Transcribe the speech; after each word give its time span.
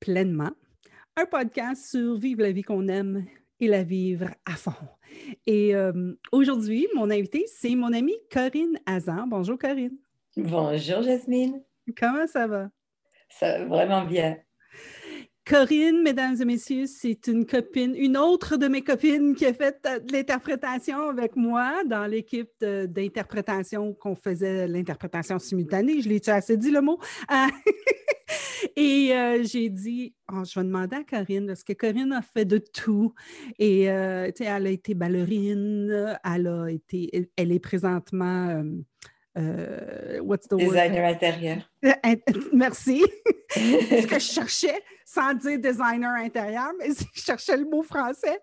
pleinement, 0.00 0.50
un 1.16 1.26
podcast 1.26 1.90
sur 1.90 2.16
vivre 2.16 2.42
la 2.42 2.52
vie 2.52 2.62
qu'on 2.62 2.88
aime 2.88 3.26
et 3.60 3.68
la 3.68 3.82
vivre 3.82 4.28
à 4.46 4.56
fond. 4.56 4.72
Et 5.46 5.74
euh, 5.74 6.14
aujourd'hui, 6.32 6.88
mon 6.94 7.10
invité, 7.10 7.44
c'est 7.46 7.74
mon 7.74 7.92
amie 7.92 8.16
Corinne 8.32 8.78
Hazan. 8.86 9.26
Bonjour 9.26 9.58
Corinne. 9.58 9.98
Bonjour 10.36 11.02
Jasmine. 11.02 11.62
Comment 11.96 12.26
ça 12.26 12.46
va? 12.46 12.70
Ça 13.28 13.58
va 13.58 13.64
vraiment 13.66 14.04
bien. 14.04 14.38
Corinne, 15.50 16.04
mesdames 16.04 16.36
et 16.40 16.44
messieurs, 16.44 16.86
c'est 16.86 17.26
une 17.26 17.44
copine, 17.44 17.96
une 17.96 18.16
autre 18.16 18.56
de 18.56 18.68
mes 18.68 18.82
copines 18.82 19.34
qui 19.34 19.44
a 19.46 19.52
fait 19.52 19.84
de 19.84 20.12
l'interprétation 20.12 21.08
avec 21.08 21.34
moi 21.34 21.82
dans 21.84 22.06
l'équipe 22.06 22.52
d'interprétation 22.60 23.92
qu'on 23.94 24.14
faisait 24.14 24.68
l'interprétation 24.68 25.40
simultanée. 25.40 26.02
Je 26.02 26.08
l'ai-tu 26.08 26.30
assez 26.30 26.56
dit 26.56 26.70
le 26.70 26.80
mot? 26.80 27.00
Ah! 27.26 27.48
et 28.76 29.10
euh, 29.12 29.42
j'ai 29.42 29.70
dit, 29.70 30.14
oh, 30.32 30.44
je 30.44 30.60
vais 30.60 30.64
demander 30.64 30.98
à 30.98 31.02
Corinne, 31.02 31.48
parce 31.48 31.64
que 31.64 31.72
Corinne 31.72 32.12
a 32.12 32.22
fait 32.22 32.44
de 32.44 32.58
tout. 32.58 33.12
Et 33.58 33.90
euh, 33.90 34.30
elle 34.38 34.66
a 34.68 34.70
été 34.70 34.94
ballerine, 34.94 36.16
elle 36.24 36.46
a 36.46 36.68
été, 36.68 37.28
elle 37.36 37.50
est 37.50 37.58
présentement 37.58 38.50
euh, 38.50 38.62
what's 40.22 40.48
the 40.48 40.56
designer 40.56 41.04
intérieur. 41.04 41.58
Merci. 42.52 43.02
ce 43.50 44.06
que 44.06 44.18
je 44.18 44.32
cherchais, 44.32 44.82
sans 45.04 45.34
dire 45.34 45.58
designer 45.58 46.14
intérieur, 46.14 46.70
mais 46.78 46.88
je 47.14 47.20
cherchais 47.20 47.56
le 47.56 47.64
mot 47.64 47.82
français. 47.82 48.40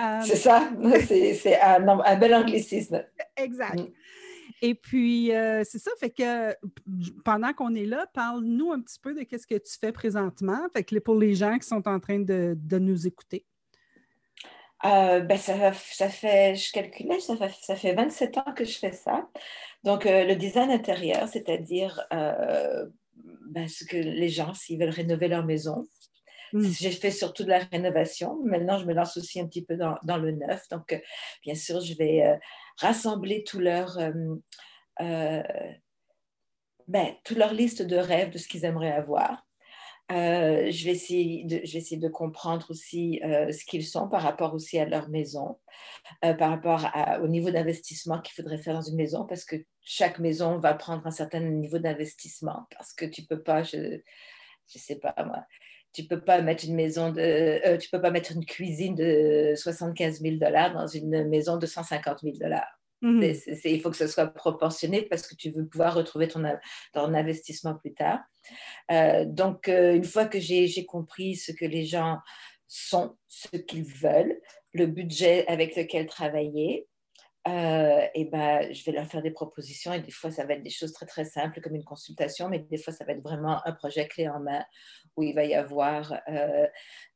Euh, 0.00 0.20
c'est 0.24 0.36
ça, 0.36 0.70
c'est 1.06 1.60
un, 1.60 2.16
bel 2.16 2.34
anglicisme. 2.34 3.04
Exact. 3.36 3.80
Mm. 3.80 3.92
Et 4.62 4.74
puis, 4.74 5.34
euh, 5.34 5.62
c'est 5.64 5.78
ça, 5.78 5.90
fait 6.00 6.10
que 6.10 6.54
pendant 7.24 7.52
qu'on 7.52 7.74
est 7.74 7.84
là, 7.84 8.06
parle-nous 8.14 8.72
un 8.72 8.80
petit 8.80 8.98
peu 8.98 9.12
de 9.12 9.20
ce 9.20 9.46
que 9.46 9.56
tu 9.56 9.78
fais 9.78 9.92
présentement, 9.92 10.66
fait 10.74 10.82
que 10.82 10.98
pour 10.98 11.16
les 11.16 11.34
gens 11.34 11.58
qui 11.58 11.68
sont 11.68 11.86
en 11.86 12.00
train 12.00 12.20
de, 12.20 12.56
de 12.56 12.78
nous 12.78 13.06
écouter. 13.06 13.44
Euh, 14.84 15.20
ben 15.20 15.38
ça, 15.38 15.72
ça, 15.72 16.08
fait, 16.08 16.54
je 16.54 16.70
calculais, 16.70 17.18
ça 17.20 17.36
fait, 17.36 17.50
ça 17.62 17.76
fait 17.76 17.94
27 17.94 18.38
ans 18.38 18.52
que 18.54 18.64
je 18.64 18.78
fais 18.78 18.92
ça. 18.92 19.26
Donc, 19.84 20.04
euh, 20.04 20.24
le 20.24 20.36
design 20.36 20.70
intérieur, 20.70 21.28
c'est-à-dire 21.28 22.04
euh, 22.12 22.86
ben, 23.48 23.68
ce 23.68 23.84
que 23.84 23.96
les 23.96 24.28
gens, 24.28 24.52
s'ils 24.52 24.78
veulent 24.78 24.90
rénover 24.90 25.28
leur 25.28 25.44
maison. 25.44 25.86
Hmm. 26.52 26.62
J'ai 26.62 26.90
fait 26.90 27.10
surtout 27.10 27.44
de 27.44 27.48
la 27.48 27.60
rénovation. 27.60 28.38
Maintenant, 28.44 28.78
je 28.78 28.84
me 28.84 28.92
lance 28.92 29.16
aussi 29.16 29.40
un 29.40 29.46
petit 29.46 29.64
peu 29.64 29.76
dans, 29.76 29.96
dans 30.04 30.18
le 30.18 30.32
neuf. 30.32 30.68
Donc, 30.70 30.92
euh, 30.92 30.98
bien 31.42 31.54
sûr, 31.54 31.80
je 31.80 31.94
vais 31.94 32.38
rassembler 32.78 33.44
tout 33.44 33.58
leur, 33.58 33.98
ben, 36.86 37.14
toute 37.24 37.38
leur 37.38 37.54
liste 37.54 37.82
de 37.82 37.96
rêves 37.96 38.30
de 38.30 38.38
ce 38.38 38.46
qu'ils 38.46 38.64
aimeraient 38.64 38.92
avoir. 38.92 39.46
Euh, 40.12 40.70
je, 40.70 40.84
vais 40.84 40.92
essayer 40.92 41.44
de, 41.44 42.08
comprendre 42.08 42.66
aussi 42.70 43.20
euh, 43.24 43.50
ce 43.50 43.64
qu'ils 43.64 43.84
sont 43.84 44.08
par 44.08 44.22
rapport 44.22 44.54
aussi 44.54 44.78
à 44.78 44.84
leur 44.84 45.08
maison, 45.08 45.58
euh, 46.24 46.32
par 46.32 46.50
rapport 46.50 46.88
au 47.22 47.26
niveau 47.26 47.50
d'investissement 47.50 48.20
qu'il 48.20 48.34
faudrait 48.34 48.58
faire 48.58 48.74
dans 48.74 48.82
une 48.82 48.94
maison, 48.94 49.26
parce 49.26 49.44
que 49.44 49.56
chaque 49.82 50.20
maison 50.20 50.58
va 50.58 50.74
prendre 50.74 51.04
un 51.06 51.10
certain 51.10 51.40
niveau 51.40 51.78
d'investissement, 51.78 52.66
parce 52.70 52.92
que 52.92 53.04
tu 53.04 53.22
peux 53.22 53.42
pas, 53.42 53.64
je 53.64 53.76
ne 53.78 54.00
sais 54.68 54.96
pas 54.96 55.14
moi, 55.24 55.44
tu 55.92 56.04
peux 56.04 56.20
pas 56.20 56.40
mettre 56.40 56.66
une 56.66 56.76
maison 56.76 57.10
de, 57.10 57.76
tu 57.78 57.90
peux 57.90 58.00
pas 58.00 58.12
mettre 58.12 58.30
une 58.32 58.44
cuisine 58.44 58.94
de 58.94 59.54
75 59.56 60.20
000 60.20 60.36
dollars 60.36 60.72
dans 60.72 60.86
une 60.86 61.28
maison 61.28 61.56
de 61.56 61.66
150 61.66 62.20
000 62.22 62.36
dollars. 62.38 62.75
Mhm. 63.02 63.34
il 63.64 63.80
faut 63.80 63.90
que 63.90 63.96
ce 63.96 64.06
soit 64.06 64.26
proportionné 64.26 65.02
parce 65.02 65.26
que 65.26 65.34
tu 65.34 65.50
veux 65.50 65.66
pouvoir 65.66 65.94
retrouver 65.94 66.28
ton, 66.28 66.44
investissement 66.94 67.74
plus 67.74 67.92
tard. 67.92 68.20
Euh, 68.90 69.24
donc, 69.26 69.68
euh, 69.68 69.94
une 69.94 70.04
fois 70.04 70.26
que 70.26 70.40
j'ai 70.40 70.86
compris 70.86 71.36
ce 71.36 71.52
que 71.52 71.66
les 71.66 71.84
gens 71.84 72.18
sont, 72.66 73.16
ce 73.28 73.56
qu'ils 73.56 73.84
veulent, 73.84 74.40
le 74.72 74.86
budget 74.86 75.46
avec 75.46 75.76
lequel 75.76 76.06
travailler, 76.06 76.88
euh, 77.46 78.06
et 78.14 78.24
ben, 78.24 78.72
je 78.72 78.82
vais 78.84 78.92
leur 78.92 79.06
faire 79.06 79.22
des 79.22 79.30
propositions 79.30 79.92
et 79.92 80.00
des 80.00 80.10
fois, 80.10 80.32
ça 80.32 80.44
va 80.44 80.54
être 80.54 80.64
des 80.64 80.70
choses 80.70 80.92
très, 80.92 81.06
très 81.06 81.24
simples 81.24 81.60
comme 81.60 81.76
une 81.76 81.84
consultation, 81.84 82.48
mais 82.48 82.58
des 82.58 82.78
fois, 82.78 82.92
ça 82.92 83.04
va 83.04 83.12
être 83.12 83.22
vraiment 83.22 83.64
un 83.64 83.72
projet 83.72 84.08
clé 84.08 84.28
en 84.28 84.40
main 84.40 84.64
où 85.16 85.22
il 85.22 85.34
va 85.34 85.44
y 85.44 85.54
avoir, 85.54 86.20
euh, 86.28 86.66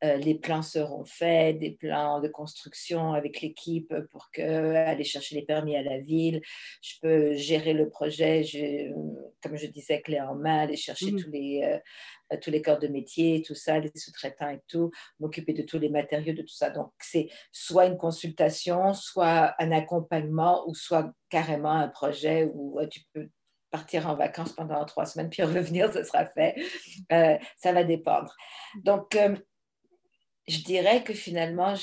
euh, 0.05 0.17
les 0.17 0.35
plans 0.35 0.63
seront 0.63 1.05
faits, 1.05 1.59
des 1.59 1.73
plans 1.73 2.21
de 2.21 2.29
construction 2.29 3.13
avec 3.13 3.41
l'équipe 3.41 3.95
pour 4.11 4.31
que, 4.33 4.75
aller 4.75 5.05
chercher 5.05 5.37
les 5.37 5.45
permis 5.45 5.77
à 5.77 5.83
la 5.83 5.99
ville. 5.99 6.41
Je 6.83 6.95
peux 7.03 7.35
gérer 7.35 7.73
le 7.73 7.89
projet, 7.89 8.43
je, 8.43 8.93
comme 9.43 9.57
je 9.57 9.67
disais, 9.67 10.01
clé 10.01 10.21
en 10.21 10.35
main, 10.35 10.61
aller 10.61 10.77
chercher 10.77 11.13
mmh. 11.13 11.23
tous 11.23 11.31
les 11.31 11.81
tous 12.41 12.51
les 12.51 12.63
corps 12.63 12.79
de 12.79 12.87
métier, 12.87 13.43
tout 13.43 13.57
ça, 13.57 13.81
les 13.81 13.91
sous-traitants 13.93 14.51
et 14.51 14.61
tout, 14.69 14.93
m'occuper 15.19 15.53
de 15.53 15.63
tous 15.63 15.81
les 15.81 15.89
matériaux, 15.89 16.33
de 16.33 16.43
tout 16.43 16.55
ça. 16.55 16.71
Donc, 16.71 16.93
c'est 17.01 17.29
soit 17.51 17.87
une 17.87 17.97
consultation, 17.97 18.95
soit 18.95 19.55
un 19.59 19.73
accompagnement, 19.73 20.63
ou 20.69 20.75
soit 20.77 21.13
carrément 21.29 21.73
un 21.73 21.89
projet 21.89 22.49
où 22.55 22.79
tu 22.89 23.01
peux 23.13 23.29
partir 23.71 24.09
en 24.09 24.15
vacances 24.15 24.53
pendant 24.53 24.85
trois 24.85 25.07
semaines, 25.07 25.31
puis 25.31 25.43
revenir, 25.43 25.93
ce 25.93 26.03
sera 26.03 26.27
fait. 26.27 26.55
Euh, 27.13 27.39
ça 27.57 27.73
va 27.73 27.85
dépendre. 27.85 28.35
Donc, 28.83 29.15
euh, 29.17 29.37
je 30.49 30.59
dirais 30.63 31.05
que 31.05 31.15
finalement, 31.15 31.75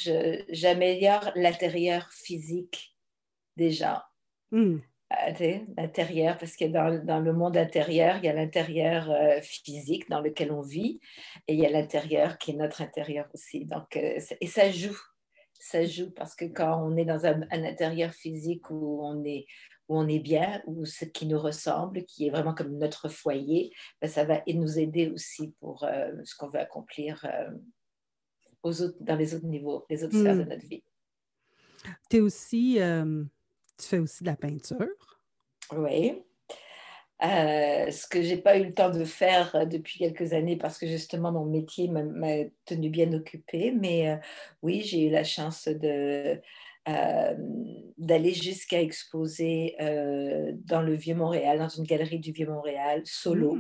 j'améliore 0.50 1.32
l'intérieur 1.36 2.10
physique 2.12 2.96
des 3.56 3.72
gens. 3.72 4.00
Hmm. 4.52 4.78
Euh, 5.14 5.60
l'intérieur, 5.78 6.38
parce 6.38 6.58
que 6.58 6.66
dans, 6.66 7.02
dans, 7.06 7.20
le 7.20 7.32
monde 7.32 7.56
intérieur, 7.56 8.18
il 8.18 8.26
y 8.26 8.28
a 8.28 8.34
l'intérieur 8.34 9.10
physique 9.42 10.10
dans 10.10 10.20
lequel 10.20 10.52
on 10.52 10.62
vit, 10.62 11.00
et 11.48 11.54
il 11.54 11.60
y 11.60 11.66
a 11.66 11.70
l'intérieur 11.70 12.38
qui 12.38 12.52
est 12.52 12.56
notre 12.56 12.82
intérieur 12.82 13.26
aussi. 13.34 13.66
Donc, 13.66 13.96
et 13.96 14.48
ça 14.48 14.70
joue, 14.70 15.00
ça 15.54 15.86
joue, 15.86 16.12
parce 16.12 16.36
que 16.36 16.44
quand 16.44 16.84
on 16.84 16.98
est 16.98 17.06
dans 17.06 17.26
un, 17.26 17.42
un 17.52 17.64
intérieur 17.64 18.12
physique 18.12 18.70
où 18.70 19.00
on 19.02 19.24
est, 19.24 19.46
où 19.88 19.98
on 19.98 20.08
est 20.08 20.20
bien, 20.20 20.62
ou 20.66 20.86
ce 20.86 21.06
qui 21.06 21.26
nous 21.26 21.40
ressemble, 21.40 22.04
qui 22.06 22.28
est 22.28 22.30
vraiment 22.30 22.54
comme 22.54 22.78
notre 22.78 23.10
foyer, 23.10 23.74
ben, 24.02 24.10
ça 24.10 24.26
va 24.26 24.42
nous 24.48 24.80
aider 24.80 25.10
aussi 25.10 25.54
pour 25.60 25.84
euh, 25.84 26.12
ce 26.24 26.36
qu'on 26.36 26.50
veut 26.50 26.60
accomplir 26.60 27.26
euh, 27.26 27.50
aux 28.64 28.82
autres, 28.82 28.98
dans 29.00 29.16
les 29.16 29.34
autres 29.34 29.46
niveaux, 29.46 29.86
les 29.90 30.04
autres 30.04 30.18
sphères 30.18 30.36
de 30.36 30.44
hmm. 30.44 30.50
notre 30.50 30.68
vie. 30.68 30.84
Es 32.12 32.20
aussi, 32.20 32.82
euh, 32.82 33.24
tu 33.78 33.86
fais 33.86 34.00
aussi 34.00 34.24
de 34.24 34.30
la 34.30 34.36
peinture? 34.36 34.78
Oui. 35.72 36.22
ce 37.22 38.08
que 38.08 38.22
je 38.22 38.36
n'ai 38.36 38.42
pas 38.42 38.58
eu 38.58 38.66
le 38.66 38.74
temps 38.74 38.90
de 38.90 39.06
faire 39.06 39.68
depuis 39.68 40.00
quelques 40.00 40.34
années 40.34 40.58
parce 40.58 40.78
que 40.78 40.88
justement 40.88 41.32
mon 41.32 41.46
métier 41.46 41.88
m'a 41.88 42.44
tenu 42.66 42.90
bien 42.90 43.14
occupée. 43.14 43.72
Mais 43.72 44.20
oui, 44.62 44.82
j'ai 44.82 45.08
eu 45.08 45.10
la 45.10 45.24
chance 45.24 45.68
de, 45.68 46.42
euh, 46.88 47.34
d'aller 47.98 48.34
jusqu'à 48.34 48.82
exposer 48.82 49.76
euh, 49.82 50.52
dans 50.66 50.82
le 50.82 50.94
Vieux-Montréal, 50.94 51.58
dans 51.58 51.68
une 51.68 51.84
galerie 51.84 52.20
du 52.20 52.32
Vieux-Montréal, 52.32 53.02
solo. 53.06 53.58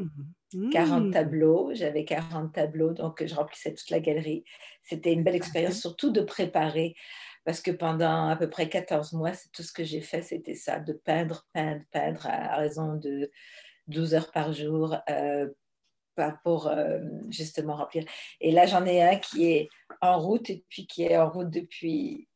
40 0.71 1.03
mmh. 1.03 1.07
mmh. 1.07 1.11
tableaux, 1.11 1.71
j'avais 1.73 2.05
40 2.05 2.53
tableaux, 2.53 2.93
donc 2.93 3.25
je 3.25 3.35
remplissais 3.35 3.73
toute 3.73 3.89
la 3.89 3.99
galerie. 3.99 4.45
C'était 4.83 5.11
une 5.11 5.23
belle 5.23 5.35
expérience, 5.35 5.79
surtout 5.79 6.11
de 6.11 6.21
préparer, 6.21 6.95
parce 7.43 7.59
que 7.59 7.71
pendant 7.71 8.29
à 8.29 8.35
peu 8.37 8.49
près 8.49 8.69
14 8.69 9.13
mois, 9.13 9.33
c'est 9.33 9.51
tout 9.51 9.63
ce 9.63 9.73
que 9.73 9.83
j'ai 9.83 10.01
fait, 10.01 10.21
c'était 10.21 10.55
ça, 10.55 10.79
de 10.79 10.93
peindre, 10.93 11.45
peindre, 11.51 11.83
peindre 11.91 12.27
à 12.27 12.57
raison 12.57 12.95
de 12.95 13.29
12 13.87 14.13
heures 14.13 14.31
par 14.31 14.53
jour. 14.53 14.95
Euh, 15.09 15.47
pour 16.43 16.71
justement 17.29 17.75
remplir. 17.75 18.03
Et 18.41 18.51
là, 18.51 18.65
j'en 18.65 18.87
ai 18.87 19.03
un 19.03 19.17
qui 19.17 19.51
est 19.51 19.69
en 20.01 20.19
route 20.19 20.49
et 20.49 20.65
puis 20.67 20.87
qui 20.87 21.03
est 21.03 21.15
en 21.15 21.29
route 21.29 21.51
depuis 21.51 22.27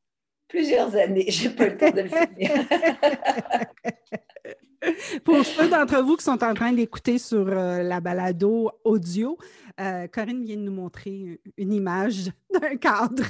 plusieurs 0.52 0.96
années. 0.96 1.26
J'ai 1.30 1.50
pas 1.50 1.68
le 1.68 1.78
temps 1.78 1.90
de 1.90 2.02
le 2.02 2.10
finir. 2.10 2.52
Pour 5.24 5.46
ceux 5.46 5.70
d'entre 5.70 6.02
vous 6.02 6.18
qui 6.18 6.24
sont 6.24 6.44
en 6.44 6.56
train 6.56 6.74
d'écouter 6.74 7.20
sur 7.20 7.48
euh, 7.48 7.84
la 7.84 8.00
balado 8.00 8.72
audio, 8.84 9.38
euh, 9.80 10.08
Corinne 10.08 10.44
vient 10.44 10.58
de 10.58 10.64
nous 10.64 10.72
montrer 10.72 11.40
une 11.56 11.72
image 11.72 12.32
d'un 12.54 12.76
cadre. 12.78 13.24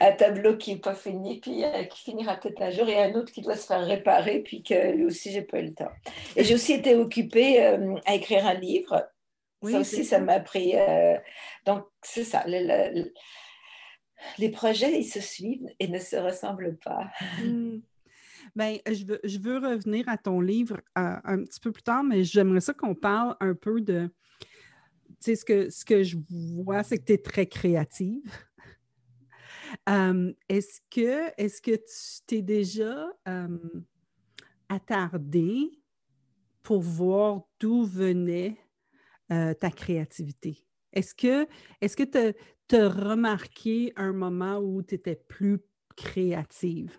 un 0.00 0.12
tableau 0.12 0.56
qui 0.56 0.72
n'est 0.72 0.80
pas 0.80 0.94
fini, 0.94 1.38
puis 1.38 1.64
euh, 1.64 1.84
qui 1.84 2.02
finira 2.02 2.36
peut-être 2.36 2.62
un 2.62 2.70
jour, 2.70 2.88
et 2.88 3.02
un 3.02 3.14
autre 3.14 3.30
qui 3.30 3.42
doit 3.42 3.56
se 3.56 3.66
faire 3.66 3.84
réparer, 3.84 4.38
puis 4.38 4.62
que 4.62 4.92
lui 4.92 5.04
aussi, 5.04 5.30
j'ai 5.30 5.42
pas 5.42 5.60
eu 5.60 5.66
le 5.66 5.74
temps. 5.74 5.92
Et 6.34 6.44
j'ai 6.44 6.54
aussi 6.54 6.72
été 6.72 6.96
occupée 6.96 7.60
à 8.06 8.14
écrire 8.14 8.46
un 8.46 8.54
livre. 8.54 9.06
ça 9.62 9.80
aussi, 9.80 10.06
ça 10.06 10.18
m'a 10.18 10.40
pris. 10.40 10.74
donc, 11.66 11.84
c'est 12.00 12.24
ça. 12.24 12.42
Le, 12.46 13.12
les 14.38 14.50
projets, 14.50 14.98
ils 14.98 15.04
se 15.04 15.20
suivent 15.20 15.68
et 15.78 15.88
ne 15.88 15.98
se 15.98 16.16
ressemblent 16.16 16.76
pas. 16.76 17.10
Hmm. 17.42 17.78
Ben, 18.54 18.78
je, 18.86 19.04
veux, 19.04 19.20
je 19.24 19.38
veux 19.38 19.56
revenir 19.58 20.08
à 20.08 20.16
ton 20.16 20.40
livre 20.40 20.76
euh, 20.98 21.16
un 21.24 21.42
petit 21.42 21.58
peu 21.58 21.72
plus 21.72 21.82
tard, 21.82 22.04
mais 22.04 22.22
j'aimerais 22.24 22.60
ça 22.60 22.72
qu'on 22.72 22.94
parle 22.94 23.36
un 23.40 23.54
peu 23.54 23.80
de. 23.80 24.08
Tu 25.08 25.16
sais, 25.20 25.36
ce 25.36 25.44
que, 25.44 25.70
ce 25.70 25.84
que 25.84 26.02
je 26.02 26.18
vois, 26.28 26.82
c'est 26.82 26.98
que 26.98 27.04
tu 27.04 27.12
es 27.14 27.18
très 27.18 27.46
créative. 27.46 28.22
Euh, 29.88 30.32
est-ce 30.48 30.80
que, 30.88 31.32
est 31.36 31.60
que 31.60 31.74
tu 31.74 32.22
t'es 32.28 32.42
déjà 32.42 33.08
euh, 33.26 33.58
attardé 34.68 35.82
pour 36.62 36.80
voir 36.80 37.42
d'où 37.58 37.84
venait 37.84 38.56
euh, 39.32 39.52
ta 39.54 39.70
créativité? 39.70 40.64
Est-ce 40.92 41.14
que 41.14 41.48
est-ce 41.80 41.96
que 41.96 42.34
tu 42.68 42.76
as, 42.76 42.88
remarqué 42.88 43.92
un 43.96 44.12
moment 44.12 44.58
où 44.58 44.82
tu 44.82 44.94
étais 44.94 45.16
plus 45.16 45.60
créative? 45.96 46.98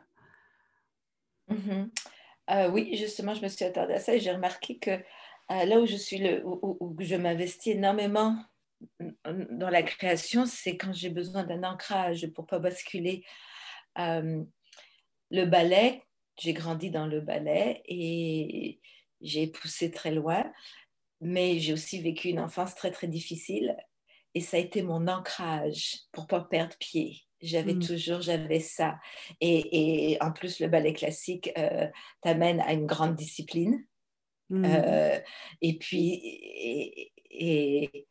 Mm-hmm. 1.50 1.90
Euh, 2.52 2.70
oui, 2.70 2.96
justement, 2.96 3.34
je 3.34 3.42
me 3.42 3.48
suis 3.48 3.66
attardée 3.66 3.94
à 3.94 4.00
ça 4.00 4.16
et 4.16 4.20
j'ai 4.20 4.32
remarqué 4.32 4.78
que 4.78 4.92
euh, 4.92 5.66
là 5.66 5.80
où 5.80 5.86
je 5.86 5.96
suis, 5.96 6.22
où, 6.44 6.96
je 7.00 7.16
m'investis 7.16 7.76
énormément 7.76 8.38
dans 9.00 9.70
la 9.70 9.84
création, 9.84 10.46
c'est 10.46 10.78
quand 10.78 10.94
j'ai 10.94 11.10
besoin 11.10 11.44
d'un 11.44 11.64
ancrage 11.64 12.28
pour 12.34 12.46
pas 12.46 12.60
basculer. 12.60 13.24
le 13.96 15.46
ballet, 15.46 16.04
j'ai 16.38 16.54
grandi 16.54 16.92
dans 16.92 17.08
le 17.08 17.22
ballet 17.22 17.82
et 17.86 18.80
j'ai 19.22 19.48
poussé 19.48 19.92
très 19.92 20.12
loin, 20.12 20.52
mais 21.22 21.60
j'ai 21.60 21.74
aussi 21.74 22.02
vécu 22.02 22.30
une 22.30 22.40
enfance 22.40 22.76
très, 22.76 22.92
très 22.92 23.08
difficile 23.08 23.76
et 24.36 24.42
ça 24.42 24.58
a 24.58 24.60
été 24.60 24.82
mon 24.84 25.08
ancrage 25.08 26.00
pour 26.12 26.28
pas 26.28 26.42
perdre 26.42 26.76
pied. 26.78 27.22
J'avais 27.42 27.74
mmh. 27.74 27.80
toujours, 27.80 28.22
j'avais 28.22 28.60
ça. 28.60 28.98
Et, 29.40 30.18
en 30.20 30.32
plus, 30.32 30.60
le 30.60 30.68
ballet 30.68 30.94
classique 30.94 31.52
euh, 31.58 31.88
t'amène 32.22 32.60
à 32.62 32.74
une 32.74 32.86
grande 32.86 33.16
discipline. 33.16 33.86
Mmh. 34.50 34.66
Euh, 34.66 35.20
et 35.62 35.78
puis, 35.78 36.14
et, 36.14 37.12
et, 37.32 38.08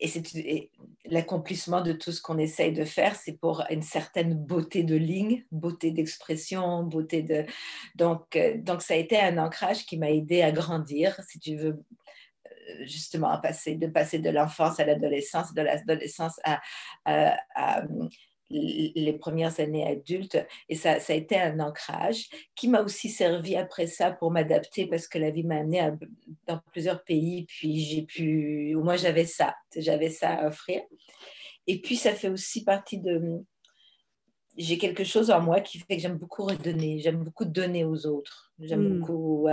et 0.00 0.70
l'accomplissement 1.04 1.82
de 1.82 1.92
tout 1.92 2.12
ce 2.12 2.22
qu'on 2.22 2.38
essaye 2.38 2.72
de 2.72 2.84
faire, 2.84 3.14
c'est 3.14 3.38
pour 3.38 3.62
une 3.70 3.82
certaine 3.82 4.34
beauté 4.34 4.84
de 4.84 4.96
ligne, 4.96 5.44
beauté 5.50 5.90
d'expression, 5.90 6.82
beauté 6.82 7.22
de... 7.22 7.44
Donc, 7.94 8.36
euh, 8.36 8.56
donc, 8.58 8.82
ça 8.82 8.94
a 8.94 8.96
été 8.96 9.18
un 9.18 9.38
ancrage 9.38 9.84
qui 9.86 9.98
m'a 9.98 10.10
aidé 10.10 10.42
à 10.42 10.50
grandir, 10.50 11.18
si 11.28 11.38
tu 11.38 11.56
veux, 11.56 11.82
justement, 12.80 13.30
à 13.30 13.38
passer, 13.38 13.76
de 13.76 13.86
passer 13.86 14.18
de 14.18 14.30
l'enfance 14.30 14.80
à 14.80 14.84
l'adolescence, 14.84 15.54
de 15.54 15.62
l'adolescence 15.62 16.38
à, 16.44 16.60
à, 17.04 17.84
les 18.52 19.16
premières 19.18 19.58
années 19.60 19.86
adultes. 19.86 20.38
Et 20.68 20.74
ça, 20.74 21.00
ça 21.00 21.12
a 21.12 21.16
été 21.16 21.38
un 21.38 21.58
ancrage 21.60 22.28
qui 22.54 22.68
m'a 22.68 22.82
aussi 22.82 23.08
servi 23.08 23.56
après 23.56 23.86
ça 23.86 24.10
pour 24.12 24.30
m'adapter 24.30 24.86
parce 24.86 25.08
que 25.08 25.18
la 25.18 25.30
vie 25.30 25.44
m'a 25.44 25.56
amené 25.56 25.90
dans 26.46 26.60
plusieurs 26.70 27.02
pays. 27.04 27.44
Puis 27.46 27.80
j'ai 27.80 28.02
pu, 28.02 28.74
au 28.74 28.82
moins 28.82 28.96
j'avais 28.96 29.26
ça, 29.26 29.54
j'avais 29.74 30.10
ça 30.10 30.34
à 30.34 30.48
offrir. 30.48 30.82
Et 31.66 31.80
puis 31.80 31.96
ça 31.96 32.12
fait 32.12 32.28
aussi 32.28 32.64
partie 32.64 32.98
de. 32.98 33.42
J'ai 34.58 34.76
quelque 34.76 35.04
chose 35.04 35.30
en 35.30 35.40
moi 35.40 35.62
qui 35.62 35.78
fait 35.78 35.96
que 35.96 36.02
j'aime 36.02 36.18
beaucoup 36.18 36.44
redonner, 36.44 36.98
j'aime 36.98 37.24
beaucoup 37.24 37.46
donner 37.46 37.86
aux 37.86 38.04
autres, 38.04 38.52
j'aime 38.58 38.86
hmm. 38.86 38.98
beaucoup. 38.98 39.48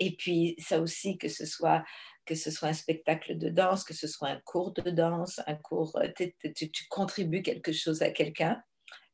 et 0.00 0.16
puis 0.16 0.56
ça 0.58 0.80
aussi, 0.80 1.16
que 1.16 1.28
ce 1.28 1.46
soit 1.46 1.84
que 2.24 2.34
ce 2.34 2.50
soit 2.50 2.68
un 2.68 2.72
spectacle 2.72 3.36
de 3.36 3.48
danse, 3.48 3.84
que 3.84 3.94
ce 3.94 4.06
soit 4.06 4.28
un 4.28 4.40
cours 4.44 4.72
de 4.72 4.90
danse, 4.90 5.40
un 5.46 5.56
cours, 5.56 5.96
euh, 5.96 6.08
tu, 6.54 6.70
contribues 6.88 7.42
quelque 7.42 7.72
chose 7.72 8.02
à 8.02 8.10
quelqu'un. 8.10 8.62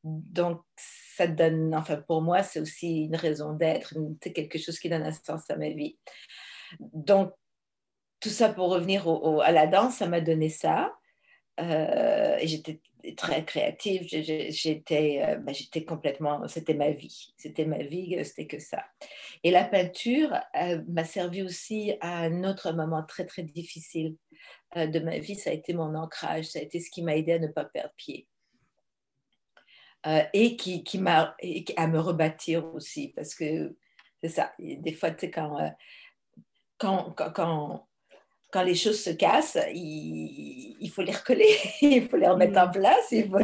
Donc, 0.04 0.62
ça 0.76 1.26
donne, 1.26 1.74
enfin, 1.74 1.96
pour 1.96 2.22
moi, 2.22 2.42
c'est 2.42 2.60
aussi 2.60 3.04
une 3.04 3.16
raison 3.16 3.52
d'être, 3.52 3.94
c'est 4.22 4.32
quelque 4.32 4.58
chose 4.58 4.78
qui 4.78 4.88
donne 4.88 5.02
un 5.02 5.12
sens 5.12 5.50
à 5.50 5.56
ma 5.56 5.70
vie. 5.70 5.98
Donc, 6.80 7.32
tout 8.20 8.28
ça 8.28 8.48
pour 8.48 8.70
revenir 8.70 9.08
à 9.42 9.52
la 9.52 9.66
danse, 9.66 9.96
ça 9.96 10.06
m'a 10.06 10.20
donné 10.20 10.48
ça. 10.48 10.92
Euh, 11.60 12.38
j'étais 12.42 12.80
très 13.16 13.44
créative, 13.44 14.06
j'étais 14.08 15.22
euh, 15.24 15.36
ben, 15.36 15.54
j'étais 15.54 15.84
complètement, 15.84 16.46
c'était 16.48 16.74
ma 16.74 16.90
vie, 16.90 17.32
c'était 17.36 17.64
ma 17.64 17.78
vie, 17.78 18.16
euh, 18.16 18.24
c'était 18.24 18.46
que 18.46 18.58
ça. 18.58 18.84
Et 19.44 19.50
la 19.50 19.64
peinture 19.64 20.36
m'a 20.88 21.04
servi 21.04 21.42
aussi 21.42 21.94
à 22.00 22.18
un 22.18 22.44
autre 22.44 22.72
moment 22.72 23.02
très 23.02 23.24
très 23.24 23.42
difficile 23.42 24.16
de 24.76 24.98
ma 25.00 25.18
vie, 25.18 25.34
ça 25.34 25.50
a 25.50 25.52
été 25.54 25.72
mon 25.72 25.94
ancrage, 25.94 26.46
ça 26.46 26.58
a 26.58 26.62
été 26.62 26.80
ce 26.80 26.90
qui 26.90 27.02
m'a 27.02 27.16
aidé 27.16 27.32
à 27.32 27.38
ne 27.38 27.46
pas 27.48 27.64
perdre 27.64 27.94
pied. 27.96 28.28
et 30.32 30.56
qui, 30.56 30.84
qui 30.84 30.98
m'a 30.98 31.36
à 31.76 31.86
me 31.86 31.98
rebâtir 31.98 32.66
aussi, 32.74 33.08
parce 33.16 33.34
que 33.34 33.76
c'est 34.20 34.28
ça, 34.28 34.52
des 34.58 34.92
fois, 34.92 35.10
tu 35.12 35.20
sais, 35.20 35.30
quand, 35.30 35.56
quand, 36.76 37.12
quand 37.12 37.32
quand 37.32 37.87
les 38.56 38.74
choses 38.74 39.00
se 39.02 39.10
cassent, 39.10 39.58
il, 39.74 40.90
faut 40.92 41.02
les 41.02 41.12
recoller, 41.12 41.54
il 41.82 42.08
faut 42.08 42.16
les 42.16 42.28
remettre 42.28 42.58
en 42.58 42.68
mm. 42.68 42.72
place, 42.72 43.12
il 43.12 43.28
faut 43.28 43.38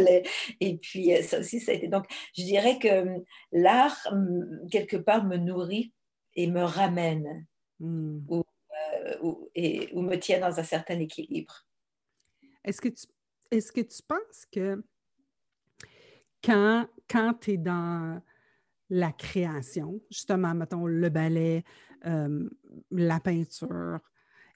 et 0.61 0.77
puis 0.79 1.15
euh, 1.15 1.23
ça 1.23 1.39
aussi, 1.41 1.61
ça 1.61 1.73
a 1.73 1.75
été. 1.75 1.89
Donc, 1.89 2.07
je 2.37 2.43
dirais 2.43 2.79
que 2.79 3.03
hum, 3.03 3.25
l'art, 3.53 3.97
hum, 4.11 4.67
quelque 4.71 4.97
part, 4.97 5.25
me 5.25 5.37
nourrit 5.37 5.93
et 6.35 6.47
me 6.47 6.63
ramène 6.63 7.47
mm. 7.81 8.21
euh, 8.31 9.17
ou, 9.23 9.51
et, 9.55 9.91
ou 9.93 10.03
me 10.03 10.17
tient 10.17 10.41
dans 10.41 10.59
un 10.59 10.65
certain 10.65 10.99
équilibre. 10.99 11.67
Est-ce 12.65 12.81
que, 12.81 12.89
tu, 12.89 13.07
est-ce 13.51 13.71
que 13.73 13.83
tu 13.83 14.03
penses 14.03 14.47
que 14.51 14.83
quand, 16.43 16.87
quand 17.09 17.35
tu 17.35 17.53
es 17.53 17.57
dans 17.59 18.21
la 18.91 19.13
création, 19.13 20.01
justement, 20.11 20.55
mettons, 20.55 20.87
le 20.87 21.09
ballet, 21.09 21.65
euh, 22.07 22.49
la 22.91 23.21
peinture, 23.21 23.99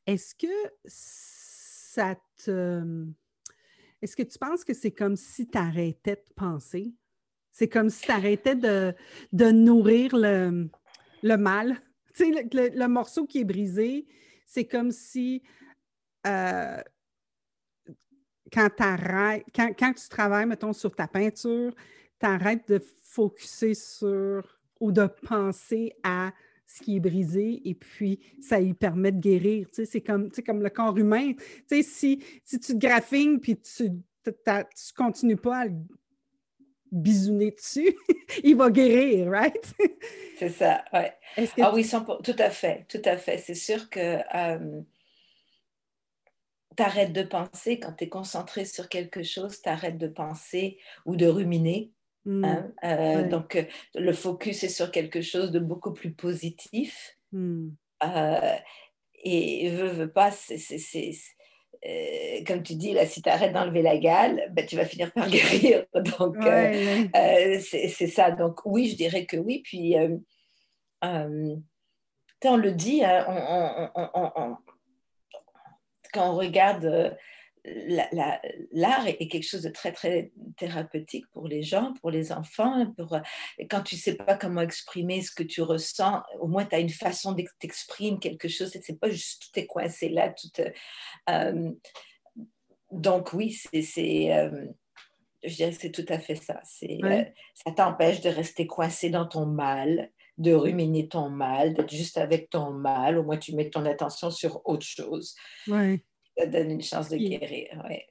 est-ce 0.08 0.34
que 0.34 0.46
ça 0.87 2.16
te. 2.43 3.06
Est-ce 4.00 4.16
que 4.16 4.22
tu 4.22 4.38
penses 4.38 4.64
que 4.64 4.72
c'est 4.72 4.90
comme 4.90 5.16
si 5.16 5.46
tu 5.46 5.58
arrêtais 5.58 6.16
de 6.16 6.34
penser? 6.34 6.94
C'est 7.52 7.69
comme 7.69 7.90
si 7.90 8.06
tu 8.06 8.10
arrêtais 8.10 8.55
de, 8.55 8.94
nourrir 9.50 10.16
le, 10.16 11.37
mal? 11.37 11.76
Tu 12.14 12.32
le, 12.32 12.87
morceau 12.87 13.26
qui 13.26 13.40
est 13.40 13.44
brisé, 13.44 14.06
c'est 14.44 14.64
comme 14.64 14.90
si 14.90 15.40
euh, 16.26 16.82
quand, 18.52 18.69
quand, 18.76 19.40
quand 19.78 19.93
tu 19.93 20.08
travailles, 20.08 20.46
mettons, 20.46 20.72
sur 20.72 20.96
ta 20.96 21.06
peinture, 21.06 21.72
tu 22.19 22.26
arrêtes 22.26 22.66
de 22.66 22.82
focuser 23.02 23.75
sur 23.75 24.58
ou 24.81 24.90
de 24.90 25.06
penser 25.06 25.93
à 26.02 26.32
ce 26.69 26.82
qui 26.82 26.97
est 26.97 27.00
brisé 27.00 27.62
et 27.65 27.75
puis 27.75 28.20
ça 28.41 28.61
lui 28.61 28.75
permet 28.75 29.11
de 29.11 29.19
guérir. 29.19 29.67
Tu 29.69 29.76
sais, 29.76 29.85
c'est 29.87 30.00
comme, 30.03 30.31
comme 30.47 30.62
le 30.62 30.70
corps 30.70 30.97
humain. 30.97 31.32
Tu 31.32 31.65
sais, 31.69 31.82
si, 31.82 32.23
si 32.44 32.60
tu 32.60 32.75
te 32.75 32.79
graffines 32.79 33.41
puis 33.41 33.58
tu 33.58 33.91
ne 33.91 34.93
continues 34.94 35.37
pas 35.37 35.60
à 35.60 35.65
le 35.65 35.75
bisouner 36.93 37.53
dessus, 37.53 37.96
il 38.44 38.56
va 38.56 38.70
guérir, 38.70 39.31
right? 39.31 39.75
c'est 40.39 40.51
ça, 40.51 40.84
ouais. 40.93 41.15
Ah 41.60 41.72
oui, 41.75 41.89
tout 42.22 42.37
à 42.39 42.51
fait, 42.51 42.84
tout 42.89 43.03
à 43.05 43.17
fait. 43.17 43.39
C'est 43.39 43.55
sûr 43.55 43.89
que 43.89 44.19
euh, 44.34 44.82
tu 46.77 46.82
arrêtes 46.82 47.15
de 47.15 47.22
penser 47.22 47.81
quand 47.81 47.93
tu 47.94 48.05
es 48.05 48.08
concentré 48.10 48.67
sur 48.67 48.91
quelque 48.91 49.22
chose, 49.22 49.63
tu 49.63 49.69
arrêtes 49.70 49.98
de 49.98 50.08
penser 50.08 50.79
ou 51.06 51.17
de 51.17 51.27
ruminer 51.27 51.93
Mmh. 52.25 52.44
Hein, 52.44 52.72
euh, 52.84 53.29
donc, 53.29 53.56
euh, 53.56 53.65
le 53.94 54.13
focus 54.13 54.63
est 54.65 54.69
sur 54.69 54.91
quelque 54.91 55.22
chose 55.22 55.51
de 55.51 55.58
beaucoup 55.58 55.93
plus 55.93 56.13
positif. 56.13 57.17
Mmh. 57.32 57.69
Euh, 58.05 58.56
et 59.25 59.70
veut, 59.70 59.89
veut 59.89 60.13
pas, 60.13 60.31
c'est, 60.31 61.13
comme 62.46 62.63
tu 62.63 62.75
dis, 62.75 62.93
là, 62.93 63.06
si 63.06 63.22
tu 63.22 63.29
arrêtes 63.29 63.53
d'enlever 63.53 63.82
la 63.82 63.98
gale, 63.98 64.48
ben, 64.53 64.67
tu 64.67 64.77
vas 64.77 64.84
finir 64.84 65.13
par 65.13 65.29
guérir. 65.31 65.87
Donc, 65.94 66.37
c'est, 66.43 68.06
ça. 68.06 68.31
Donc, 68.31 68.60
oui, 68.65 68.89
je 68.91 68.96
dirais 68.96 69.27
que 69.27 69.37
oui. 69.37 69.63
Puis, 69.65 69.96
on 71.03 72.56
le 72.56 72.72
dit, 72.72 73.03
hein, 73.05 73.91
quand 76.13 76.32
on 76.32 76.37
regarde 76.37 77.17
l'art 78.72 79.06
est, 79.06 79.29
quelque 79.29 79.46
chose 79.46 79.63
de 79.63 79.70
très, 79.70 79.93
très 79.93 80.32
thérapeutique 80.56 81.27
pour 81.32 81.48
les 81.48 81.63
gens, 81.63 81.93
pour 82.01 82.10
les 82.10 82.32
enfants. 82.32 82.93
Pour, 82.96 83.19
quand 83.70 83.82
tu 83.82 83.96
ne 83.96 84.01
sais 84.01 84.15
pas 84.15 84.37
comment 84.37 84.60
exprimer 84.60 85.22
ce 85.22 85.32
que 85.32 85.43
tu 85.43 85.63
ressens, 85.63 86.22
au 86.41 86.46
moins 86.46 86.65
tu 86.65 86.75
as 86.75 86.81
une 86.81 86.89
façon 86.89 87.32
d'exprimer 87.32 88.19
quelque 88.19 88.48
chose. 88.48 88.72
Ce 88.72 88.93
n'est 88.93 88.98
pas 88.98 89.10
juste 89.10 89.43
tout 89.43 89.60
est 89.60 89.67
coincé 89.67 90.08
là. 90.08 90.31
Tout, 90.31 90.63
euh, 91.31 91.70
donc 92.91 93.32
oui, 93.32 93.53
c'est... 93.53 94.32
Euh, 94.32 94.67
je 95.44 95.55
dirais 95.55 95.70
que 95.70 95.81
c'est 95.81 95.93
tout 95.93 96.06
à 96.08 96.19
fait 96.19 96.34
ça. 96.34 96.60
C'est, 96.65 96.98
euh, 97.05 97.25
ça 97.55 97.70
t'empêche 97.70 98.20
de 98.20 98.29
rester 98.29 98.67
coincé 98.67 99.08
dans 99.08 99.27
ton 99.27 99.46
mal, 99.46 100.10
de 100.37 100.53
ruminer 100.53 101.06
ton 101.08 101.31
mal, 101.31 101.75
d'être 101.75 101.94
juste 101.94 102.19
avec 102.19 102.51
ton 102.51 102.72
mal. 102.72 103.19
Au 103.19 103.22
moins, 103.22 103.37
tu 103.37 103.55
mets 103.55 103.70
ton 103.70 103.87
attention 103.87 104.32
sur 104.32 104.60
autre 104.67 104.84
chose. 104.84 105.37
Ouais 105.69 106.03
donne 106.46 106.70
une 106.70 106.82
chance 106.82 107.08
de 107.08 107.16
guérir. 107.16 107.68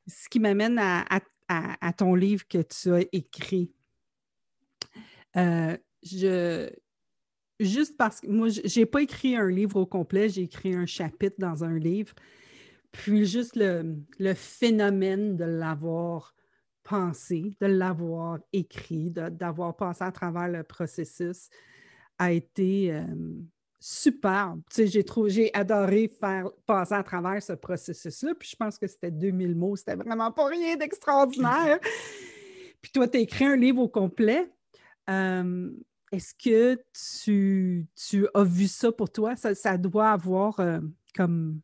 Ce 0.07 0.29
qui 0.29 0.39
m'amène 0.39 0.79
à, 0.79 1.93
ton 1.93 2.15
livre 2.15 2.47
que 2.47 2.61
tu 2.61 2.93
as 2.93 3.05
écrit. 3.11 3.71
Euh, 5.35 5.77
je, 6.03 6.69
juste 7.59 7.97
parce 7.97 8.21
que 8.21 8.27
moi, 8.27 8.49
je 8.49 8.79
n'ai 8.79 8.85
pas 8.85 9.01
écrit 9.01 9.35
un 9.35 9.49
livre 9.49 9.77
au 9.77 9.85
complet, 9.85 10.29
j'ai 10.29 10.43
écrit 10.43 10.73
un 10.73 10.85
chapitre 10.85 11.35
dans 11.39 11.63
un 11.63 11.77
livre. 11.77 12.13
Puis 12.91 13.25
juste 13.25 13.55
le, 13.55 14.33
phénomène 14.33 15.35
de 15.35 15.45
l'avoir 15.45 16.33
pensé, 16.83 17.53
de 17.59 17.67
l'avoir 17.67 18.39
écrit, 18.53 19.11
d'avoir 19.11 19.75
passé 19.75 20.03
à 20.03 20.11
travers 20.11 20.47
le 20.47 20.63
processus 20.63 21.49
a 22.17 22.31
été, 22.31 22.93
euh, 22.93 23.05
superbe. 23.79 24.61
Sais, 24.69 24.87
j'ai 24.87 25.53
adoré 25.53 26.07
faire 26.07 26.49
passer 26.65 26.93
à 26.93 27.03
travers 27.03 27.41
ce 27.41 27.53
processus-là. 27.53 28.33
Puis 28.35 28.49
je 28.49 28.55
pense 28.55 28.77
que 28.77 28.87
c'était 28.87 29.11
2000 29.11 29.55
mots. 29.55 29.75
C'était 29.75 29.95
vraiment 29.95 30.31
pas 30.31 30.47
rien 30.47 30.75
d'extraordinaire. 30.75 31.79
puis 32.81 32.91
toi, 32.91 33.07
tu 33.07 33.17
as 33.17 33.21
écrit 33.21 33.45
un 33.45 33.55
livre 33.55 33.81
au 33.81 33.87
complet. 33.89 34.51
Euh, 35.09 35.71
est-ce 36.11 36.33
que 36.33 36.81
tu, 37.23 37.85
tu, 37.95 38.27
as 38.33 38.43
vu 38.43 38.67
ça 38.67 38.91
pour 38.91 39.11
toi? 39.11 39.35
Ça, 39.35 39.77
doit 39.77 40.11
avoir 40.11 40.59
euh, 40.59 40.79
comme. 41.15 41.61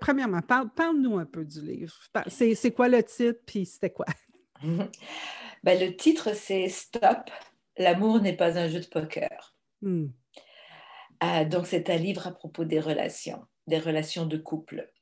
Premièrement, 0.00 0.40
parle-nous 0.40 1.18
un 1.18 1.26
peu 1.26 1.44
du 1.44 1.60
livre. 1.60 1.94
C'est 2.28 2.72
quoi 2.72 2.88
le 2.88 3.02
titre, 3.02 3.40
puis 3.44 3.66
c'était 3.66 3.90
quoi? 3.90 4.06
ben, 4.62 4.88
le 5.78 5.94
titre, 5.94 6.34
c'est 6.34 6.70
Stop, 6.70 7.30
l'amour 7.76 8.20
n'est 8.20 8.36
pas 8.36 8.58
un 8.58 8.68
jeu 8.68 8.80
de 8.80 8.86
poker. 8.86 9.54
Hmm. 9.82 10.06
Ah, 11.26 11.46
donc, 11.46 11.66
c'est 11.66 11.88
un 11.88 11.96
livre 11.96 12.26
à 12.26 12.32
propos 12.32 12.66
des 12.66 12.80
relations, 12.80 13.46
des 13.66 13.78
relations 13.78 14.26
de 14.26 14.36
couple. 14.36 14.92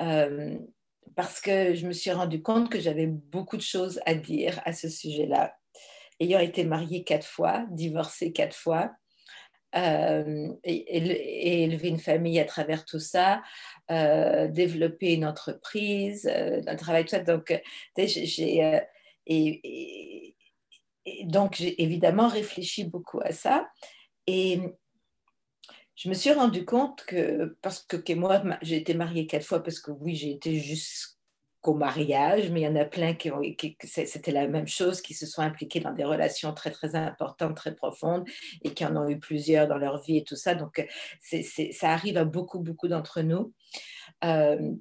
Euh, 0.00 0.56
parce 1.16 1.40
que 1.40 1.74
je 1.74 1.84
me 1.84 1.92
suis 1.92 2.12
rendu 2.12 2.40
compte 2.42 2.70
que 2.70 2.78
j'avais 2.78 3.08
beaucoup 3.08 3.56
de 3.56 3.62
choses 3.62 4.00
à 4.06 4.14
dire 4.14 4.62
à 4.64 4.72
ce 4.72 4.88
sujet-là. 4.88 5.56
Ayant 6.20 6.38
été 6.38 6.62
mariée 6.62 7.02
quatre 7.02 7.26
fois, 7.26 7.66
divorcée 7.72 8.30
quatre 8.30 8.54
fois, 8.54 8.92
euh, 9.74 10.52
et, 10.62 11.64
élever 11.64 11.88
une 11.88 11.98
famille 11.98 12.38
à 12.38 12.44
travers 12.44 12.84
tout 12.84 13.00
ça, 13.00 13.42
euh, 13.90 14.46
développer 14.46 15.12
une 15.14 15.26
entreprise, 15.26 16.28
un 16.28 16.76
travail, 16.76 17.02
tout 17.02 17.16
ça. 17.16 17.18
Donc, 17.18 17.52
j'ai, 17.98 18.80
et, 19.26 20.36
donc, 21.24 21.56
j'ai 21.56 21.82
évidemment 21.82 22.28
réfléchi 22.28 22.84
beaucoup 22.84 23.18
à 23.24 23.32
ça. 23.32 23.68
Et 24.28 24.60
je 26.02 26.08
me 26.08 26.14
suis 26.14 26.32
rendu 26.32 26.64
compte 26.64 27.04
que, 27.04 27.56
parce 27.62 27.80
que, 27.80 28.12
moi, 28.14 28.42
j'ai 28.60 28.76
été 28.76 28.92
mariée 28.92 29.28
quatre 29.28 29.46
fois, 29.46 29.62
parce 29.62 29.78
que 29.78 29.92
oui, 29.92 30.16
j'ai 30.16 30.32
été 30.32 30.58
jusqu'au 30.58 31.74
mariage, 31.74 32.50
mais 32.50 32.62
il 32.62 32.64
y 32.64 32.66
en 32.66 32.74
a 32.74 32.84
plein 32.84 33.14
qui 33.14 33.30
ont, 33.30 33.40
qui, 33.40 33.76
c'était 33.84 34.32
la 34.32 34.48
même 34.48 34.66
chose, 34.66 35.00
qui 35.00 35.14
se 35.14 35.26
sont 35.26 35.42
impliqués 35.42 35.78
dans 35.78 35.92
des 35.92 36.02
relations 36.02 36.52
très, 36.54 36.72
très 36.72 36.96
importantes, 36.96 37.54
très 37.54 37.76
profondes, 37.76 38.28
et 38.62 38.74
qui 38.74 38.84
en 38.84 38.96
ont 38.96 39.08
eu 39.08 39.20
plusieurs 39.20 39.68
dans 39.68 39.78
leur 39.78 40.02
vie 40.02 40.16
et 40.16 40.24
tout 40.24 40.34
ça. 40.34 40.56
Donc, 40.56 40.84
ça 41.20 41.90
arrive 41.90 42.16
à 42.16 42.24
beaucoup, 42.24 42.58
beaucoup 42.58 42.88
d'entre 42.88 43.20
nous. 43.20 43.54
Euh, 44.24 44.72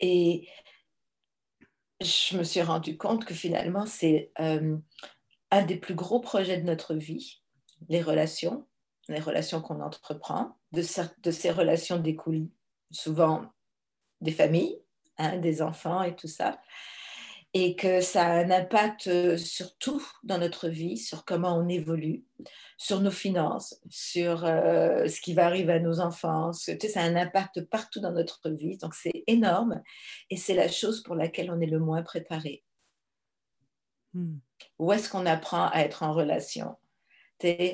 et 0.00 0.48
je 2.00 2.36
me 2.36 2.42
suis 2.42 2.62
rendu 2.62 2.96
compte 2.96 3.24
que 3.24 3.34
finalement, 3.34 3.86
c'est 3.86 4.32
euh, 4.40 4.76
un 5.52 5.62
des 5.64 5.76
plus 5.76 5.94
gros 5.94 6.18
projets 6.18 6.58
de 6.58 6.66
notre 6.66 6.96
vie, 6.96 7.40
les 7.88 8.02
relations 8.02 8.66
les 9.12 9.20
relations 9.20 9.60
qu'on 9.60 9.80
entreprend. 9.80 10.56
De, 10.72 10.82
de, 11.22 11.30
ces 11.30 11.50
relations 11.50 11.98
découlent 11.98 12.48
souvent 12.90 13.46
des 14.20 14.32
familles, 14.32 14.78
hein, 15.18 15.38
des 15.38 15.62
enfants 15.62 16.02
et 16.02 16.16
tout 16.16 16.28
ça. 16.28 16.60
Et 17.54 17.76
que 17.76 18.00
ça 18.00 18.24
a 18.24 18.32
un 18.32 18.50
impact 18.50 19.36
sur 19.36 19.76
tout 19.76 20.02
dans 20.22 20.38
notre 20.38 20.68
vie, 20.68 20.96
sur 20.96 21.26
comment 21.26 21.54
on 21.54 21.68
évolue, 21.68 22.24
sur 22.78 23.00
nos 23.00 23.10
finances, 23.10 23.78
sur 23.90 24.46
euh, 24.46 25.06
ce 25.06 25.20
qui 25.20 25.34
va 25.34 25.46
arriver 25.46 25.74
à 25.74 25.78
nos 25.78 26.00
enfants. 26.00 26.50
Tu 26.52 26.78
sais, 26.80 26.88
ça 26.88 27.02
a 27.02 27.04
un 27.04 27.16
impact 27.16 27.60
partout 27.66 28.00
dans 28.00 28.12
notre 28.12 28.48
vie. 28.48 28.78
Donc 28.78 28.94
c'est 28.94 29.22
énorme 29.26 29.82
et 30.30 30.38
c'est 30.38 30.54
la 30.54 30.68
chose 30.68 31.02
pour 31.02 31.14
laquelle 31.14 31.50
on 31.50 31.60
est 31.60 31.66
le 31.66 31.78
moins 31.78 32.02
préparé. 32.02 32.64
Hmm. 34.14 34.38
Où 34.78 34.92
est-ce 34.92 35.10
qu'on 35.10 35.26
apprend 35.26 35.68
à 35.68 35.80
être 35.80 36.02
en 36.02 36.12
relation? 36.12 36.76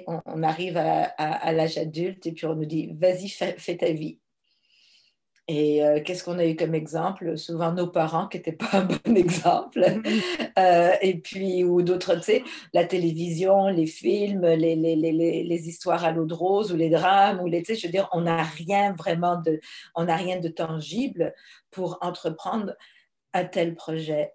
On, 0.06 0.42
arrive 0.42 0.76
à, 0.76 1.52
l'âge 1.52 1.78
adulte 1.78 2.26
et 2.26 2.32
puis 2.32 2.46
on 2.46 2.54
nous 2.54 2.66
dit, 2.66 2.92
vas-y, 2.98 3.28
fais, 3.28 3.76
ta 3.76 3.92
vie. 3.92 4.18
Et 5.50 5.82
euh, 5.82 6.02
qu'est-ce 6.04 6.24
qu'on 6.24 6.38
a 6.38 6.44
eu 6.44 6.56
comme 6.56 6.74
exemple? 6.74 7.38
Souvent 7.38 7.72
nos 7.72 7.86
parents 7.86 8.28
qui 8.28 8.36
n'étaient 8.36 8.52
pas 8.52 8.68
un 8.72 8.84
bon 8.84 9.16
exemple. 9.16 9.82
Euh, 10.58 10.92
et 11.00 11.18
puis, 11.18 11.64
ou 11.64 11.80
d'autres, 11.80 12.16
tu 12.16 12.22
sais, 12.22 12.44
la 12.74 12.84
télévision, 12.84 13.68
les 13.68 13.86
films, 13.86 14.44
les, 14.44 14.76
les, 14.76 15.68
histoires 15.68 16.04
à 16.04 16.12
l'eau 16.12 16.26
de 16.26 16.34
rose 16.34 16.70
ou 16.72 16.76
les 16.76 16.90
drames, 16.90 17.40
ou 17.40 17.46
les, 17.46 17.62
tu 17.62 17.74
sais, 17.74 17.80
je 17.80 17.86
veux 17.86 17.92
dire, 17.92 18.08
on 18.12 18.22
n'a 18.22 18.42
rien 18.42 18.92
vraiment 18.92 19.40
de, 19.40 19.60
on 19.94 20.04
n'a 20.04 20.16
rien 20.16 20.38
de 20.38 20.48
tangible 20.48 21.32
pour 21.70 21.98
entreprendre 22.02 22.74
un 23.32 23.44
tel 23.44 23.74
projet. 23.74 24.32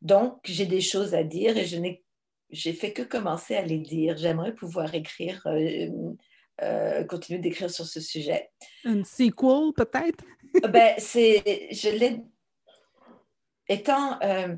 Donc, 0.00 0.38
j'ai 0.44 0.66
des 0.66 0.82
choses 0.82 1.14
à 1.14 1.24
dire 1.24 1.56
et 1.56 1.64
je 1.64 1.76
n'ai 1.78 2.03
j'ai 2.50 2.72
fait 2.72 2.92
que 2.92 3.02
commencer 3.02 3.56
à 3.56 3.62
les 3.62 3.78
dire. 3.78 4.16
J'aimerais 4.16 4.54
pouvoir 4.54 4.94
écrire, 4.94 5.42
euh, 5.46 5.88
euh, 6.62 7.04
continuer 7.04 7.40
d'écrire 7.40 7.70
sur 7.70 7.86
ce 7.86 8.00
sujet. 8.00 8.50
Un 8.84 9.04
sequel, 9.04 9.72
peut-être? 9.74 10.24
ben, 10.68 10.94
c'est, 10.98 11.68
je 11.72 11.88
l'ai, 11.90 12.22
étant, 13.68 14.20
euh, 14.22 14.54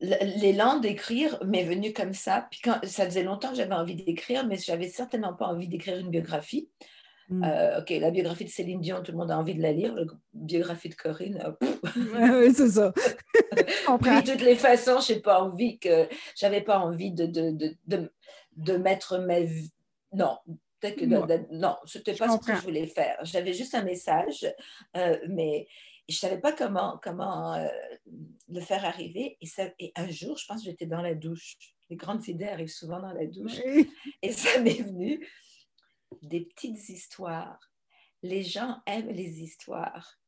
l'élan 0.00 0.78
d'écrire 0.78 1.42
m'est 1.44 1.64
venu 1.64 1.92
comme 1.92 2.14
ça. 2.14 2.48
Puis 2.50 2.60
quand, 2.62 2.80
ça 2.84 3.04
faisait 3.04 3.22
longtemps 3.22 3.50
que 3.50 3.56
j'avais 3.56 3.74
envie 3.74 3.96
d'écrire, 3.96 4.46
mais 4.46 4.56
j'avais 4.56 4.88
certainement 4.88 5.34
pas 5.34 5.46
envie 5.46 5.68
d'écrire 5.68 5.98
une 5.98 6.10
biographie. 6.10 6.70
Mm. 7.30 7.44
Euh, 7.44 7.80
ok, 7.80 7.90
la 7.90 8.10
biographie 8.10 8.44
de 8.44 8.50
Céline 8.50 8.80
Dion, 8.80 9.02
tout 9.02 9.12
le 9.12 9.18
monde 9.18 9.30
a 9.30 9.38
envie 9.38 9.54
de 9.54 9.62
la 9.62 9.72
lire. 9.72 9.94
La 9.94 10.02
biographie 10.34 10.88
de 10.88 10.96
Corinne, 10.96 11.40
euh, 11.62 11.68
oui, 12.46 12.52
c'est 12.52 12.70
ça. 12.70 12.92
de 13.52 14.30
toutes 14.32 14.42
les 14.42 14.56
façons, 14.56 14.98
j'ai 15.00 15.20
pas 15.20 15.40
envie 15.40 15.78
que, 15.78 16.08
j'avais 16.34 16.60
pas 16.60 16.80
envie 16.80 17.12
de, 17.12 17.26
de, 17.26 17.76
de, 17.86 18.12
de, 18.56 18.76
mettre 18.76 19.18
ma 19.18 19.40
vie. 19.40 19.70
Non, 20.12 20.38
peut-être 20.80 20.96
que 20.96 21.04
non, 21.54 21.76
c'était 21.86 22.14
pas 22.14 22.28
ce 22.28 22.38
que 22.38 22.56
je 22.56 22.62
voulais 22.62 22.86
faire. 22.86 23.16
J'avais 23.22 23.52
juste 23.52 23.76
un 23.76 23.84
message, 23.84 24.52
euh, 24.96 25.16
mais 25.28 25.68
je 26.08 26.16
savais 26.16 26.40
pas 26.40 26.52
comment 26.52 26.98
comment 27.00 27.64
le 28.48 28.60
faire 28.60 28.84
arriver. 28.84 29.36
Et, 29.40 29.46
ça, 29.46 29.66
et 29.78 29.92
un 29.94 30.10
jour, 30.10 30.36
je 30.36 30.46
pense 30.46 30.64
que 30.64 30.70
j'étais 30.70 30.86
dans 30.86 31.00
la 31.00 31.14
douche. 31.14 31.54
Les 31.90 31.96
grandes 31.96 32.26
idées 32.26 32.48
arrivent 32.48 32.68
souvent 32.68 33.00
dans 33.00 33.12
la 33.12 33.26
douche. 33.26 33.60
Et 34.20 34.32
ça 34.32 34.60
m'est 34.60 34.82
venu 34.82 35.24
des 36.22 36.40
petites 36.42 36.88
histoires. 36.88 37.70
Les 38.22 38.42
gens 38.42 38.78
aiment 38.86 39.10
les 39.10 39.40
histoires. 39.40 40.18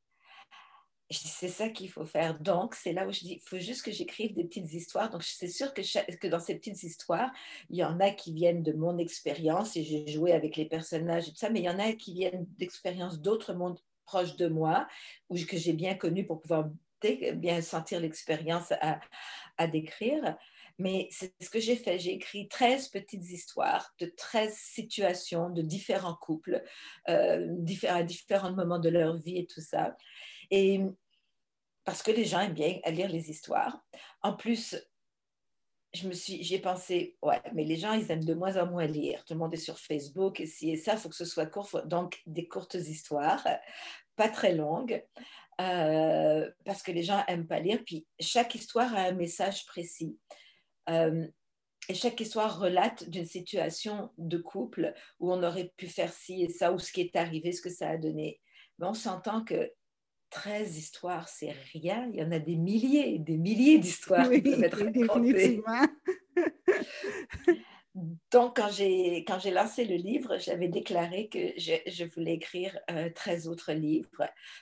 c'est 1.11 1.49
ça 1.49 1.69
qu'il 1.69 1.91
faut 1.91 2.07
faire. 2.07 2.39
Donc, 2.41 2.75
c'est 2.75 2.93
là 2.93 3.07
où 3.07 3.13
je 3.13 3.21
dis, 3.21 3.35
il 3.35 3.49
faut 3.49 3.59
juste 3.59 3.83
que 3.83 3.93
j'écrive 3.93 4.35
des 4.35 4.45
petites 4.45 4.73
histoires. 4.73 5.11
Donc, 5.11 5.23
c'est 5.23 5.49
sûr 5.49 5.75
que, 5.75 6.27
dans 6.27 6.41
ces 6.41 6.55
petites 6.55 6.83
histoires, 6.83 7.31
il 7.69 7.77
y 7.77 7.85
en 7.85 8.01
a 8.01 8.11
qui 8.11 8.33
viennent 8.33 8.63
de 8.63 8.73
mon 8.73 8.97
expérience 8.99 9.77
et 9.77 9.85
j'ai 9.85 10.07
joué 10.07 10.33
avec 10.33 10.57
les 10.57 10.65
personnages 10.65 11.29
et 11.29 11.33
tout 11.33 11.39
ça, 11.39 11.51
mais 11.51 11.61
il 11.61 11.65
y 11.65 11.71
en 11.71 11.79
a 11.79 11.93
qui 11.93 12.15
viennent 12.15 12.47
d'expériences 12.59 13.21
d'autres 13.21 13.53
mondes 13.53 13.79
proches 14.07 14.37
de 14.37 14.49
moi 14.49 14.89
ou 15.29 15.37
que 15.37 15.57
j'ai 15.57 15.75
bien 15.75 15.95
connu 15.95 16.27
pour 16.27 16.41
pouvoir 16.41 16.71
bien 17.35 17.61
sentir 17.63 18.01
l'expérience 18.01 18.73
à, 18.81 19.01
à 19.59 19.67
décrire. 19.67 20.37
Mais 20.79 21.09
c'est 21.11 21.35
ce 21.41 21.51
que 21.51 21.61
j'ai 21.61 21.77
fait. 21.77 21.99
J'ai 21.99 22.13
écrit 22.13 22.49
13 22.49 22.89
petites 22.89 23.31
histoires 23.31 23.95
de 23.99 24.07
13 24.07 24.55
situations 24.55 25.51
de 25.51 25.63
différents 25.63 26.17
couples, 26.21 26.63
euh, 27.09 27.57
à 27.89 28.03
différents 28.03 28.53
moments 28.53 28.79
de 28.79 28.89
leur 28.89 29.17
vie 29.17 29.39
et 29.39 29.47
tout 29.47 29.61
ça. 29.61 29.97
Et 30.51 30.81
parce 31.85 32.03
que 32.03 32.11
les 32.11 32.25
gens 32.25 32.41
aiment 32.41 32.55
bien 32.55 32.81
lire 32.87 33.09
les 33.09 33.31
histoires. 33.31 33.81
En 34.23 34.35
plus, 34.35 34.77
j'ai 35.93 36.59
pensé, 36.59 37.19
ouais, 37.23 37.41
mais 37.53 37.65
les 37.65 37.77
gens, 37.77 37.93
ils 37.93 38.11
aiment 38.11 38.25
de 38.25 38.35
moins 38.35 38.57
en 38.57 38.67
moins 38.67 38.87
lire. 38.87 39.25
Tout 39.25 39.35
le 39.35 39.41
monde 39.41 39.53
est 39.53 39.59
sur 39.59 39.79
Facebook 39.79 40.41
et 40.41 40.47
si 40.47 40.71
et 40.71 40.77
ça, 40.77 40.95
il 40.95 40.99
faut 40.99 41.09
que 41.09 41.17
ce 41.17 41.25
soit 41.25 41.47
court. 41.47 41.69
Donc, 41.85 42.23
des 42.27 42.49
courtes 42.49 42.75
histoires, 42.75 43.47
pas 44.17 44.29
très 44.29 44.55
longues, 44.55 45.05
euh, 45.61 46.51
parce 46.65 46.83
que 46.83 46.93
les 46.93 47.03
gens 47.03 47.23
aiment 47.29 47.47
pas 47.47 47.61
lire. 47.61 47.83
Puis, 47.85 48.07
chaque 48.21 48.55
histoire 48.55 48.95
a 48.95 49.03
un 49.03 49.13
message 49.13 49.67
précis. 49.67 50.19
Euh, 50.89 51.27
et 51.89 51.95
chaque 51.95 52.21
histoire 52.21 52.61
relate 52.61 53.09
d'une 53.09 53.27
situation 53.27 54.11
de 54.17 54.39
couple 54.39 54.95
où 55.19 55.33
on 55.33 55.43
aurait 55.43 55.73
pu 55.77 55.89
faire 55.89 56.13
ci 56.13 56.43
et 56.43 56.49
ça, 56.49 56.73
ou 56.73 56.79
ce 56.79 56.93
qui 56.93 57.01
est 57.01 57.17
arrivé, 57.17 57.53
ce 57.53 57.61
que 57.61 57.71
ça 57.71 57.89
a 57.89 57.97
donné. 57.97 58.41
Mais 58.79 58.87
on 58.87 58.95
s'entend 58.95 59.45
que 59.45 59.73
13 60.31 60.79
histoires, 60.79 61.29
c'est 61.29 61.55
rien. 61.73 62.09
Il 62.13 62.21
y 62.21 62.23
en 62.23 62.33
a 62.33 62.39
des 62.39 62.57
milliers, 62.57 63.19
des 63.19 63.37
milliers 63.37 63.79
d'histoires 63.79 64.31
qui 64.31 64.41
peuvent 64.41 64.63
être 64.63 64.79
racontées. 65.01 65.61
Donc, 68.31 68.57
quand 68.57 68.71
j'ai, 68.71 69.23
quand 69.27 69.39
j'ai 69.39 69.51
lancé 69.51 69.85
le 69.85 69.97
livre, 69.97 70.39
j'avais 70.39 70.69
déclaré 70.69 71.29
que 71.29 71.53
je, 71.59 71.75
je 71.87 72.05
voulais 72.05 72.33
écrire 72.35 72.79
13 73.15 73.47
euh, 73.47 73.51
autres 73.51 73.73
livres 73.75 74.09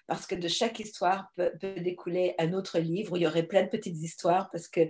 parce 0.09 0.27
que 0.27 0.35
de 0.35 0.49
chaque 0.49 0.81
histoire 0.81 1.31
peut, 1.37 1.53
peut, 1.61 1.79
découler 1.79 2.35
un 2.39 2.53
autre 2.55 2.81
livre 2.81 3.12
où 3.12 3.17
il 3.17 3.23
y 3.23 3.27
aurait 3.29 3.47
plein 3.47 3.62
de 3.62 3.69
petites 3.69 4.03
histoires 4.03 4.50
parce 4.50 4.67
que 4.67 4.81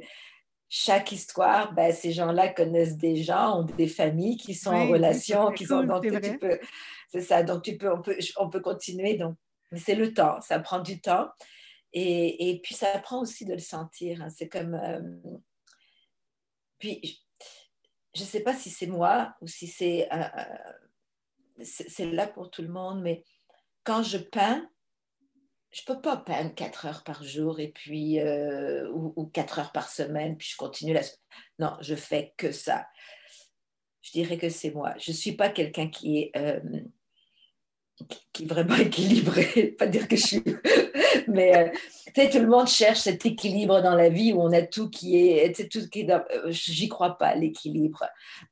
chaque 0.73 1.11
histoire, 1.11 1.75
ben, 1.75 1.93
ces 1.93 2.13
gens-là 2.13 2.49
connaissent 2.49 2.97
des 2.97 3.17
gens, 3.17 3.59
ont 3.59 3.65
des 3.65 3.89
familles 3.89 4.37
qui 4.37 4.55
sont 4.55 4.71
en 4.71 4.87
relation, 4.87 5.51
qui 5.51 5.67
sont 5.67 5.83
donc 5.83 6.05
tu 6.05 6.39
peux, 6.39 6.61
c'est 7.09 7.23
ça. 7.23 7.43
Donc 7.43 7.65
tu 7.65 7.77
peux, 7.77 7.93
on 7.93 8.01
peut, 8.01 8.17
on 8.37 8.49
peut 8.49 8.61
continuer. 8.61 9.15
Donc, 9.15 9.37
mais 9.73 9.81
c'est 9.81 9.97
le 9.97 10.15
temps, 10.15 10.41
ça 10.41 10.61
prend 10.61 10.79
du 10.79 11.01
temps, 11.01 11.29
et, 11.93 12.51
et 12.51 12.61
puis 12.61 12.75
ça 12.75 12.97
prend 13.01 13.21
aussi 13.21 13.45
de 13.45 13.53
le 13.53 13.59
sentir. 13.59 14.23
Hein. 14.23 14.29
C'est 14.31 14.49
comme, 14.49 14.75
euh, 14.75 15.01
puis 16.79 17.21
je 18.15 18.23
ne 18.23 18.27
sais 18.27 18.41
pas 18.41 18.55
si 18.55 18.71
c'est 18.71 18.87
moi 18.87 19.35
ou 19.41 19.49
si 19.49 19.67
c'est 19.67 20.09
c'est 21.63 22.07
là 22.07 22.29
pour 22.29 22.49
tout 22.49 22.63
le 22.63 22.69
monde, 22.69 23.03
mais 23.03 23.25
quand 23.83 24.05
je 24.05 24.19
peins, 24.19 24.71
je 25.71 25.83
peux 25.85 26.01
pas 26.01 26.17
peindre 26.17 26.55
quatre 26.55 26.87
heures 26.87 27.05
par 27.05 27.23
jour 27.23 27.61
et 27.61 27.69
puis 27.69 28.19
euh, 28.19 28.91
ou, 28.91 29.27
quatre 29.27 29.59
heures 29.59 29.73
par 29.73 29.89
semaine, 29.89 30.37
puis 30.37 30.49
je 30.51 30.57
continue 30.57 30.93
la 30.93 31.03
Non, 31.59 31.77
je 31.81 31.95
fais 31.95 32.35
que 32.37 32.51
ça. 32.51 32.87
Je 34.03 34.13
dirais 34.13 34.39
que 34.39 34.49
c'est 34.49 34.73
moi. 34.73 34.95
Je 34.99 35.13
suis 35.13 35.33
pas 35.33 35.49
quelqu'un 35.49 35.89
qui 35.89 36.19
est 36.19 36.33
euh, 36.37 36.61
qui 38.33 38.45
est 38.45 38.47
vraiment 38.47 38.77
équilibré. 38.77 39.75
pas 39.79 39.87
dire 39.87 40.09
que 40.09 40.17
je 40.17 40.27
suis, 40.27 40.43
mais 41.29 41.57
euh, 41.57 41.69
tout 42.31 42.39
le 42.39 42.47
monde 42.47 42.67
cherche 42.67 43.01
cet 43.01 43.27
équilibre 43.27 43.81
dans 43.83 43.95
la 43.95 44.09
vie 44.09 44.33
où 44.33 44.41
on 44.41 44.53
a 44.53 44.63
tout 44.63 44.91
qui 44.91 45.17
est, 45.17 45.71
tout 45.71 45.89
qui 45.89 46.01
est. 46.01 46.11
Euh, 46.11 46.21
j'y 46.49 46.89
crois 46.89 47.17
pas 47.19 47.35
l'équilibre. 47.35 48.05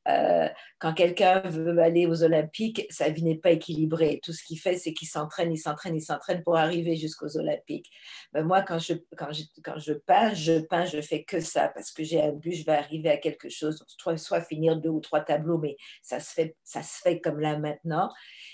Euh, 0.09 0.49
quand 0.79 0.95
quelqu'un 0.95 1.41
veut 1.41 1.79
aller 1.79 2.07
aux 2.07 2.23
Olympiques, 2.23 2.87
sa 2.91 3.09
vie 3.09 3.25
n'est 3.25 3.39
pas 3.39 3.51
équilibrée. 3.51 4.21
Tout 4.23 4.33
ce 4.33 4.45
qu'il 4.45 4.59
fait, 4.59 4.77
c'est 4.77 4.93
qu'il 4.93 5.09
s'entraîne, 5.09 5.53
il 5.53 5.59
s'entraîne, 5.59 5.97
il 5.97 6.01
s'entraîne 6.01 6.43
pour 6.43 6.57
arriver 6.57 6.97
jusqu'aux 6.97 7.37
Olympiques. 7.37 7.91
Mais 8.33 8.43
moi, 8.43 8.63
quand 8.63 8.79
je, 8.79 8.95
quand, 9.17 9.33
je, 9.33 9.43
quand 9.63 9.79
je 9.79 9.93
peins, 9.93 10.35
je 10.35 10.61
peins, 10.61 10.85
je 10.85 11.01
fais 11.01 11.25
que 11.25 11.41
ça 11.41 11.69
parce 11.69 11.91
que 11.91 12.05
j'ai 12.05 12.23
un 12.23 12.33
but, 12.33 12.53
je 12.53 12.65
vais 12.65 12.73
arriver 12.73 13.11
à 13.11 13.17
quelque 13.17 13.49
chose, 13.49 13.85
soit 14.17 14.41
finir 14.41 14.77
deux 14.77 14.91
ou 14.91 15.01
trois 15.01 15.21
tableaux, 15.21 15.59
mais 15.59 15.77
ça 16.03 16.21
se 16.21 16.33
fait, 16.33 16.57
ça 16.63 16.83
se 16.83 17.01
fait 17.03 17.21
comme 17.21 17.41
là 17.41 17.59
maintenant. 17.59 18.11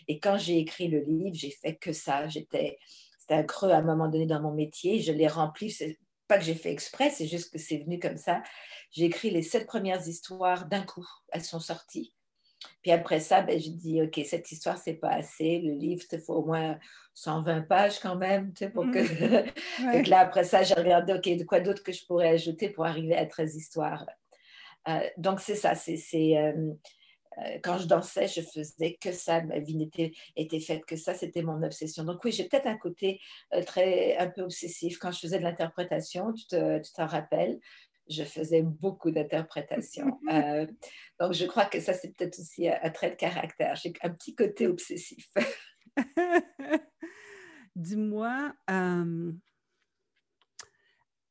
Et 0.08 0.18
quand 0.18 0.38
j'ai 0.38 0.58
écrit 0.58 0.88
le 0.88 1.00
livre, 1.00 1.34
j'ai 1.34 1.50
fait 1.50 1.76
que 1.76 1.92
ça. 1.92 2.26
J'étais, 2.28 2.78
c'était 3.25 3.40
un 3.40 3.43
creux 3.43 3.71
à 3.71 3.78
un 3.78 3.83
moment 3.83 4.09
donné 4.09 4.26
dans 4.26 4.40
mon 4.40 4.52
métier. 4.52 5.00
Je 5.00 5.12
l'ai 5.12 5.28
rempli. 5.28 5.71
C'est 5.71 5.99
pas 6.28 6.38
que 6.38 6.45
j'ai 6.45 6.54
fait 6.54 6.71
exprès, 6.71 7.11
c'est 7.11 7.26
juste 7.26 7.52
que 7.52 7.59
c'est 7.59 7.78
venu 7.78 7.99
comme 7.99 8.16
ça. 8.16 8.43
J'ai 8.90 9.04
écrit 9.04 9.31
les 9.31 9.43
sept 9.43 9.66
premières 9.66 10.07
histoires 10.07 10.66
d'un 10.66 10.83
coup. 10.83 11.07
Elles 11.33 11.43
sont 11.43 11.61
sorties. 11.61 12.14
Puis 12.83 12.93
après 12.93 13.21
ça, 13.21 13.43
ben, 13.43 13.61
je 13.61 13.71
dis, 13.71 14.02
OK, 14.02 14.21
cette 14.25 14.50
histoire, 14.50 14.78
c'est 14.78 14.95
pas 14.95 15.11
assez. 15.11 15.59
Le 15.59 15.73
livre, 15.73 16.02
il 16.11 16.21
faut 16.21 16.35
au 16.35 16.47
moins 16.47 16.78
120 17.14 17.62
pages 17.62 17.99
quand 18.00 18.16
même, 18.16 18.52
tu 18.54 18.64
sais, 18.64 18.71
pour 18.71 18.85
que... 18.85 19.00
Mmh. 19.83 20.02
là, 20.09 20.21
après 20.21 20.45
ça, 20.45 20.62
j'ai 20.62 20.75
regardé, 20.75 21.12
OK, 21.12 21.25
de 21.25 21.45
quoi 21.45 21.61
d'autre 21.61 21.83
que 21.83 21.93
je 21.93 22.04
pourrais 22.07 22.28
ajouter 22.28 22.71
pour 22.71 22.87
arriver 22.87 23.16
à 23.16 23.26
13 23.26 23.57
histoires? 23.57 24.07
Euh, 24.88 25.00
donc, 25.19 25.40
c'est 25.40 25.57
ça, 25.57 25.75
c'est... 25.75 25.99
Euh, 26.38 26.73
quand 27.62 27.78
je 27.78 27.86
dansais, 27.86 28.28
je 28.28 28.40
faisais 28.40 28.96
que 29.00 29.12
ça. 29.12 29.42
Ma 29.42 29.58
vie 29.58 29.76
n'était 29.76 30.12
était 30.36 30.60
faite 30.60 30.84
que 30.84 30.96
ça. 30.96 31.14
C'était 31.14 31.42
mon 31.42 31.62
obsession. 31.62 32.04
Donc 32.04 32.24
oui, 32.24 32.32
j'ai 32.32 32.44
peut-être 32.44 32.66
un 32.66 32.76
côté 32.76 33.20
euh, 33.52 33.62
très 33.62 34.16
un 34.16 34.28
peu 34.28 34.42
obsessif. 34.42 34.98
Quand 34.98 35.12
je 35.12 35.20
faisais 35.20 35.38
de 35.38 35.44
l'interprétation, 35.44 36.32
tu 36.32 36.46
t'en 36.48 37.06
rappelles, 37.06 37.58
je 38.08 38.24
faisais 38.24 38.62
beaucoup 38.62 39.10
d'interprétation. 39.10 40.20
Euh, 40.32 40.66
donc 41.20 41.32
je 41.32 41.44
crois 41.44 41.66
que 41.66 41.80
ça, 41.80 41.92
c'est 41.92 42.08
peut-être 42.16 42.38
aussi 42.38 42.68
un, 42.68 42.90
trait 42.90 43.10
de 43.10 43.14
caractère. 43.14 43.76
J'ai 43.76 43.92
un 44.02 44.10
petit 44.10 44.34
côté 44.34 44.66
obsessif. 44.66 45.28
Dis-moi, 47.76 48.52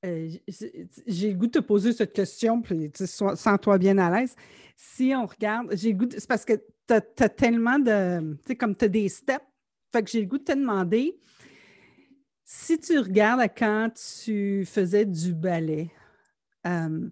j'ai 0.04 1.32
le 1.32 1.38
goût 1.38 1.48
de 1.48 1.52
te 1.52 1.60
poser 1.60 1.94
cette 1.94 2.14
question, 2.14 2.62
puis 2.62 2.92
sens-toi 2.94 3.78
bien 3.78 3.98
à 3.98 4.12
l'aise 4.12 4.36
si 4.76 5.14
on 5.16 5.26
regarde, 5.26 5.76
j'ai 5.76 5.94
le 5.94 5.98
goût, 5.98 6.08
c'est 6.12 6.28
parce 6.28 6.46
que 6.46 6.54
tu 6.54 6.94
as, 6.94 7.30
tellement 7.30 7.80
de, 7.80 8.36
tu 8.38 8.48
sais, 8.48 8.56
comme 8.56 8.76
tu 8.76 8.86
as 8.86 8.90
des 8.90 9.10
steps, 9.10 9.46
fait 9.92 10.04
que 10.04 10.10
j'ai 10.10 10.22
le 10.22 10.28
goût 10.28 10.38
de 10.38 10.44
te 10.44 10.52
demander, 10.52 11.20
si 12.44 12.80
tu 12.80 13.00
regardes 13.00 13.40
à 13.40 13.50
quand 13.50 13.90
tu 13.94 14.66
faisais 14.66 15.06
du 15.06 15.34
ballet, 15.34 15.92
euh, 16.68 17.10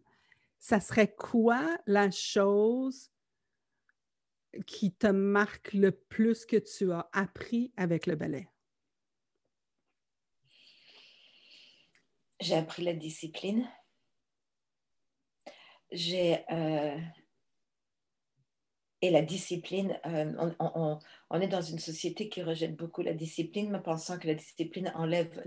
ça 0.59 0.79
serait 0.79 1.13
quoi 1.13 1.77
la 1.85 2.11
chose 2.11 3.09
qui 4.65 4.91
te 4.91 5.07
marque 5.07 5.73
le 5.73 5.91
plus 5.91 6.45
que 6.45 6.57
tu 6.57 6.91
as 6.91 7.09
appris 7.13 7.71
avec 7.77 8.05
le 8.05 8.15
ballet? 8.15 8.49
J'ai 12.41 12.55
appris 12.55 12.83
la 12.83 12.93
discipline. 12.93 13.69
J'ai 15.91 16.39
euh, 16.51 16.97
et 19.03 19.09
la 19.09 19.23
discipline, 19.23 19.99
euh, 20.05 20.51
on, 21.29 21.41
est 21.41 21.47
dans 21.47 21.61
une 21.61 21.79
société 21.79 22.29
qui 22.29 22.43
rejette 22.43 22.75
beaucoup 22.75 23.01
la 23.01 23.13
discipline, 23.13 23.71
mais 23.71 23.79
pensant 23.79 24.19
que 24.19 24.27
la 24.27 24.35
discipline 24.35 24.93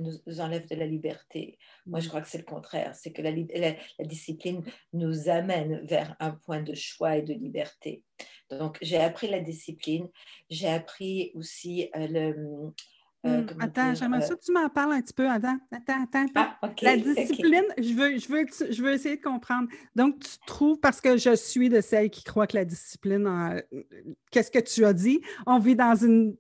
nous, 0.00 0.40
enlève 0.40 0.68
de 0.68 0.74
la 0.74 0.87
liberté. 0.87 1.57
Moi, 1.87 2.00
je 2.00 2.09
crois 2.09 2.20
que 2.20 2.28
c'est 2.28 2.38
le 2.38 2.44
contraire. 2.44 2.96
C'est 2.96 3.12
que 3.12 3.22
la, 3.22 3.30
la, 3.30 4.04
discipline 4.04 4.64
nous 4.92 5.28
amène 5.28 5.87
vers 5.87 6.16
un 6.18 6.33
point 6.33 6.62
de 6.62 6.74
choix 6.74 7.16
et 7.16 7.22
de 7.22 7.33
liberté. 7.33 8.02
Donc, 8.50 8.76
j'ai 8.83 8.98
appris 8.98 9.28
la 9.28 9.38
discipline. 9.38 10.09
J'ai 10.50 10.68
appris 10.68 11.30
aussi 11.37 11.90
euh, 11.94 12.09
le, 12.09 12.72
euh, 13.24 13.42
hmm, 13.42 13.60
attends, 13.60 13.94
j'aimerais 13.94 14.22
euh, 14.22 14.26
ça 14.26 14.34
que 14.34 14.40
tu 14.40 14.52
m'en 14.52 14.68
parles 14.68 14.92
un 14.92 15.00
petit 15.00 15.14
peu. 15.14 15.28
Attends, 15.28 15.58
attends, 15.70 16.04
attends. 16.04 16.26
Ah, 16.34 16.58
la 16.82 16.96
discipline, 16.96 17.64
je, 17.78 17.94
veux, 17.94 18.18
je, 18.18 18.28
veux, 18.28 18.72
je 18.72 18.82
veux 18.82 18.92
essayer 18.92 19.16
de 19.16 19.22
comprendre. 19.22 19.68
Donc, 19.96 20.20
tu 20.20 20.37
trouves, 20.46 20.78
parce 20.78 21.00
que 21.00 21.16
je 21.16 21.34
suis 21.34 21.68
de 21.68 21.80
celles 21.80 22.10
qui 22.10 22.24
croient 22.24 22.46
que 22.46 22.56
la 22.56 22.64
discipline, 22.64 23.62
qu'est-ce 24.30 24.50
que 24.50 24.58
tu 24.58 24.84
as 24.84 24.92
dit? 24.92 25.20
On 25.46 25.58
vit 25.58 25.76
dans 25.76 25.94
une, 25.94 26.37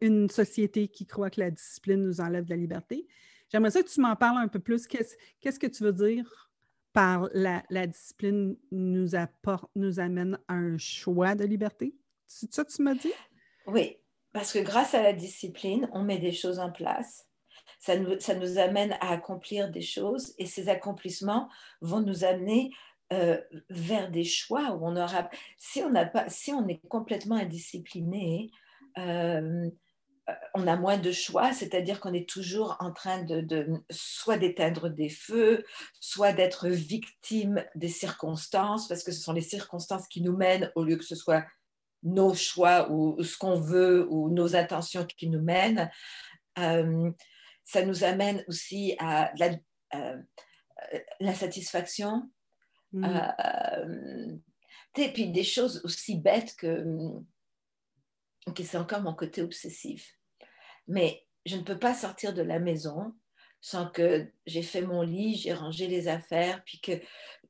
une 0.00 0.28
société 0.28 0.88
qui 0.88 1.06
croit 1.06 1.30
que 1.30 1.40
la 1.40 1.50
discipline 1.50 2.02
nous 2.02 2.20
enlève 2.20 2.44
de 2.44 2.50
la 2.50 2.56
liberté. 2.56 3.06
J'aimerais 3.50 3.70
ça 3.70 3.82
que 3.82 3.88
tu 3.88 4.00
m'en 4.00 4.16
parles 4.16 4.38
un 4.38 4.48
peu 4.48 4.58
plus. 4.58 4.86
Qu'est-ce 4.86 5.58
que 5.58 5.66
tu 5.66 5.84
veux 5.84 5.92
dire 5.92 6.50
par 6.92 7.28
la, 7.32 7.62
la 7.70 7.86
discipline 7.86 8.56
nous, 8.70 9.14
apporte, 9.14 9.70
nous 9.76 10.00
amène 10.00 10.38
à 10.48 10.54
un 10.54 10.78
choix 10.78 11.34
de 11.34 11.44
liberté? 11.44 11.94
C'est 12.26 12.52
ça 12.52 12.64
que 12.64 12.72
tu 12.72 12.82
m'as 12.82 12.94
dit? 12.94 13.12
Oui, 13.66 13.96
parce 14.32 14.52
que 14.52 14.58
grâce 14.58 14.94
à 14.94 15.02
la 15.02 15.12
discipline, 15.12 15.88
on 15.92 16.02
met 16.02 16.18
des 16.18 16.32
choses 16.32 16.58
en 16.58 16.70
place. 16.70 17.26
Ça 17.78 17.96
nous, 17.96 18.58
amène 18.58 18.92
à 19.00 19.10
accomplir 19.10 19.70
des 19.70 19.80
choses 19.80 20.34
et 20.38 20.46
ces 20.46 20.68
accomplissements 20.68 21.48
vont 21.80 22.00
nous 22.00 22.24
amener 22.24 22.70
euh, 23.12 23.40
vers 23.70 24.10
des 24.10 24.24
choix 24.24 24.70
où 24.72 24.86
on 24.86 24.96
aura. 24.96 25.28
Si 25.58 25.82
on, 25.82 25.90
n'a 25.90 26.06
pas, 26.06 26.28
si 26.28 26.52
on 26.52 26.68
est 26.68 26.80
complètement 26.88 27.34
indiscipliné, 27.34 28.52
euh, 28.98 29.68
on 30.54 30.68
a 30.68 30.76
moins 30.76 30.98
de 30.98 31.10
choix, 31.10 31.52
c'est-à-dire 31.52 31.98
qu'on 31.98 32.14
est 32.14 32.28
toujours 32.28 32.76
en 32.78 32.92
train 32.92 33.22
de 33.24 33.66
soit 33.90 34.38
d'éteindre 34.38 34.88
des 34.88 35.08
feux, 35.08 35.64
soit 36.00 36.32
d'être 36.32 36.68
victime 36.68 37.64
des 37.74 37.88
circonstances, 37.88 38.86
parce 38.86 39.02
que 39.02 39.10
ce 39.10 39.20
sont 39.20 39.32
les 39.32 39.40
circonstances 39.40 40.06
qui 40.06 40.22
nous 40.22 40.36
mènent 40.36 40.70
au 40.76 40.84
lieu 40.84 40.96
que 40.96 41.04
ce 41.04 41.16
soit 41.16 41.44
nos 42.02 42.34
choix 42.34 42.90
ou, 42.90 43.22
ce 43.22 43.36
qu'on 43.36 43.60
veut 43.60 44.06
ou 44.10 44.30
nos 44.30 44.56
intentions 44.56 45.04
qui 45.06 45.28
nous 45.28 45.42
mènent. 45.42 45.90
Euh, 46.58 47.10
ça 47.64 47.84
nous 47.84 48.04
amène 48.04 48.44
aussi 48.48 48.94
à 48.98 49.32
la, 49.36 49.50
euh, 49.94 50.18
la 51.20 51.34
satisfaction. 51.34 52.30
Mm. 52.92 53.04
Euh, 53.04 54.36
et 54.98 55.12
puis 55.12 55.28
des 55.28 55.44
choses 55.44 55.80
aussi 55.84 56.18
bêtes 56.18 56.54
que, 56.56 56.84
que 58.54 58.62
c'est 58.62 58.76
encore 58.76 59.00
mon 59.00 59.14
côté 59.14 59.42
obsessif. 59.42 60.18
Mais 60.88 61.24
je 61.46 61.56
ne 61.56 61.62
peux 61.62 61.78
pas 61.78 61.94
sortir 61.94 62.34
de 62.34 62.42
la 62.42 62.58
maison 62.58 63.14
sans 63.60 63.88
que 63.88 64.26
j'ai 64.44 64.62
fait 64.62 64.82
mon 64.82 65.02
lit, 65.02 65.36
j'ai 65.36 65.54
rangé 65.54 65.86
les 65.86 66.08
affaires, 66.08 66.62
puis 66.64 66.80
que, 66.80 66.92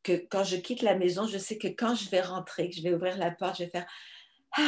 que 0.03 0.13
quand 0.13 0.45
je 0.45 0.57
quitte 0.57 0.83
la 0.83 0.95
maison, 0.95 1.27
je 1.27 1.39
sais 1.39 1.57
que 1.57 1.69
quand 1.69 1.95
je 1.95 2.11
vais 2.11 2.21
rentrer, 2.21 2.69
que 2.69 2.77
je 2.77 2.83
vais 2.83 2.93
ouvrir 2.93 3.17
la 3.17 3.31
porte, 3.31 3.57
je 3.59 3.65
vais 3.65 3.71
faire 3.71 3.87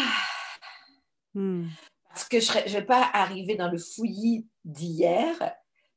Hmm. 1.36 1.66
Parce 2.10 2.28
que 2.28 2.38
je 2.38 2.52
ne 2.52 2.68
vais 2.68 2.84
pas 2.84 3.10
arriver 3.12 3.56
dans 3.56 3.68
le 3.68 3.76
fouillis 3.76 4.46
d'hier, 4.64 5.34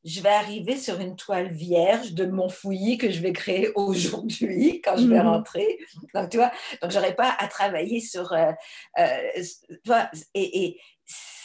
je 0.04 0.21
vais 0.21 0.30
arriver 0.30 0.78
sur 0.78 1.00
une 1.00 1.15
toile 1.15 1.52
vierge 1.52 2.13
de 2.13 2.26
mon 2.26 2.50
fouillis 2.50 2.97
que 2.97 3.12
je 3.12 3.21
vais 3.21 3.34
créer 3.34 3.69
aujourd'hui 3.76 4.82
quand 4.82 4.97
je 4.97 5.06
vais 5.08 5.21
hmm. 5.21 5.28
rentrer. 5.28 5.78
Donc, 6.15 6.30
tu 6.30 6.38
vois, 6.38 6.52
donc 6.82 6.91
j'aurais 6.91 7.15
pas 7.15 7.36
à 7.38 7.47
travailler 7.47 8.00
sur. 8.00 8.34
Euh, 8.34 8.52
euh, 8.97 10.12
et, 10.34 10.80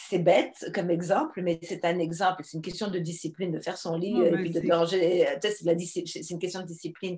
c'est 0.09 0.19
bête 0.19 0.69
comme 0.75 0.91
exemple, 0.91 1.41
mais 1.41 1.59
c'est 1.63 1.85
un 1.85 1.97
exemple. 1.97 2.43
C'est 2.43 2.57
une 2.57 2.61
question 2.61 2.89
de 2.89 2.99
discipline, 2.99 3.51
de 3.51 3.59
faire 3.59 3.77
son 3.77 3.97
lit 3.97 4.21
et 4.21 4.31
puis 4.31 4.49
de 4.49 4.71
ranger. 4.71 5.25
C'est 5.41 6.29
une 6.29 6.39
question 6.39 6.59
de 6.59 6.67
discipline. 6.67 7.17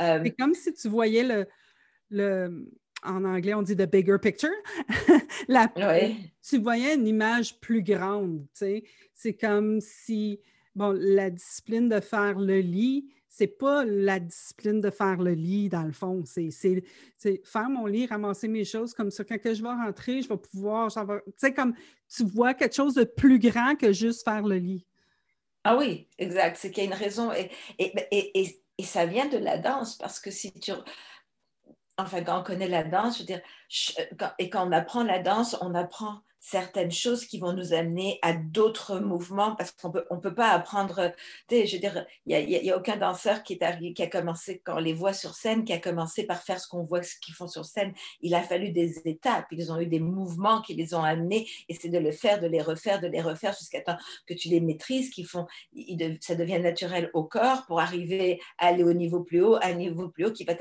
Euh, 0.00 0.20
c'est 0.22 0.36
comme 0.36 0.54
si 0.54 0.72
tu 0.74 0.88
voyais 0.88 1.24
le, 1.24 1.48
le, 2.10 2.70
en 3.02 3.24
anglais, 3.24 3.54
on 3.54 3.62
dit 3.62 3.76
the 3.76 3.90
bigger 3.90 4.18
picture. 4.18 4.50
la, 5.48 5.68
Tu 6.42 6.58
voyais 6.58 6.94
une 6.94 7.06
image 7.06 7.58
plus 7.60 7.82
grande. 7.82 8.46
C'est 8.52 9.34
comme 9.34 9.80
si, 9.80 10.40
bon, 10.74 10.92
la 10.98 11.30
discipline 11.30 11.88
de 11.88 12.00
faire 12.00 12.38
le 12.38 12.60
lit, 12.60 13.10
c'est 13.28 13.46
pas 13.46 13.84
la 13.84 14.18
discipline 14.18 14.80
de 14.80 14.90
faire 14.90 15.16
le 15.16 15.32
lit, 15.32 15.68
dans 15.68 15.84
le 15.84 15.92
fond. 15.92 16.24
C'est 16.24 16.50
faire 17.44 17.70
mon 17.70 17.86
lit, 17.86 18.06
ramasser 18.06 18.48
mes 18.48 18.64
choses 18.64 18.92
comme 18.92 19.10
ça. 19.10 19.24
Quand 19.24 19.38
que 19.38 19.54
je 19.54 19.62
vais 19.62 19.68
rentrer, 19.68 20.20
je 20.20 20.28
vais 20.28 20.36
pouvoir, 20.36 20.92
tu 20.92 21.32
sais, 21.36 21.54
comme 21.54 21.74
tu 22.08 22.24
vois 22.24 22.54
quelque 22.54 22.74
chose 22.74 22.94
de 22.94 23.04
plus 23.04 23.38
grand 23.38 23.76
que 23.76 23.92
juste 23.92 24.24
faire 24.24 24.42
le 24.42 24.56
lit. 24.56 24.84
Ah 25.64 25.76
oui, 25.76 26.08
exact. 26.18 26.56
C'est 26.56 26.70
qu'il 26.70 26.84
y 26.84 26.86
a 26.86 26.90
une 26.90 26.96
raison. 26.96 27.32
Et, 27.32 27.50
et, 27.78 27.92
et, 28.10 28.62
et, 28.78 28.84
ça 28.84 29.04
vient 29.06 29.28
de 29.28 29.36
la 29.36 29.58
danse 29.58 29.96
parce 29.96 30.18
que 30.18 30.30
si 30.30 30.52
tu 30.52 30.72
enfin, 32.02 32.22
quand 32.22 32.40
on 32.40 32.42
connaît 32.42 32.68
la 32.68 32.84
danse, 32.84 33.16
je 33.16 33.22
veux 33.22 33.26
dire, 33.26 33.40
et 34.38 34.50
quand 34.50 34.68
on 34.68 34.72
apprend 34.72 35.04
la 35.04 35.18
danse, 35.18 35.56
on 35.60 35.74
apprend 35.74 36.20
certaines 36.40 36.90
choses 36.90 37.26
qui 37.26 37.38
vont 37.38 37.52
nous 37.52 37.74
amener 37.74 38.18
à 38.22 38.32
d'autres 38.32 38.98
mouvements 38.98 39.54
parce 39.54 39.72
qu'on 39.72 39.90
peut, 39.90 40.06
on 40.10 40.18
peut 40.18 40.34
pas 40.34 40.50
apprendre. 40.50 41.12
Je 41.50 41.56
veux 41.56 41.78
dire, 41.78 42.06
il 42.26 42.36
n'y 42.36 42.56
a, 42.56 42.62
y 42.62 42.70
a, 42.70 42.76
aucun 42.76 42.96
danseur 42.96 43.42
qui 43.42 43.52
est 43.60 43.94
qui 43.94 44.02
a 44.02 44.06
commencé, 44.06 44.62
quand 44.64 44.76
on 44.76 44.80
les 44.80 44.94
voit 44.94 45.12
sur 45.12 45.34
scène, 45.34 45.64
qui 45.64 45.72
a 45.74 45.78
commencé 45.78 46.24
par 46.24 46.42
faire 46.42 46.58
ce 46.58 46.66
qu'on 46.66 46.82
voit, 46.82 47.02
ce 47.02 47.14
qu'ils 47.20 47.34
font 47.34 47.46
sur 47.46 47.66
scène. 47.66 47.92
Il 48.22 48.34
a 48.34 48.42
fallu 48.42 48.70
des 48.70 49.06
étapes. 49.06 49.46
Ils 49.52 49.70
ont 49.70 49.78
eu 49.78 49.86
des 49.86 50.00
mouvements 50.00 50.62
qui 50.62 50.74
les 50.74 50.94
ont 50.94 51.02
amenés 51.02 51.46
et 51.68 51.74
c'est 51.74 51.90
de 51.90 51.98
le 51.98 52.10
faire, 52.10 52.40
de 52.40 52.46
les 52.46 52.62
refaire, 52.62 53.00
de 53.00 53.06
les 53.06 53.20
refaire 53.20 53.52
jusqu'à 53.52 53.82
temps 53.82 53.98
que 54.26 54.32
tu 54.32 54.48
les 54.48 54.60
maîtrises, 54.60 55.10
qui 55.10 55.24
font, 55.24 55.46
ça 56.20 56.34
devient 56.34 56.58
naturel 56.58 57.10
au 57.12 57.24
corps 57.24 57.66
pour 57.66 57.80
arriver 57.80 58.40
à 58.58 58.68
aller 58.68 58.82
au 58.82 58.94
niveau 58.94 59.20
plus 59.20 59.42
haut, 59.42 59.58
un 59.62 59.74
niveau 59.74 60.08
plus 60.08 60.24
haut 60.24 60.32
qui 60.32 60.44
va 60.44 60.54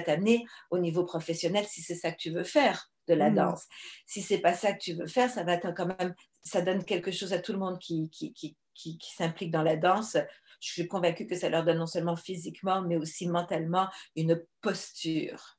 t'amener 0.00 0.44
au 0.70 0.78
niveau 0.78 1.04
professionnel 1.04 1.64
si 1.66 1.80
c'est 1.80 1.94
ça 1.94 2.12
que 2.12 2.18
tu 2.18 2.30
veux 2.30 2.44
faire 2.44 2.90
de 3.10 3.14
la 3.14 3.30
mm. 3.30 3.34
danse. 3.34 3.66
Si 4.06 4.22
c'est 4.22 4.38
pas 4.38 4.54
ça 4.54 4.72
que 4.72 4.78
tu 4.78 4.94
veux 4.94 5.06
faire, 5.06 5.30
ça 5.30 5.44
va 5.44 5.56
quand 5.56 5.86
même, 5.86 6.14
ça 6.42 6.62
donne 6.62 6.84
quelque 6.84 7.10
chose 7.10 7.32
à 7.32 7.38
tout 7.38 7.52
le 7.52 7.58
monde 7.58 7.78
qui, 7.78 8.08
qui, 8.10 8.32
qui, 8.32 8.56
qui, 8.74 8.98
s'implique 9.14 9.50
dans 9.50 9.62
la 9.62 9.76
danse. 9.76 10.16
Je 10.60 10.72
suis 10.72 10.88
convaincue 10.88 11.26
que 11.26 11.36
ça 11.36 11.48
leur 11.48 11.64
donne 11.64 11.78
non 11.78 11.86
seulement 11.86 12.16
physiquement, 12.16 12.82
mais 12.82 12.96
aussi 12.96 13.28
mentalement 13.28 13.88
une 14.16 14.42
posture. 14.60 15.58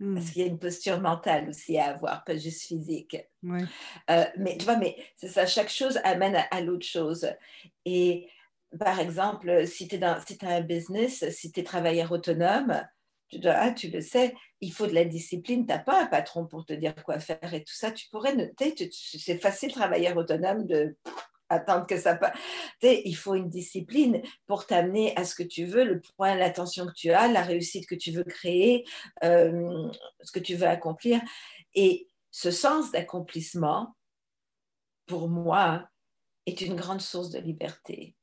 Mm. 0.00 0.14
Parce 0.14 0.30
qu'il 0.30 0.42
y 0.42 0.44
a 0.44 0.48
une 0.48 0.58
posture 0.58 1.00
mentale 1.00 1.48
aussi 1.48 1.78
à 1.78 1.90
avoir, 1.90 2.24
pas 2.24 2.36
juste 2.36 2.62
physique. 2.62 3.16
Euh, 4.10 4.24
mais 4.36 4.56
tu 4.56 4.64
vois, 4.64 4.76
mais 4.76 4.96
c'est 5.16 5.28
ça, 5.28 5.46
chaque 5.46 5.70
chose 5.70 5.98
amène 6.04 6.44
à, 6.50 6.60
l'autre 6.60 6.86
chose. 6.86 7.28
Et 7.84 8.28
par 8.78 9.00
exemple, 9.00 9.66
si 9.66 9.88
tu 9.88 9.96
es 9.96 9.98
dans 9.98 10.20
si 10.26 10.38
as 10.42 10.56
un 10.56 10.60
business, 10.60 11.28
si 11.30 11.50
tu 11.52 11.60
es 11.60 11.64
travailleur 11.64 12.12
autonome, 12.12 12.82
tu, 13.28 13.40
ah, 13.46 13.70
tu 13.72 13.88
le 13.88 14.00
sais, 14.00 14.34
il 14.60 14.72
faut 14.72 14.86
de 14.86 14.94
la 14.94 15.04
discipline. 15.04 15.66
Tu 15.66 15.72
n'as 15.72 15.78
pas 15.78 16.02
un 16.02 16.06
patron 16.06 16.46
pour 16.46 16.64
te 16.64 16.72
dire 16.72 16.94
quoi 17.04 17.18
faire 17.18 17.52
et 17.52 17.64
tout 17.64 17.74
ça. 17.74 17.90
Tu 17.92 18.08
pourrais 18.10 18.34
noter, 18.34 18.74
c'est 18.92 19.38
facile, 19.38 19.72
travailleur 19.72 20.16
autonome, 20.16 20.66
de 20.66 20.96
attendre 21.48 21.86
que 21.86 21.98
ça 21.98 22.14
passe. 22.16 22.36
Il 22.82 23.16
faut 23.16 23.34
une 23.34 23.48
discipline 23.48 24.22
pour 24.46 24.66
t'amener 24.66 25.16
à 25.16 25.24
ce 25.24 25.34
que 25.34 25.42
tu 25.42 25.64
veux, 25.64 25.84
le 25.84 26.00
point, 26.00 26.34
l'attention 26.34 26.86
que 26.86 26.92
tu 26.92 27.10
as, 27.10 27.28
la 27.28 27.42
réussite 27.42 27.86
que 27.86 27.94
tu 27.94 28.10
veux 28.10 28.24
créer, 28.24 28.86
euh, 29.24 29.90
ce 30.22 30.32
que 30.32 30.40
tu 30.40 30.54
veux 30.54 30.66
accomplir. 30.66 31.20
Et 31.74 32.08
ce 32.30 32.50
sens 32.50 32.90
d'accomplissement, 32.90 33.94
pour 35.06 35.28
moi, 35.28 35.88
est 36.46 36.60
une 36.60 36.76
grande 36.76 37.00
source 37.00 37.30
de 37.30 37.38
liberté. 37.38 38.14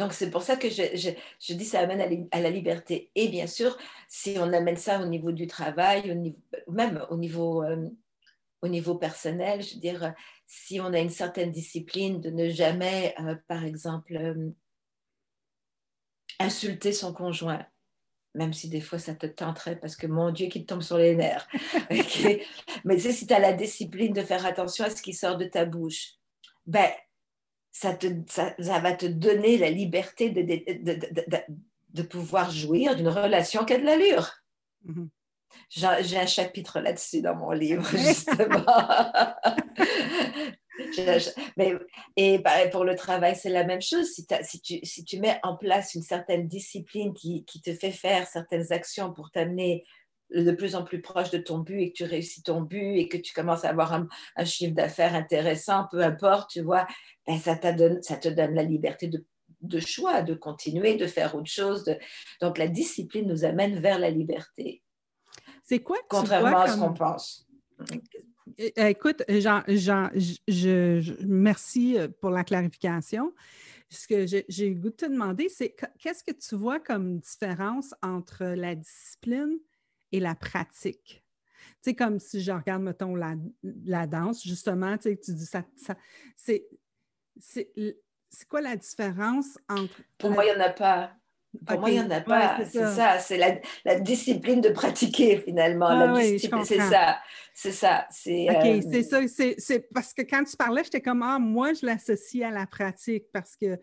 Donc, 0.00 0.14
c'est 0.14 0.30
pour 0.30 0.40
ça 0.40 0.56
que 0.56 0.70
je, 0.70 0.82
je, 1.38 1.52
dis 1.52 1.66
ça 1.66 1.80
amène 1.80 2.00
à, 2.32 2.40
la 2.40 2.48
liberté. 2.48 3.10
Et 3.14 3.28
bien 3.28 3.46
sûr, 3.46 3.76
si 4.08 4.36
on 4.38 4.50
amène 4.50 4.78
ça 4.78 4.98
au 4.98 5.04
niveau 5.04 5.30
du 5.30 5.46
travail, 5.46 6.10
au 6.10 6.14
niveau, 6.14 6.38
même 6.68 7.04
au 7.10 7.18
niveau, 7.18 7.62
euh, 7.62 7.86
au 8.62 8.68
niveau 8.68 8.94
personnel, 8.94 9.62
je 9.62 9.74
veux 9.74 9.80
dire, 9.80 10.14
si 10.46 10.80
on 10.80 10.94
a 10.94 11.00
une 11.00 11.10
certaine 11.10 11.52
discipline 11.52 12.18
de 12.18 12.30
ne 12.30 12.48
jamais, 12.48 13.14
euh, 13.20 13.34
par 13.46 13.62
exemple, 13.62 14.16
euh, 14.16 14.48
insulter 16.38 16.94
son 16.94 17.12
conjoint, 17.12 17.66
même 18.34 18.54
si 18.54 18.70
des 18.70 18.80
fois 18.80 18.98
ça 18.98 19.14
te 19.14 19.26
tenterait 19.26 19.78
parce 19.78 19.96
que 19.96 20.06
mon 20.06 20.30
Dieu, 20.30 20.46
qui 20.46 20.64
te 20.64 20.72
tombe 20.72 20.82
sur 20.82 20.96
les 20.96 21.14
nerfs. 21.14 21.46
Mais 21.90 22.04
tu 22.96 23.02
sais, 23.02 23.12
si 23.12 23.26
tu 23.26 23.34
as 23.34 23.38
la 23.38 23.52
discipline 23.52 24.14
de 24.14 24.22
faire 24.22 24.46
attention 24.46 24.86
à 24.86 24.88
ce 24.88 25.02
qui 25.02 25.12
sort 25.12 25.36
de 25.36 25.44
ta 25.44 25.66
bouche, 25.66 26.14
ben, 26.64 26.90
ça, 27.72 27.94
te, 27.94 28.06
ça, 28.26 28.54
va 28.58 28.92
te 28.92 29.06
donner 29.06 29.58
la 29.58 29.70
liberté 29.70 30.30
de, 30.30 30.42
de, 30.42 31.38
de, 31.90 32.02
pouvoir 32.02 32.50
jouir 32.50 32.96
d'une 32.96 33.08
relation 33.08 33.64
qui 33.64 33.74
a 33.74 33.78
de 33.78 33.84
l'allure. 33.84 34.32
Mm-hmm. 34.86 35.08
J'ai 35.68 36.18
un 36.18 36.26
chapitre 36.26 36.80
là-dessus 36.80 37.22
dans 37.22 37.36
mon 37.36 37.52
livre, 37.52 37.88
justement. 37.96 38.64
Mais, 41.56 41.74
et 42.16 42.42
pour 42.72 42.84
le 42.84 42.96
travail, 42.96 43.36
c'est 43.36 43.50
la 43.50 43.64
même 43.64 43.82
chose. 43.82 44.06
Si, 44.06 44.26
si, 44.42 44.60
tu, 44.60 44.80
si, 44.82 45.04
tu, 45.04 45.20
mets 45.20 45.38
en 45.42 45.56
place 45.56 45.94
une 45.94 46.02
certaine 46.02 46.48
discipline 46.48 47.12
qui, 47.12 47.44
qui 47.44 47.60
te 47.60 47.74
fait 47.74 47.92
faire 47.92 48.26
certaines 48.26 48.72
actions 48.72 49.12
pour 49.12 49.30
t'amener 49.30 49.84
de 50.34 50.52
plus 50.52 50.74
en 50.74 50.84
plus 50.84 51.00
proche 51.00 51.30
de 51.30 51.38
ton 51.38 51.58
but 51.58 51.80
et 51.80 51.90
que 51.90 51.96
tu 51.96 52.04
réussis 52.04 52.42
ton 52.42 52.60
but 52.62 52.96
et 52.96 53.08
que 53.08 53.16
tu 53.16 53.32
commences 53.32 53.64
à 53.64 53.70
avoir 53.70 53.92
un, 53.92 54.44
chiffre 54.44 54.74
d'affaires 54.74 55.14
intéressant, 55.14 55.86
peu 55.90 56.02
importe, 56.02 56.50
tu 56.50 56.60
vois, 56.60 56.86
ben 57.26 57.38
ça, 57.38 57.54
donne, 57.72 58.02
ça 58.02 58.16
te 58.16 58.28
donne 58.28 58.54
la 58.54 58.62
liberté 58.62 59.08
de, 59.08 59.24
de, 59.60 59.80
choix, 59.80 60.22
de 60.22 60.34
continuer, 60.34 60.96
de 60.96 61.06
faire 61.06 61.34
autre 61.34 61.50
chose. 61.50 61.84
De... 61.84 61.96
Donc 62.40 62.58
la 62.58 62.68
discipline 62.68 63.26
nous 63.26 63.44
amène 63.44 63.80
vers 63.80 63.98
la 63.98 64.10
liberté. 64.10 64.82
C'est 65.64 65.80
quoi 65.80 65.98
Contrairement 66.08 66.60
à 66.60 66.68
ce 66.68 66.78
qu'on 66.78 66.94
pense. 66.94 67.46
Eh, 68.58 68.72
eh, 68.76 68.88
écoute, 68.88 69.22
Jean, 69.28 69.62
Jean 69.68 70.10
je, 70.14 71.24
merci 71.24 71.98
euh, 71.98 72.08
pour 72.20 72.30
la 72.30 72.44
clarification. 72.44 73.32
Ce 73.88 74.06
que 74.06 74.26
j'ai 74.26 74.68
le 74.68 74.76
goût 74.76 74.90
de 74.90 74.94
te 74.94 75.06
demander, 75.06 75.48
c'est 75.48 75.74
qu'est-ce 75.98 76.22
que 76.22 76.30
tu 76.30 76.54
vois 76.54 76.78
comme 76.78 77.18
différence 77.18 77.92
entre 78.02 78.44
la 78.44 78.76
discipline 78.76 79.58
et 80.12 80.20
la 80.20 80.34
pratique. 80.34 81.22
Tu 81.82 81.90
sais, 81.90 81.94
comme 81.94 82.18
si 82.18 82.42
je 82.42 82.52
regarde, 82.52 82.82
mettons, 82.82 83.14
la, 83.14 83.34
la 83.84 84.06
danse, 84.06 84.42
justement, 84.42 84.96
tu 84.98 85.10
sais, 85.10 85.16
tu 85.16 85.32
dis 85.32 85.46
ça, 85.46 85.62
ça 85.76 85.96
c'est, 86.36 86.66
c'est, 87.38 87.72
quoi 88.48 88.60
la 88.60 88.76
différence 88.76 89.58
entre... 89.68 90.02
Pour 90.18 90.30
moi, 90.30 90.44
il 90.44 90.54
n'y 90.54 90.62
en 90.62 90.66
a 90.66 90.70
pas. 90.70 91.12
Pour 91.66 91.80
moi, 91.80 91.90
il 91.90 91.94
n'y 91.94 92.00
en 92.00 92.10
a 92.10 92.20
pas. 92.20 92.64
c'est 92.64 92.86
ça, 92.86 93.18
c'est 93.18 93.36
la, 93.36 93.58
la, 93.84 93.98
discipline 93.98 94.60
de 94.60 94.68
pratiquer 94.68 95.38
finalement. 95.38 95.88
Ah, 95.88 96.12
oui, 96.14 96.38
c'est 96.38 96.78
ça. 96.78 97.18
C'est 97.52 97.72
ça. 97.72 98.06
C'est, 98.10 98.48
OK, 98.48 98.64
euh, 98.64 98.80
c'est 98.92 99.02
ça. 99.02 99.26
C'est, 99.26 99.54
c'est 99.58 99.80
parce 99.92 100.14
que 100.14 100.22
quand 100.22 100.44
tu 100.44 100.56
parlais, 100.56 100.84
j'étais 100.84 101.00
comme, 101.00 101.22
ah, 101.22 101.38
moi, 101.38 101.72
je 101.72 101.84
l'associe 101.84 102.46
à 102.46 102.52
la 102.52 102.66
pratique 102.66 103.24
parce 103.32 103.56
que 103.56 103.78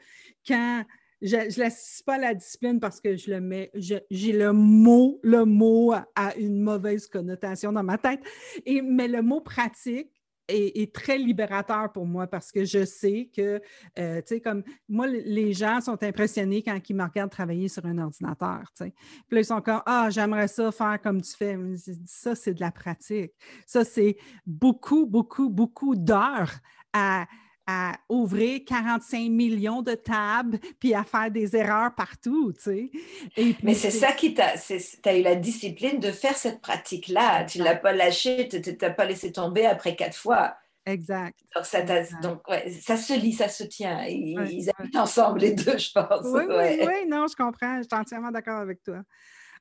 quand 0.48 0.86
je 1.22 1.36
ne 1.36 1.60
l'associe 1.60 2.04
pas 2.04 2.16
à 2.16 2.20
la 2.20 2.34
discipline 2.34 2.80
parce 2.80 3.02
que 3.02 3.16
je 3.16 3.32
le 3.32 3.42
mets, 3.42 3.72
j'ai 3.74 4.32
le 4.32 4.54
mot, 4.54 5.20
le 5.24 5.46
mot 5.46 5.94
a 5.94 6.36
une 6.38 6.62
mauvaise 6.62 7.08
connotation 7.08 7.72
dans 7.72 7.84
ma 7.84 7.98
tête. 7.98 8.22
Mais 8.66 9.08
le 9.08 9.22
mot 9.22 9.42
pratique 9.42 10.12
est, 10.48 10.94
très 10.94 11.18
libérateur 11.18 11.92
pour 11.92 12.06
moi 12.06 12.28
parce 12.28 12.52
que 12.52 12.64
je 12.64 12.86
sais 12.86 13.30
que, 13.36 13.62
euh, 14.00 14.18
tu 14.22 14.36
sais, 14.36 14.42
comme 14.42 14.64
moi, 14.88 15.08
les 15.08 15.54
gens 15.54 15.82
sont 15.82 16.02
impressionnés 16.04 16.64
quand 16.64 16.80
ils 16.90 16.96
me 16.96 17.04
regardent 17.04 17.32
travailler 17.32 17.68
sur 17.68 17.86
un 17.86 17.98
ordinateur. 17.98 18.64
Puis 18.78 18.92
là, 19.32 19.40
ils 19.40 19.46
sont 19.46 19.62
comme, 19.62 19.82
ah, 19.86 20.10
j'aimerais 20.10 20.48
ça 20.48 20.72
faire 20.72 21.00
comme 21.02 21.22
tu 21.22 21.36
fais. 21.36 21.58
Ça, 22.06 22.36
c'est 22.36 22.54
de 22.54 22.62
la 22.62 22.72
pratique. 22.72 23.34
Ça, 23.66 23.84
c'est 23.84 24.18
beaucoup, 24.46 25.06
beaucoup, 25.06 25.50
beaucoup 25.50 25.96
d'heures 25.96 26.54
à 26.94 27.26
à 27.68 27.98
ouvrir 28.08 28.62
45 28.66 29.30
millions 29.30 29.82
de 29.82 29.94
tables 29.94 30.58
puis 30.80 30.94
à 30.94 31.04
faire 31.04 31.30
des 31.30 31.56
erreurs 31.56 31.94
partout, 31.94 32.54
tu 32.54 32.92
sais. 33.36 33.54
Mais 33.62 33.74
c'est 33.74 33.92
ça 33.92 34.14
qui 34.14 34.34
t'a... 34.34 34.54
Tu 34.58 35.10
as 35.10 35.18
eu 35.18 35.22
la 35.22 35.36
discipline 35.36 36.00
de 36.00 36.12
faire 36.12 36.36
cette 36.36 36.62
pratique-là. 36.62 37.44
Tu 37.44 37.60
ne 37.60 37.66
l'as 37.66 37.76
pas 37.76 37.92
lâché, 37.92 38.48
tu 38.48 38.58
ne 38.58 38.76
t'as 38.76 38.92
pas 38.92 39.06
laissé 39.06 39.34
tomber 39.34 39.66
après 39.66 39.96
quatre 39.96 40.18
fois. 40.18 40.56
Exact. 40.88 41.38
Donc, 41.54 41.66
ça, 41.66 41.82
donc 42.22 42.42
ça 42.82 42.96
se 42.96 43.14
lit, 43.14 43.34
ça 43.34 43.50
se 43.50 43.66
tient. 43.66 44.06
Ils, 44.06 44.70
habitent 44.78 44.96
ensemble, 44.96 45.42
les 45.42 45.52
deux, 45.52 45.78
je 45.78 45.92
pense. 45.92 46.24
Oui, 46.24 46.44
oui, 46.48 46.80
oui, 46.86 47.08
non, 47.08 47.26
je 47.28 47.36
comprends. 47.36 47.78
Je 47.78 47.84
suis 47.84 48.00
entièrement 48.00 48.32
d'accord 48.32 48.62
avec 48.62 48.82
toi. 48.84 49.02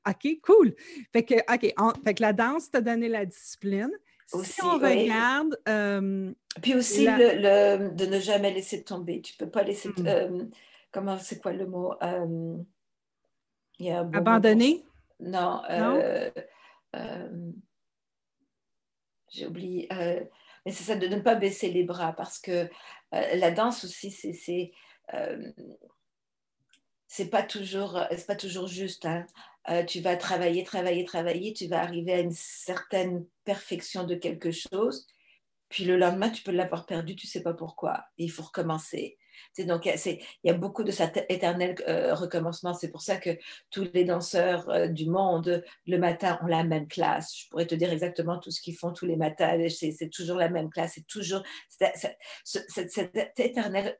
OK, 0.07 0.39
cool. 0.41 0.73
Fait 1.11 1.25
que, 1.25 1.35
OK, 1.53 1.73
fait 2.05 2.13
que 2.13 2.21
la 2.21 2.31
danse 2.31 2.71
t'a 2.71 2.79
donné 2.79 3.09
la 3.09 3.25
discipline. 3.25 3.91
Aussi, 4.33 4.53
si 4.53 4.63
on 4.63 4.77
regarde. 4.77 5.57
Euh, 5.67 6.33
Puis 6.61 6.75
aussi 6.75 7.05
le, 7.05 7.89
de 7.89 8.05
ne 8.05 8.19
jamais 8.19 8.53
laisser 8.53 8.83
tomber. 8.83 9.21
Tu 9.21 9.33
ne 9.33 9.45
peux 9.45 9.51
pas 9.51 9.63
laisser. 9.63 9.89
Euh, 9.99 10.45
comment 10.91 11.17
c'est 11.17 11.41
quoi 11.41 11.53
le 11.53 11.65
mot 11.65 11.93
euh, 12.03 12.57
Abandonner? 14.13 14.83
Non. 15.19 15.61
J'ai 19.29 19.45
oublié. 19.45 19.87
mais 19.91 20.71
c'est 20.71 20.83
ça, 20.83 20.95
de 20.95 21.07
ne 21.07 21.19
pas 21.19 21.35
baisser 21.35 21.69
les 21.69 21.83
bras 21.83 22.13
parce 22.13 22.39
que 22.39 22.69
la 23.11 23.51
danse 23.51 23.83
aussi, 23.85 24.11
c'est 24.11 24.71
c'est 27.07 27.29
pas 27.29 27.43
toujours 27.43 27.99
c'est 28.11 28.27
pas 28.27 28.35
toujours 28.35 28.67
juste 28.67 29.05
hein. 29.05 29.25
Euh, 29.69 29.83
tu 29.83 29.99
vas 29.99 30.15
travailler, 30.15 30.63
travailler, 30.63 31.03
travailler, 31.03 31.53
tu 31.53 31.67
vas 31.67 31.81
arriver 31.81 32.13
à 32.13 32.19
une 32.19 32.31
certaine 32.31 33.25
perfection 33.43 34.05
de 34.05 34.15
quelque 34.15 34.49
chose, 34.49 35.07
puis 35.67 35.83
le 35.83 35.97
lendemain, 35.97 36.29
tu 36.29 36.41
peux 36.41 36.51
l'avoir 36.53 36.85
perdu, 36.85 37.15
tu 37.17 37.27
sais 37.27 37.43
pas 37.43 37.53
pourquoi, 37.53 38.05
il 38.17 38.31
faut 38.31 38.43
recommencer. 38.43 39.17
C'est 39.53 39.65
donc, 39.65 39.85
il 39.85 40.19
y 40.43 40.49
a 40.49 40.53
beaucoup 40.53 40.83
de 40.83 40.91
cet 40.91 41.25
éternel 41.29 41.75
euh, 41.87 42.13
recommencement. 42.13 42.73
C'est 42.73 42.89
pour 42.89 43.01
ça 43.01 43.17
que 43.17 43.37
tous 43.69 43.87
les 43.93 44.05
danseurs 44.05 44.69
euh, 44.69 44.87
du 44.87 45.09
monde, 45.09 45.63
le 45.85 45.97
matin, 45.97 46.39
ont 46.41 46.47
la 46.47 46.63
même 46.63 46.87
classe. 46.87 47.35
Je 47.35 47.49
pourrais 47.49 47.67
te 47.67 47.75
dire 47.75 47.91
exactement 47.91 48.39
tout 48.39 48.51
ce 48.51 48.61
qu'ils 48.61 48.75
font 48.75 48.91
tous 48.91 49.05
les 49.05 49.17
matins. 49.17 49.57
C'est 49.69 50.09
toujours 50.09 50.37
la 50.37 50.49
même 50.49 50.69
classe. 50.69 50.93
C'est 50.95 51.07
toujours 51.07 51.43
cet 52.43 53.39
éternel 53.39 53.97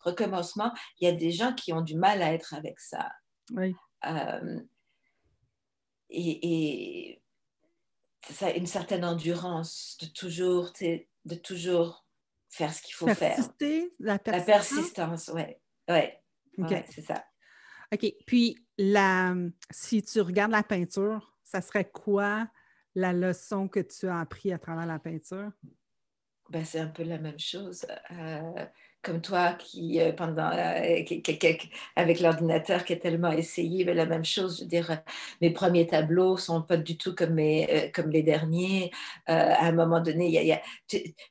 recommencement. 0.00 0.72
Il 1.00 1.08
y 1.08 1.10
a 1.10 1.14
des 1.14 1.30
gens 1.30 1.52
qui 1.52 1.72
ont 1.72 1.82
du 1.82 1.96
mal 1.96 2.22
à 2.22 2.32
être 2.32 2.54
avec 2.54 2.80
ça. 2.80 3.10
Oui 3.52 3.74
et, 6.12 7.20
ça, 8.30 8.50
une 8.52 8.66
certaine 8.66 9.04
endurance 9.04 9.96
de 10.00 10.06
toujours, 10.06 10.72
de 10.80 11.34
toujours 11.34 12.01
faire 12.52 12.72
ce 12.72 12.82
qu'il 12.82 12.94
faut 12.94 13.08
faire. 13.08 13.36
La 13.98 14.18
persistance. 14.18 14.36
La 14.36 14.44
persistance, 14.44 15.30
oui. 15.34 15.42
Ouais. 15.88 16.22
ouais 16.58 16.84
c'est 16.88 17.02
ça. 17.02 17.24
OK. 17.92 18.06
Puis, 18.26 18.56
la, 18.78 19.34
si 19.70 20.02
tu 20.02 20.20
regardes 20.20 20.52
la 20.52 20.62
peinture, 20.62 21.34
ça 21.42 21.60
serait 21.60 21.90
quoi 21.90 22.48
la 22.94 23.12
leçon 23.12 23.68
que 23.68 23.80
tu 23.80 24.06
as 24.06 24.20
appris 24.20 24.52
à 24.52 24.58
travers 24.58 24.86
la 24.86 24.98
peinture? 24.98 25.50
Ben, 26.50 26.64
c'est 26.64 26.80
un 26.80 26.88
peu 26.88 27.02
la 27.02 27.18
même 27.18 27.38
chose. 27.38 27.86
Euh, 28.10 28.66
comme 29.02 29.20
toi 29.20 29.54
qui, 29.54 30.00
euh, 30.00 30.12
pendant, 30.12 30.50
euh, 30.50 31.02
avec 31.96 32.20
l'ordinateur 32.20 32.84
qui 32.84 32.92
est 32.92 33.00
tellement 33.00 33.32
essayé, 33.32 33.84
mais 33.84 33.94
la 33.94 34.06
même 34.06 34.24
chose, 34.24 34.58
je 34.58 34.62
veux 34.62 34.68
dire, 34.68 35.02
mes 35.40 35.50
premiers 35.50 35.86
tableaux 35.86 36.36
sont 36.36 36.62
pas 36.62 36.76
du 36.76 36.96
tout 36.96 37.14
comme, 37.14 37.40
comme 37.92 38.10
les 38.10 38.22
derniers. 38.22 38.90
à 39.26 39.66
un 39.66 39.72
moment 39.72 40.00
donné, 40.00 40.60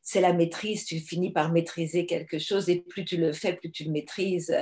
c'est 0.01 0.21
la 0.21 0.33
maîtrise, 0.33 0.85
tu 0.85 0.99
finis 0.99 1.31
par 1.31 1.51
maîtriser 1.51 2.05
quelque 2.05 2.39
chose 2.39 2.69
et 2.69 2.81
plus 2.81 3.05
tu 3.05 3.17
le 3.17 3.33
fais, 3.33 3.53
plus 3.53 3.71
tu 3.71 3.85
le 3.85 3.91
maîtrises. 3.91 4.55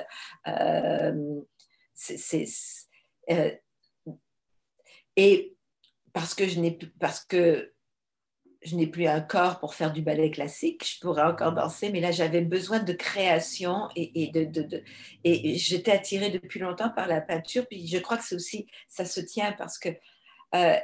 et 5.15 5.55
parce 6.13 6.33
que 6.33 6.47
je 6.47 6.59
n'ai 6.59 6.77
parce 6.99 7.25
que 7.25 7.73
je 8.61 8.75
n'ai 8.75 8.87
plus 8.87 9.07
un 9.07 9.21
corps 9.21 9.59
pour 9.59 9.73
faire 9.73 9.93
du 9.93 10.01
ballet 10.01 10.31
classique, 10.31 10.85
je 10.85 10.99
pourrais 10.99 11.23
encore 11.23 11.53
danser, 11.53 11.91
mais 11.91 12.01
là 12.01 12.11
j'avais 12.11 12.41
besoin 12.41 12.79
de 12.79 12.93
création 12.93 13.87
et, 13.95 14.31
de, 14.33 14.43
de, 14.43 14.83
et 15.23 15.55
j'étais 15.55 15.91
attirée 15.91 16.29
depuis 16.29 16.59
longtemps 16.59 16.89
par 16.89 17.07
la 17.07 17.21
peinture. 17.21 17.65
Puis 17.67 17.87
je 17.87 17.97
crois 17.97 18.17
que 18.17 18.23
c'est 18.23 18.35
aussi 18.35 18.67
ça 18.87 19.05
se 19.05 19.21
tient 19.21 19.53
parce 19.53 19.77
que 19.77 19.89
euh, 20.55 20.75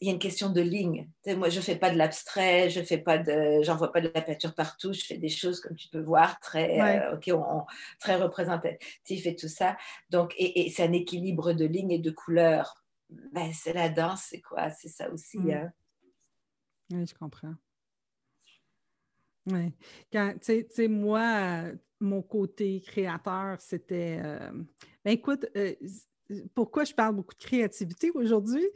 il 0.00 0.06
y 0.06 0.10
a 0.10 0.12
une 0.12 0.20
question 0.20 0.48
de 0.48 0.60
ligne. 0.60 1.08
Moi, 1.26 1.48
je 1.48 1.60
fais 1.60 1.74
pas 1.74 1.90
de 1.90 1.98
l'abstrait, 1.98 2.70
je 2.70 2.80
fais 2.82 2.98
pas 2.98 3.18
de, 3.18 3.60
j'envoie 3.62 3.92
pas 3.92 4.00
de 4.00 4.10
la 4.14 4.22
peinture 4.22 4.54
partout. 4.54 4.92
Je 4.92 5.04
fais 5.04 5.18
des 5.18 5.28
choses 5.28 5.60
comme 5.60 5.76
tu 5.76 5.88
peux 5.88 6.00
voir 6.00 6.38
très, 6.38 6.80
euh, 6.80 7.16
ok, 7.16 7.32
très 7.98 8.14
représentatif 8.14 9.26
et 9.26 9.34
tout 9.34 9.48
ça. 9.48 9.76
Donc, 10.10 10.34
et, 10.38 10.70
c'est 10.70 10.84
un 10.84 10.92
équilibre 10.92 11.52
de 11.52 11.64
lignes 11.64 11.90
et 11.90 11.98
de 11.98 12.12
couleurs. 12.12 12.84
Ben, 13.32 13.50
c'est 13.52 13.72
la 13.72 13.88
danse, 13.88 14.26
c'est 14.30 14.40
quoi? 14.40 14.70
C'est 14.70 14.88
ça 14.88 15.10
aussi. 15.10 15.38
Mm. 15.38 15.50
Hein. 15.50 15.72
Oui, 16.92 17.06
je 17.06 17.14
comprends. 17.14 17.54
Oui. 19.46 19.72
Quand, 20.12 20.34
tu 20.40 20.64
sais, 20.70 20.88
moi, 20.88 21.64
mon 22.00 22.22
côté 22.22 22.80
créateur, 22.80 23.60
c'était. 23.60 24.20
Euh, 24.22 24.52
ben 25.04 25.12
écoute, 25.12 25.46
euh, 25.56 25.74
pourquoi 26.54 26.84
je 26.84 26.92
parle 26.92 27.16
beaucoup 27.16 27.34
de 27.34 27.42
créativité 27.42 28.10
aujourd'hui? 28.10 28.66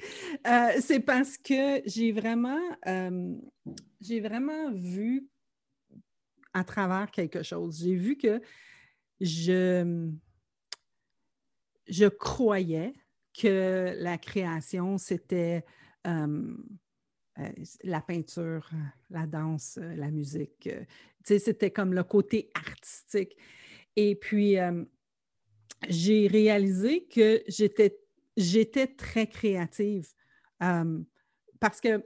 Euh, 0.47 0.71
c'est 0.81 1.01
parce 1.01 1.37
que 1.37 1.83
j'ai 1.85 2.13
vraiment, 2.13 2.61
vraiment 4.01 4.73
vu 4.73 5.29
à 6.55 6.65
travers 6.65 7.11
quelque 7.11 7.43
chose. 7.43 7.79
J'ai 7.83 7.95
vu 7.95 8.17
que 8.17 8.41
je, 9.21 10.11
je 11.87 12.07
croyais 12.07 12.95
que 13.39 13.95
la 13.99 14.19
création, 14.19 14.99
c'était 14.99 15.65
euh, 17.39 17.49
la 17.85 18.01
peinture, 18.01 18.69
euh, 18.73 18.77
la 19.11 19.27
danse, 19.27 19.79
euh, 19.81 19.95
la 19.97 20.11
musique. 20.11 20.69
c'était 21.23 21.71
comme 21.71 21.93
le 21.93 22.03
côté 22.03 22.51
artistique. 22.55 23.37
Et 23.97 24.15
puis, 24.15 24.57
j'ai 25.89 26.27
réalisé 26.27 27.05
que 27.07 27.43
j'étais, 27.49 28.87
très 28.97 29.27
créative 29.27 30.09
parce 31.59 31.81
que 31.81 32.03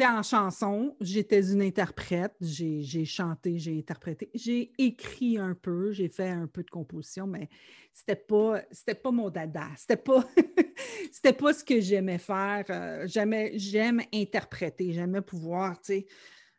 en 0.00 0.22
chanson, 0.22 0.96
j'étais 1.00 1.52
une 1.52 1.62
interprète, 1.62 2.34
j'ai 2.40 3.04
chanté, 3.04 3.58
j'ai 3.58 3.78
interprété, 3.78 4.30
j'ai 4.34 4.72
écrit 4.78 5.38
un 5.38 5.54
peu, 5.54 5.92
j'ai 5.92 6.08
fait 6.08 6.28
un 6.28 6.46
peu 6.46 6.62
de 6.62 6.70
composition, 6.70 7.26
mais 7.26 7.48
c'était 7.92 8.16
pas, 8.16 8.62
c'était 8.70 8.94
pas 8.94 9.10
mon 9.10 9.30
dada, 9.30 9.68
c'était 9.76 9.96
pas, 9.96 10.26
c'était 11.12 11.32
pas 11.32 11.52
ce 11.52 11.62
que 11.62 11.80
j'aimais 11.80 12.18
faire. 12.18 12.64
Euh, 12.70 13.06
j'aime 13.06 14.00
interpréter, 14.12 14.92
j'aimais 14.92 15.20
pouvoir, 15.20 15.76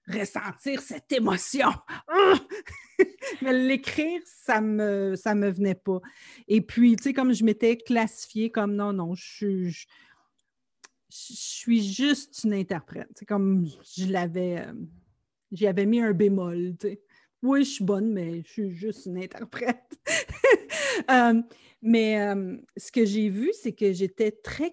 ressentir 0.08 0.82
cette 0.82 1.12
émotion. 1.12 1.70
mais 3.42 3.54
l'écrire, 3.54 4.22
ça 4.26 4.62
me, 4.62 5.16
me 5.34 5.50
venait 5.50 5.76
pas. 5.76 6.00
Et 6.48 6.62
puis, 6.62 6.96
tu 6.96 7.04
sais, 7.04 7.13
comme 7.13 7.34
je 7.34 7.44
m'étais 7.44 7.78
classifiée 7.78 8.52
comme 8.52 8.76
non, 8.76 8.94
non, 8.94 9.16
je 9.16 9.24
suis 9.24 9.88
je 11.10 11.36
suis 11.36 11.84
juste 11.84 12.44
une 12.44 12.54
interprète. 12.54 13.10
C'est 13.16 13.26
comme 13.26 13.68
je 13.96 14.08
l'avais, 14.08 14.60
euh, 14.60 14.74
j'y 15.52 15.68
avais 15.68 15.86
mis 15.86 16.02
un 16.02 16.12
bémol. 16.12 16.76
Oui, 17.44 17.63
je 17.63 17.70
suis 17.70 17.84
bonne, 17.84 18.12
mais 18.12 18.42
je 18.46 18.52
suis 18.52 18.72
juste 18.72 19.06
une 19.06 19.18
interprète. 19.22 20.00
Euh, 21.10 21.42
mais 21.84 22.19
euh, 22.19 22.58
ce 22.78 22.91
que 22.91 23.06
j'ai 23.06 23.30
vu, 23.30 23.52
c'est 23.62 23.74
que 23.74 23.93
j'étais 23.93 24.32
très, 24.32 24.72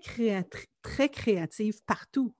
très 0.82 1.08
créative 1.08 1.80
partout. 1.84 2.34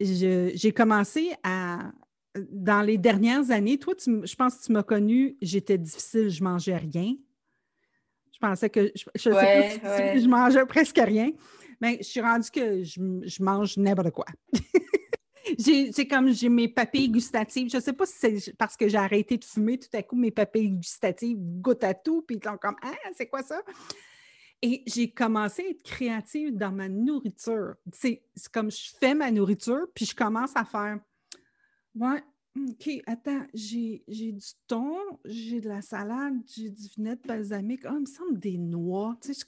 j'ai 0.00 0.72
commencé 0.74 1.32
à, 1.44 1.92
dans 2.34 2.82
les 2.82 2.98
dernières 2.98 3.50
années, 3.50 3.78
toi, 3.78 3.94
je 3.98 4.34
pense 4.34 4.56
que 4.56 4.64
tu 4.64 4.72
m'as 4.72 4.82
connue, 4.82 5.36
j'étais 5.40 5.78
difficile, 5.78 6.30
je 6.30 6.42
mangeais 6.42 6.76
rien. 6.76 7.14
Je 8.32 8.38
pensais 8.40 8.70
que 8.70 8.90
je, 8.94 9.04
je 9.14 10.28
mangeais 10.28 10.66
presque 10.66 10.98
rien. 10.98 11.30
Mais 11.82 11.98
je 11.98 12.04
suis 12.04 12.20
rendue 12.20 12.48
que 12.48 12.84
je, 12.84 13.42
mange 13.42 13.76
n'importe 13.76 14.12
quoi. 14.12 14.26
c'est 15.58 16.06
comme 16.06 16.32
j'ai 16.32 16.48
mes 16.48 16.68
papilles 16.68 17.10
gustatives. 17.10 17.70
Je 17.70 17.76
ne 17.76 17.82
sais 17.82 17.92
pas 17.92 18.06
si 18.06 18.40
c'est 18.40 18.56
parce 18.56 18.76
que 18.76 18.88
j'ai 18.88 18.98
arrêté 18.98 19.36
de 19.36 19.44
fumer, 19.44 19.78
tout 19.78 19.88
à 19.92 20.02
coup, 20.02 20.16
mes 20.16 20.30
papilles 20.30 20.70
gustatives 20.70 21.36
goûtent 21.38 21.84
à 21.84 21.94
tout, 21.94 22.22
puis 22.22 22.36
ils 22.36 22.44
sont 22.44 22.56
comme 22.56 22.76
Ah, 22.82 22.92
c'est 23.16 23.26
quoi 23.26 23.42
ça? 23.42 23.62
Et 24.62 24.82
j'ai 24.86 25.10
commencé 25.10 25.62
à 25.62 25.68
être 25.70 25.82
créative 25.82 26.56
dans 26.56 26.70
ma 26.70 26.88
nourriture. 26.88 27.74
C'est 27.92 28.22
comme 28.52 28.70
je 28.70 28.92
fais 29.00 29.14
ma 29.14 29.30
nourriture, 29.30 29.86
puis 29.94 30.06
je 30.06 30.14
commence 30.14 30.52
à 30.54 30.64
faire 30.64 31.00
Ouais, 31.94 32.22
OK, 32.56 32.90
attends, 33.06 33.46
j'ai 33.54 34.02
du 34.08 34.46
thon, 34.66 34.96
j'ai 35.24 35.60
de 35.60 35.68
la 35.68 35.82
salade, 35.82 36.34
j'ai 36.54 36.70
du 36.70 36.88
vinaigre 36.96 37.22
balsamique. 37.26 37.82
oh, 37.86 37.94
il 37.94 38.00
me 38.00 38.06
semble 38.06 38.38
des 38.38 38.58
noix. 38.58 39.16
c'est 39.20 39.44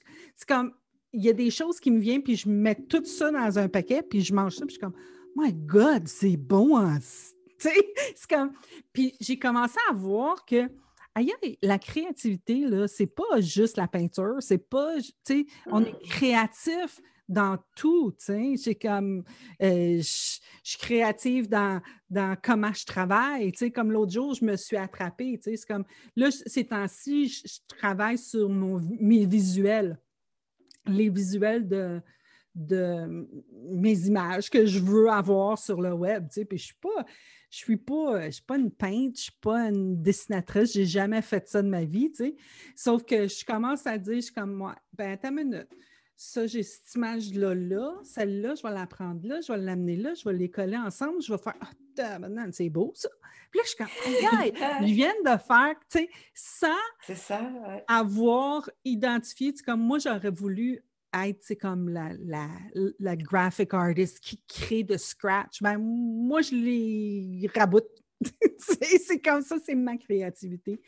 comme 0.47 0.73
il 1.13 1.23
y 1.23 1.29
a 1.29 1.33
des 1.33 1.49
choses 1.49 1.79
qui 1.79 1.91
me 1.91 1.99
viennent, 1.99 2.23
puis 2.23 2.35
je 2.35 2.49
mets 2.49 2.75
tout 2.75 3.05
ça 3.05 3.31
dans 3.31 3.57
un 3.57 3.69
paquet, 3.69 4.03
puis 4.03 4.21
je 4.21 4.33
mange 4.33 4.55
ça, 4.55 4.65
puis 4.65 4.75
je 4.75 4.79
suis 4.79 4.81
comme, 4.81 4.99
My 5.35 5.53
God, 5.53 6.07
c'est 6.07 6.37
bon! 6.37 6.77
Hein? 6.77 6.99
C'est 7.57 8.29
comme. 8.29 8.53
Puis 8.93 9.15
j'ai 9.19 9.39
commencé 9.39 9.77
à 9.89 9.93
voir 9.93 10.45
que 10.45 10.69
aïe, 11.15 11.57
la 11.61 11.79
créativité, 11.79 12.65
là, 12.67 12.87
c'est 12.87 13.07
pas 13.07 13.39
juste 13.39 13.77
la 13.77 13.87
peinture, 13.87 14.35
c'est 14.41 14.57
pas, 14.57 14.99
tu 14.99 15.13
sais, 15.23 15.45
on 15.67 15.83
est 15.83 15.97
créatif 16.09 16.99
dans 17.29 17.57
tout, 17.75 18.11
tu 18.11 18.25
sais. 18.25 18.55
J'ai 18.61 18.75
comme, 18.75 19.23
euh, 19.63 19.97
je 19.97 20.39
suis 20.63 20.77
créative 20.77 21.47
dans, 21.47 21.81
dans 22.09 22.37
comment 22.41 22.73
je 22.73 22.85
travaille, 22.85 23.51
tu 23.53 23.59
sais, 23.59 23.71
comme 23.71 23.91
l'autre 23.91 24.11
jour, 24.11 24.33
je 24.33 24.43
me 24.43 24.57
suis 24.57 24.77
attrapée, 24.77 25.39
tu 25.41 25.51
sais, 25.51 25.57
c'est 25.57 25.67
comme, 25.67 25.85
là, 26.15 26.29
ces 26.31 26.65
temps-ci, 26.65 27.29
je, 27.29 27.59
travaille 27.77 28.17
sur 28.17 28.49
mon, 28.49 28.81
mes 28.99 29.25
visuels 29.25 29.97
les 30.87 31.09
visuels 31.09 31.67
de, 31.67 31.99
de 32.55 33.27
mes 33.69 34.07
images 34.07 34.49
que 34.49 34.65
je 34.65 34.79
veux 34.79 35.09
avoir 35.09 35.59
sur 35.59 35.81
le 35.81 35.93
web. 35.93 36.27
Tu 36.29 36.35
sais, 36.35 36.45
puis 36.45 36.57
je 36.57 36.65
suis 36.65 36.75
pas, 36.75 37.05
je 37.49 37.57
suis 37.57 37.77
pas, 37.77 38.25
je 38.25 38.31
suis 38.31 38.43
pas 38.43 38.57
une 38.57 38.71
peintre, 38.71 39.17
je 39.17 39.23
suis 39.23 39.39
pas 39.41 39.69
une 39.69 40.01
dessinatrice, 40.01 40.73
j'ai 40.73 40.85
jamais 40.85 41.21
fait 41.21 41.47
ça 41.47 41.61
de 41.61 41.67
ma 41.67 41.83
vie, 41.83 42.11
tu 42.11 42.25
sais. 42.25 42.35
Sauf 42.75 43.03
que 43.03 43.27
je 43.27 43.45
commence 43.45 43.85
à 43.85 43.97
dire, 43.97 44.15
je 44.15 44.21
suis 44.21 44.33
comme 44.33 44.53
moi, 44.53 44.75
ben 44.93 45.11
attends 45.11 45.29
une 45.29 45.49
minute. 45.49 45.67
Ça, 46.17 46.47
j'ai 46.47 46.63
cette 46.63 46.95
image-là, 46.95 47.53
là, 47.53 47.93
celle-là, 48.03 48.55
je 48.55 48.63
vais 48.63 48.73
la 48.73 48.87
prendre 48.87 49.27
là, 49.27 49.41
je 49.41 49.51
vais 49.51 49.59
l'amener 49.59 49.97
là, 49.97 50.13
je 50.13 50.23
vais 50.23 50.33
les 50.33 50.49
coller 50.49 50.77
ensemble, 50.77 51.21
je 51.21 51.33
vais 51.33 51.37
faire 51.37 51.55
Ah, 51.99 52.19
maintenant, 52.19 52.47
c'est 52.53 52.69
beau 52.69 52.93
ça. 52.95 53.09
Puis 53.51 53.59
là, 53.59 53.63
je 53.65 53.69
suis 53.69 53.77
comme 53.77 54.87
ils 54.87 54.93
viennent 54.93 55.23
de 55.25 55.37
faire, 55.37 55.75
tu 55.91 55.99
sais, 55.99 56.09
sans 56.33 57.15
ça, 57.15 57.41
avoir 57.87 58.69
identifié, 58.85 59.53
comme 59.65 59.81
moi, 59.81 59.99
j'aurais 59.99 60.29
voulu 60.29 60.81
être 61.23 61.53
comme 61.55 61.89
la, 61.89 62.11
la, 62.19 62.49
la, 62.99 63.15
graphic 63.15 63.73
artist 63.73 64.19
qui 64.19 64.41
crée 64.47 64.83
de 64.83 64.97
scratch. 64.97 65.61
Ben, 65.61 65.77
moi, 65.77 66.41
je 66.41 66.55
les 66.55 67.49
raboute. 67.55 67.87
c'est 68.57 69.19
comme 69.19 69.41
ça, 69.41 69.57
c'est 69.63 69.75
ma 69.75 69.97
créativité. 69.97 70.81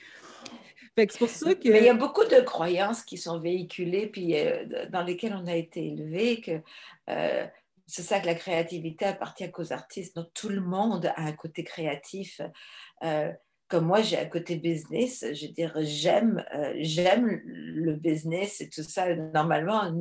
c'est 0.95 1.17
pour 1.17 1.29
ça 1.29 1.53
que... 1.55 1.67
Il 1.67 1.83
y 1.83 1.89
a 1.89 1.93
beaucoup 1.93 2.23
de 2.23 2.41
croyances 2.41 3.03
qui 3.03 3.17
sont 3.17 3.39
véhiculées, 3.39 4.07
puis 4.07 4.37
euh, 4.37 4.87
dans 4.89 5.03
lesquelles 5.03 5.35
on 5.35 5.47
a 5.47 5.55
été 5.55 5.85
élevé, 5.87 6.41
que 6.41 6.61
euh, 7.09 7.45
c'est 7.85 8.03
ça 8.03 8.19
que 8.19 8.25
la 8.25 8.35
créativité 8.35 9.05
appartient 9.05 9.49
qu'aux 9.51 9.71
artistes. 9.71 10.15
Donc, 10.15 10.27
tout 10.33 10.49
le 10.49 10.61
monde 10.61 11.05
a 11.15 11.21
un 11.21 11.33
côté 11.33 11.63
créatif. 11.63 12.41
Euh, 13.03 13.31
comme 13.67 13.85
moi, 13.85 14.01
j'ai 14.01 14.17
un 14.17 14.25
côté 14.25 14.55
business, 14.55 15.25
je 15.33 15.47
veux 15.47 15.53
dire, 15.53 15.73
j'aime, 15.81 16.43
euh, 16.55 16.73
j'aime 16.77 17.41
le 17.45 17.93
business 17.93 18.61
et 18.61 18.69
tout 18.69 18.83
ça. 18.83 19.13
Normalement, 19.15 19.91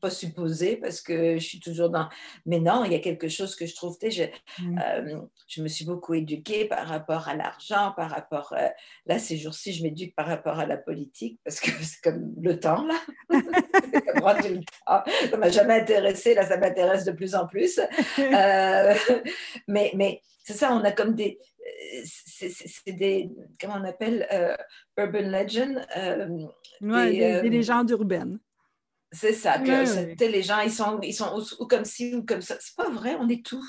pas 0.00 0.10
supposer 0.10 0.76
parce 0.76 1.00
que 1.00 1.34
je 1.34 1.44
suis 1.44 1.60
toujours 1.60 1.90
dans. 1.90 2.08
Mais 2.46 2.60
non, 2.60 2.84
il 2.84 2.92
y 2.92 2.94
a 2.94 3.00
quelque 3.00 3.28
chose 3.28 3.54
que 3.56 3.66
je 3.66 3.74
trouve. 3.74 3.96
Je, 4.02 4.24
mm. 4.62 4.78
euh, 4.78 5.20
je 5.48 5.62
me 5.62 5.68
suis 5.68 5.84
beaucoup 5.84 6.14
éduquée 6.14 6.64
par 6.66 6.86
rapport 6.86 7.28
à 7.28 7.34
l'argent, 7.34 7.92
par 7.96 8.10
rapport. 8.10 8.54
Euh, 8.56 8.68
là, 9.06 9.18
ces 9.18 9.36
jours-ci, 9.36 9.72
je 9.72 9.82
m'éduque 9.82 10.14
par 10.14 10.26
rapport 10.26 10.58
à 10.58 10.66
la 10.66 10.76
politique 10.76 11.40
parce 11.44 11.60
que 11.60 11.70
c'est 11.82 12.00
comme 12.02 12.34
le 12.40 12.58
temps, 12.58 12.84
là. 12.86 13.00
Ça 15.30 15.36
m'a 15.36 15.48
jamais 15.50 15.80
intéressé, 15.80 16.34
là, 16.34 16.44
ça 16.44 16.56
m'intéresse 16.56 17.04
de 17.04 17.12
plus 17.12 17.34
en 17.34 17.46
plus. 17.46 17.80
Euh, 18.18 18.94
mais 19.66 19.92
mais 19.94 20.20
c'est 20.44 20.52
ça, 20.52 20.72
on 20.72 20.84
a 20.84 20.92
comme 20.92 21.14
des. 21.14 21.38
C'est 22.04 22.92
des. 22.92 23.30
Comment 23.60 23.76
on 23.80 23.84
appelle 23.84 24.26
Urban 24.96 25.30
Legend. 25.30 25.86
des 26.80 27.50
légendes 27.50 27.90
urbaines. 27.90 28.38
C'est 29.12 29.32
ça, 29.32 29.58
que 29.58 30.24
les 30.24 30.42
gens, 30.42 30.60
ils 30.60 30.70
sont, 30.70 31.00
ils 31.02 31.12
sont 31.12 31.42
ou, 31.58 31.66
comme 31.66 31.84
ci 31.84 32.14
ou 32.14 32.24
comme 32.24 32.42
ça. 32.42 32.56
C'est 32.60 32.76
pas 32.76 32.90
vrai, 32.90 33.16
on 33.18 33.28
est 33.28 33.44
tout. 33.44 33.64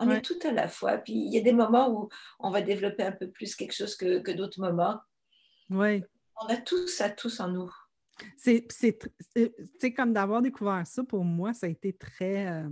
On 0.00 0.10
est 0.10 0.20
tout 0.20 0.38
à 0.44 0.50
la 0.50 0.66
fois. 0.66 0.98
Puis 0.98 1.12
il 1.12 1.32
y 1.32 1.38
a 1.38 1.40
des 1.40 1.52
moments 1.52 1.88
où 1.88 2.08
on 2.40 2.50
va 2.50 2.60
développer 2.60 3.04
un 3.04 3.12
peu 3.12 3.30
plus 3.30 3.54
quelque 3.54 3.74
chose 3.74 3.94
que, 3.94 4.18
que 4.18 4.32
d'autres 4.32 4.60
moments. 4.60 4.98
Oui. 5.70 6.02
On 6.42 6.46
a 6.48 6.56
tout 6.56 6.88
ça, 6.88 7.08
tous 7.08 7.38
en 7.38 7.48
nous. 7.48 7.70
C'est 8.36 9.92
comme 9.96 10.12
d'avoir 10.12 10.42
découvert 10.42 10.84
ça, 10.86 11.04
pour 11.04 11.24
moi, 11.24 11.52
ça 11.52 11.66
a 11.66 11.70
été 11.70 11.92
très 11.92 12.48
euh, 12.48 12.68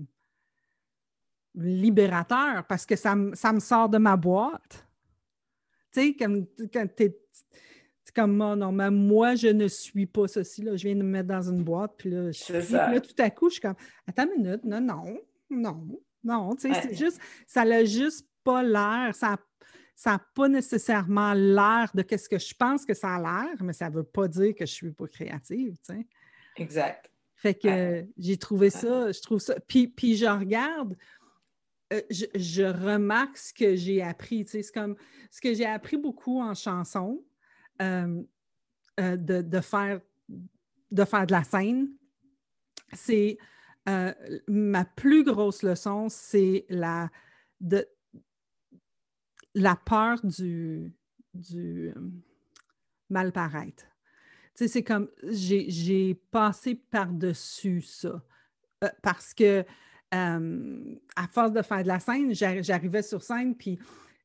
libérateur 1.54 2.64
parce 2.66 2.86
que 2.86 2.96
ça, 2.96 3.14
ça 3.34 3.52
me 3.52 3.60
sort 3.60 3.88
de 3.88 3.98
ma 3.98 4.16
boîte. 4.16 4.86
Tu 5.92 6.00
sais, 6.00 6.14
comme 6.14 6.46
quand 6.72 6.86
tu 6.96 7.04
es 7.04 7.22
comme 8.14 8.36
moi, 8.36 8.56
non, 8.56 8.72
mais 8.72 8.90
moi, 8.90 9.34
je 9.34 9.48
ne 9.48 9.68
suis 9.68 10.06
pas 10.06 10.28
ceci. 10.28 10.62
Là. 10.62 10.76
Je 10.76 10.86
viens 10.86 10.96
de 10.96 11.02
me 11.02 11.08
mettre 11.08 11.28
dans 11.28 11.50
une 11.50 11.62
boîte, 11.62 11.94
puis 11.96 12.10
là, 12.10 12.30
je, 12.30 12.98
tout 12.98 13.14
à 13.22 13.30
coup, 13.30 13.48
je 13.48 13.54
suis 13.54 13.60
comme 13.62 13.74
Attends 14.06 14.26
une 14.36 14.42
minute, 14.42 14.64
non, 14.64 14.80
non, 14.80 15.18
non, 15.50 16.00
non. 16.22 16.56
C'est 16.58 16.94
juste, 16.94 17.20
ça 17.46 17.64
n'a 17.64 17.84
juste 17.84 18.28
pas 18.44 18.62
l'air, 18.62 19.14
ça 19.14 19.38
n'a 20.06 20.18
pas 20.34 20.48
nécessairement 20.48 21.32
l'air 21.32 21.90
de 21.94 22.04
ce 22.16 22.28
que 22.28 22.38
je 22.38 22.54
pense 22.54 22.84
que 22.84 22.94
ça 22.94 23.14
a 23.14 23.18
l'air, 23.18 23.62
mais 23.62 23.72
ça 23.72 23.88
ne 23.88 23.94
veut 23.94 24.04
pas 24.04 24.28
dire 24.28 24.54
que 24.54 24.66
je 24.66 24.72
ne 24.72 24.76
suis 24.76 24.92
pas 24.92 25.06
créative. 25.06 25.76
sais. 25.82 26.06
Exact. 26.56 27.10
Fait 27.34 27.54
que 27.54 28.06
j'ai 28.18 28.36
trouvé 28.36 28.70
ça, 28.70 29.10
je 29.10 29.20
trouve 29.20 29.40
ça. 29.40 29.56
Puis, 29.66 29.88
puis 29.88 30.16
je 30.16 30.26
regarde, 30.26 30.96
euh, 31.92 32.00
je, 32.10 32.62
remarque 32.62 33.36
ce 33.36 33.52
que 33.52 33.76
j'ai 33.76 34.02
appris. 34.02 34.46
C'est 34.46 34.62
comme 34.72 34.96
ce 35.30 35.40
que 35.40 35.52
j'ai 35.54 35.66
appris 35.66 35.96
beaucoup 35.96 36.40
en 36.40 36.54
chanson, 36.54 37.22
euh, 37.80 38.22
euh, 39.00 39.16
de, 39.16 39.60
faire, 39.60 40.00
de 40.90 41.04
faire 41.04 41.26
de 41.26 41.32
la 41.32 41.44
scène, 41.44 41.90
c'est 42.92 43.38
ma 44.48 44.84
plus 44.84 45.24
grosse 45.24 45.62
leçon, 45.62 46.08
c'est 46.08 46.66
la, 46.68 47.10
la 49.54 49.76
peur 49.76 50.20
du, 50.22 50.94
mal 53.10 53.32
paraître. 53.32 53.84
C'est 54.54 54.84
comme 54.84 55.10
j'ai 55.24 56.14
passé 56.30 56.74
par-dessus 56.76 57.80
ça. 57.82 58.22
parce 59.02 59.34
que 59.34 59.64
à 60.12 61.28
force 61.28 61.52
de 61.52 61.62
faire 61.62 61.82
de 61.82 61.88
la 61.88 61.98
scène, 61.98 62.34
j'arrivais 62.34 63.02
sur 63.02 63.22
scène, 63.22 63.56
puis 63.56 63.78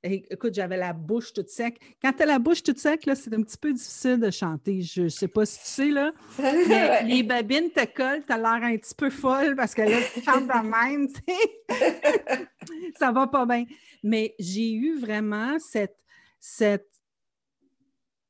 écoute, 0.04 0.54
j'avais 0.54 0.78
la 0.78 0.93
bouche 0.93 1.34
toute 1.34 1.50
sec. 1.50 1.80
Quand 2.02 2.13
tu 2.13 2.23
as 2.23 2.26
la 2.26 2.39
bouche 2.39 2.63
toute 2.63 2.80
sec, 2.80 3.02
c'est 3.06 3.34
un 3.34 3.41
petit 3.41 3.58
peu 3.58 3.73
difficile 3.73 4.19
de 4.19 4.30
chanter. 4.30 4.82
Je 4.82 5.04
ne 5.04 5.10
sais 5.10 5.28
pas 5.28 5.45
si 5.45 5.60
tu 5.60 5.65
sais, 5.65 5.89
là. 5.89 6.12
Mais 6.39 7.04
les 7.04 7.23
babines 7.23 7.69
te 7.71 7.86
collent, 7.86 8.23
tu 8.26 8.34
as 8.34 8.38
l'air 8.38 8.63
un 8.63 8.78
petit 8.78 8.95
peu 8.95 9.10
folle 9.10 9.56
parce 9.56 9.73
que 9.73 9.82
là, 9.82 9.97
tu 10.13 10.21
chantes 10.21 10.47
de 10.47 10.89
même, 10.89 11.08
tu 11.08 11.21
sais. 11.28 12.47
Ça 13.00 13.12
va 13.12 13.28
pas 13.28 13.45
bien. 13.45 13.65
Mais 14.04 14.36
j'ai 14.39 14.71
eu 14.73 15.00
vraiment 15.00 15.58
cette, 15.60 15.97
cette, 16.39 16.89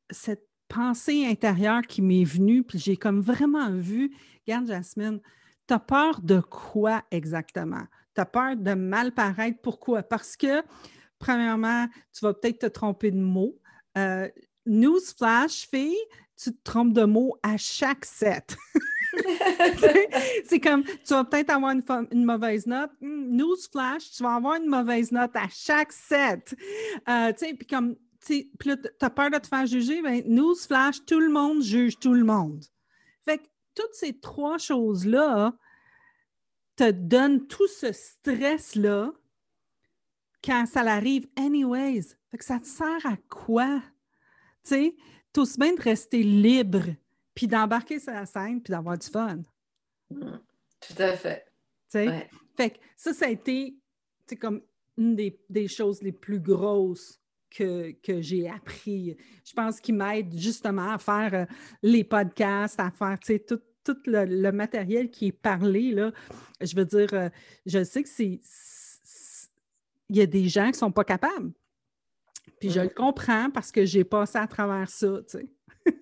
cette 0.10 0.48
pensée 0.68 1.26
intérieure 1.26 1.82
qui 1.82 2.02
m'est 2.02 2.24
venue, 2.24 2.64
puis 2.64 2.80
j'ai 2.80 2.98
comme 2.98 3.22
vraiment 3.22 3.72
vu, 3.72 4.12
regarde, 4.46 4.68
Jasmine, 4.68 5.20
tu 5.68 5.74
as 5.74 5.80
peur 5.80 6.22
de 6.22 6.40
quoi 6.40 7.04
exactement? 7.12 7.86
Tu 8.16 8.22
as 8.22 8.26
peur 8.26 8.56
de 8.56 8.74
mal 8.74 9.14
paraître? 9.14 9.60
Pourquoi? 9.62 10.04
Parce 10.04 10.38
que 10.38 10.64
premièrement, 11.20 11.88
tu 12.14 12.22
vas 12.26 12.34
peut-être 12.34 12.60
te 12.60 12.66
tromper 12.68 13.12
de 13.12 13.20
mots. 13.20 13.58
Euh, 13.98 14.30
newsflash, 14.66 15.68
fille, 15.70 15.98
tu 16.36 16.52
te 16.52 16.64
trompes 16.64 16.94
de 16.94 17.04
mots 17.04 17.38
à 17.42 17.58
chaque 17.58 18.06
set. 18.06 18.56
c'est 20.46 20.60
comme, 20.60 20.84
tu 20.84 21.14
vas 21.14 21.24
peut-être 21.24 21.50
avoir 21.50 21.74
une, 22.12 22.26
mauvaise 22.26 22.68
note. 22.68 22.92
Hmm, 23.02 23.36
newsflash, 23.36 24.12
tu 24.12 24.24
vas 24.24 24.36
avoir 24.36 24.56
une 24.56 24.68
mauvaise 24.68 25.12
note 25.12 25.36
à 25.36 25.48
chaque 25.50 25.92
set. 25.92 26.56
Euh, 27.10 27.34
puis 27.34 27.68
comme, 27.68 27.96
puis 28.26 28.50
là, 28.66 28.78
tu 28.78 28.90
as 29.02 29.10
peur 29.10 29.32
de 29.32 29.38
te 29.38 29.48
faire 29.48 29.66
juger, 29.66 30.02
ben, 30.02 30.22
newsflash, 30.26 31.06
tout 31.06 31.20
le 31.20 31.30
monde 31.30 31.62
juge 31.62 31.98
tout 32.00 32.14
le 32.14 32.24
monde. 32.24 32.64
Fait 33.24 33.38
que 33.40 33.44
toutes 33.78 33.94
ces 33.94 34.20
trois 34.20 34.58
choses-là 34.58 35.54
te 36.76 36.90
donnent 36.90 37.46
tout 37.46 37.68
ce 37.68 37.92
stress-là 37.92 39.12
quand 40.44 40.66
ça 40.66 40.84
l'arrive 40.84 41.28
anyways. 41.36 42.16
Fait 42.32 42.38
que 42.38 42.46
ça 42.46 42.60
te 42.60 42.66
sert 42.66 43.06
à 43.06 43.18
quoi? 43.30 43.82
Tu 44.64 44.70
sais, 44.70 44.96
tout 45.32 45.46
bien 45.58 45.76
de 45.76 45.82
rester 45.82 46.24
libre, 46.24 46.84
puis 47.36 47.48
d'embarquer 47.48 48.00
sur 48.00 48.14
la 48.14 48.26
scène, 48.26 48.62
puis 48.62 48.72
d'avoir 48.72 48.98
du 48.98 49.08
fun. 49.08 49.44
Mm. 50.10 50.38
tout 50.80 51.02
à 51.02 51.16
fait. 51.16 51.46
Tu 51.92 52.00
sais? 52.00 52.30
Fait 52.56 52.72
que 52.72 52.78
ça, 52.96 53.14
ça 53.14 53.28
a 53.28 53.30
été 53.30 53.78
comme 54.40 54.62
une 54.98 55.16
des, 55.16 55.68
choses 55.68 56.02
les 56.02 56.12
plus 56.12 56.40
grosses 56.40 57.22
que, 57.52 57.92
que 58.02 58.22
j'ai 58.22 58.50
appris. 58.50 59.16
Je 59.46 59.54
pense 59.54 59.80
qu'il 59.80 59.96
m'aide 59.96 60.36
justement 60.36 60.92
à 60.94 60.98
faire 60.98 61.34
euh, 61.34 61.46
les 61.84 62.04
podcasts, 62.04 62.80
à 62.80 62.90
faire 62.90 63.20
tout, 63.48 63.60
tout 63.94 63.98
le, 64.06 64.52
matériel 64.52 65.10
qui 65.10 65.28
est 65.28 65.32
parlé. 65.32 65.92
Là. 65.92 66.12
Je 66.62 66.76
veux 66.76 66.86
dire, 66.86 67.10
euh, 67.14 67.30
je 67.66 67.84
sais 67.84 68.04
que 68.04 68.10
c'est 68.10 68.40
il 70.10 70.16
y 70.16 70.22
a 70.22 70.26
des 70.26 70.48
gens 70.48 70.66
qui 70.66 70.72
ne 70.72 70.78
sont 70.78 70.92
pas 70.92 71.04
capables. 71.04 71.52
Puis 72.60 72.70
je 72.70 72.80
mm. 72.80 72.84
le 72.84 72.90
comprends 72.90 73.50
parce 73.52 73.72
que 73.72 73.86
j'ai 73.86 74.04
passé 74.04 74.38
à 74.38 74.48
travers 74.48 74.90
ça, 74.90 75.20
tu 75.30 75.38
sais. 75.38 75.48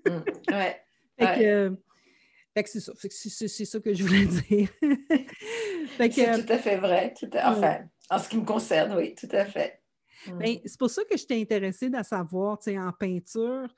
Mm. 0.06 0.54
ouais. 0.54 0.82
fait 1.18 2.64
que, 2.64 2.70
c'est 2.70 2.80
ça. 2.80 2.94
c'est, 2.96 3.66
ça 3.66 3.80
que 3.80 3.94
je 3.94 4.04
voulais 4.04 4.26
dire. 4.50 4.70
c'est 5.98 6.46
tout 6.46 6.54
à 6.54 6.58
fait 6.58 6.78
vrai. 6.78 7.14
enfin, 7.44 7.80
en 8.10 8.20
ce 8.20 8.30
qui 8.30 8.38
me 8.38 8.46
concerne, 8.46 8.96
oui, 8.96 9.16
tout 9.16 9.30
à 9.32 9.46
fait. 9.46 9.82
Mm. 10.28 10.38
Ben, 10.38 10.58
c'est 10.66 10.80
pour 10.80 10.90
ça 10.90 11.04
que 11.04 11.18
je 11.18 11.26
t'ai 11.26 11.42
intéressée 11.42 11.90
à 11.94 12.04
savoir, 12.04 12.60
tu 12.60 12.72
sais, 12.72 12.80
en 12.80 12.92
peinture, 12.92 13.74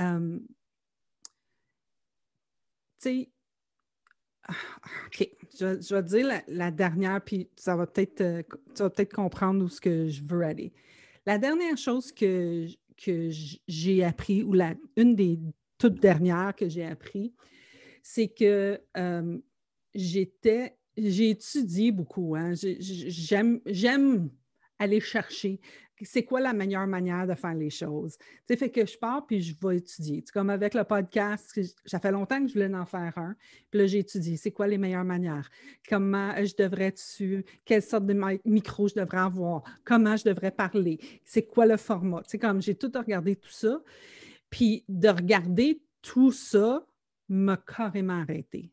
euh, 0.00 0.38
tu 3.00 3.08
sais, 3.08 3.30
OK. 4.48 5.28
Je, 5.58 5.94
vais 5.94 6.02
dire 6.02 6.42
la, 6.48 6.70
dernière, 6.70 7.22
puis 7.22 7.48
ça 7.56 7.76
va 7.76 7.86
peut-être, 7.86 8.20
euh, 8.20 8.42
tu 8.74 8.82
vas 8.82 8.90
peut-être 8.90 9.14
comprendre 9.14 9.64
où 9.64 9.68
ce 9.68 9.80
que 9.80 10.08
je 10.08 10.22
veux 10.24 10.42
aller. 10.42 10.72
La 11.26 11.38
dernière 11.38 11.76
chose 11.76 12.10
que, 12.10 12.66
que 12.96 13.30
j'ai 13.68 14.04
appris, 14.04 14.42
ou 14.42 14.52
la, 14.54 14.74
une 14.96 15.14
des 15.14 15.38
toutes 15.78 16.00
dernières 16.00 16.54
que 16.56 16.68
j'ai 16.68 16.84
appris, 16.84 17.34
c'est 18.02 18.28
que 18.28 18.80
euh, 18.96 19.38
j'étais, 19.94 20.76
j'ai 20.96 21.30
étudié 21.30 21.92
beaucoup. 21.92 22.34
Hein. 22.34 22.52
J'aime 22.54 24.30
aller 24.78 25.00
chercher 25.00 25.60
c'est 26.04 26.24
quoi 26.24 26.40
la 26.40 26.52
meilleure 26.52 26.86
manière 26.86 27.26
de 27.26 27.34
faire 27.34 27.54
les 27.54 27.70
choses? 27.70 28.16
Tu 28.48 28.56
fait 28.56 28.70
que 28.70 28.86
je 28.86 28.98
pars 28.98 29.26
puis 29.26 29.40
je 29.40 29.54
vais 29.60 29.78
étudier. 29.78 30.24
comme 30.32 30.50
avec 30.50 30.74
le 30.74 30.84
podcast, 30.84 31.58
ça 31.84 31.98
fait 31.98 32.12
longtemps 32.12 32.40
que 32.40 32.48
je 32.48 32.54
voulais 32.54 32.74
en 32.74 32.86
faire 32.86 33.12
un. 33.16 33.34
Puis 33.70 33.80
là, 33.80 33.86
j'ai 33.86 33.98
étudié 33.98 34.36
c'est 34.36 34.50
quoi 34.50 34.66
les 34.66 34.78
meilleures 34.78 35.04
manières? 35.04 35.50
Comment 35.88 36.32
je 36.44 36.54
devrais 36.56 36.92
dessus, 36.92 37.44
quelle 37.64 37.82
sorte 37.82 38.06
de 38.06 38.14
micro 38.44 38.88
je 38.88 38.94
devrais 38.94 39.18
avoir, 39.18 39.62
comment 39.84 40.16
je 40.16 40.24
devrais 40.24 40.50
parler, 40.50 40.98
c'est 41.24 41.42
quoi 41.42 41.66
le 41.66 41.76
format? 41.76 42.22
Tu 42.28 42.38
comme 42.38 42.60
j'ai 42.62 42.74
tout 42.74 42.92
regardé 42.94 43.36
tout 43.36 43.50
ça. 43.50 43.80
Puis 44.50 44.84
de 44.88 45.08
regarder 45.08 45.80
tout 46.02 46.30
ça 46.30 46.84
m'a 47.28 47.56
carrément 47.56 48.20
arrêté. 48.20 48.70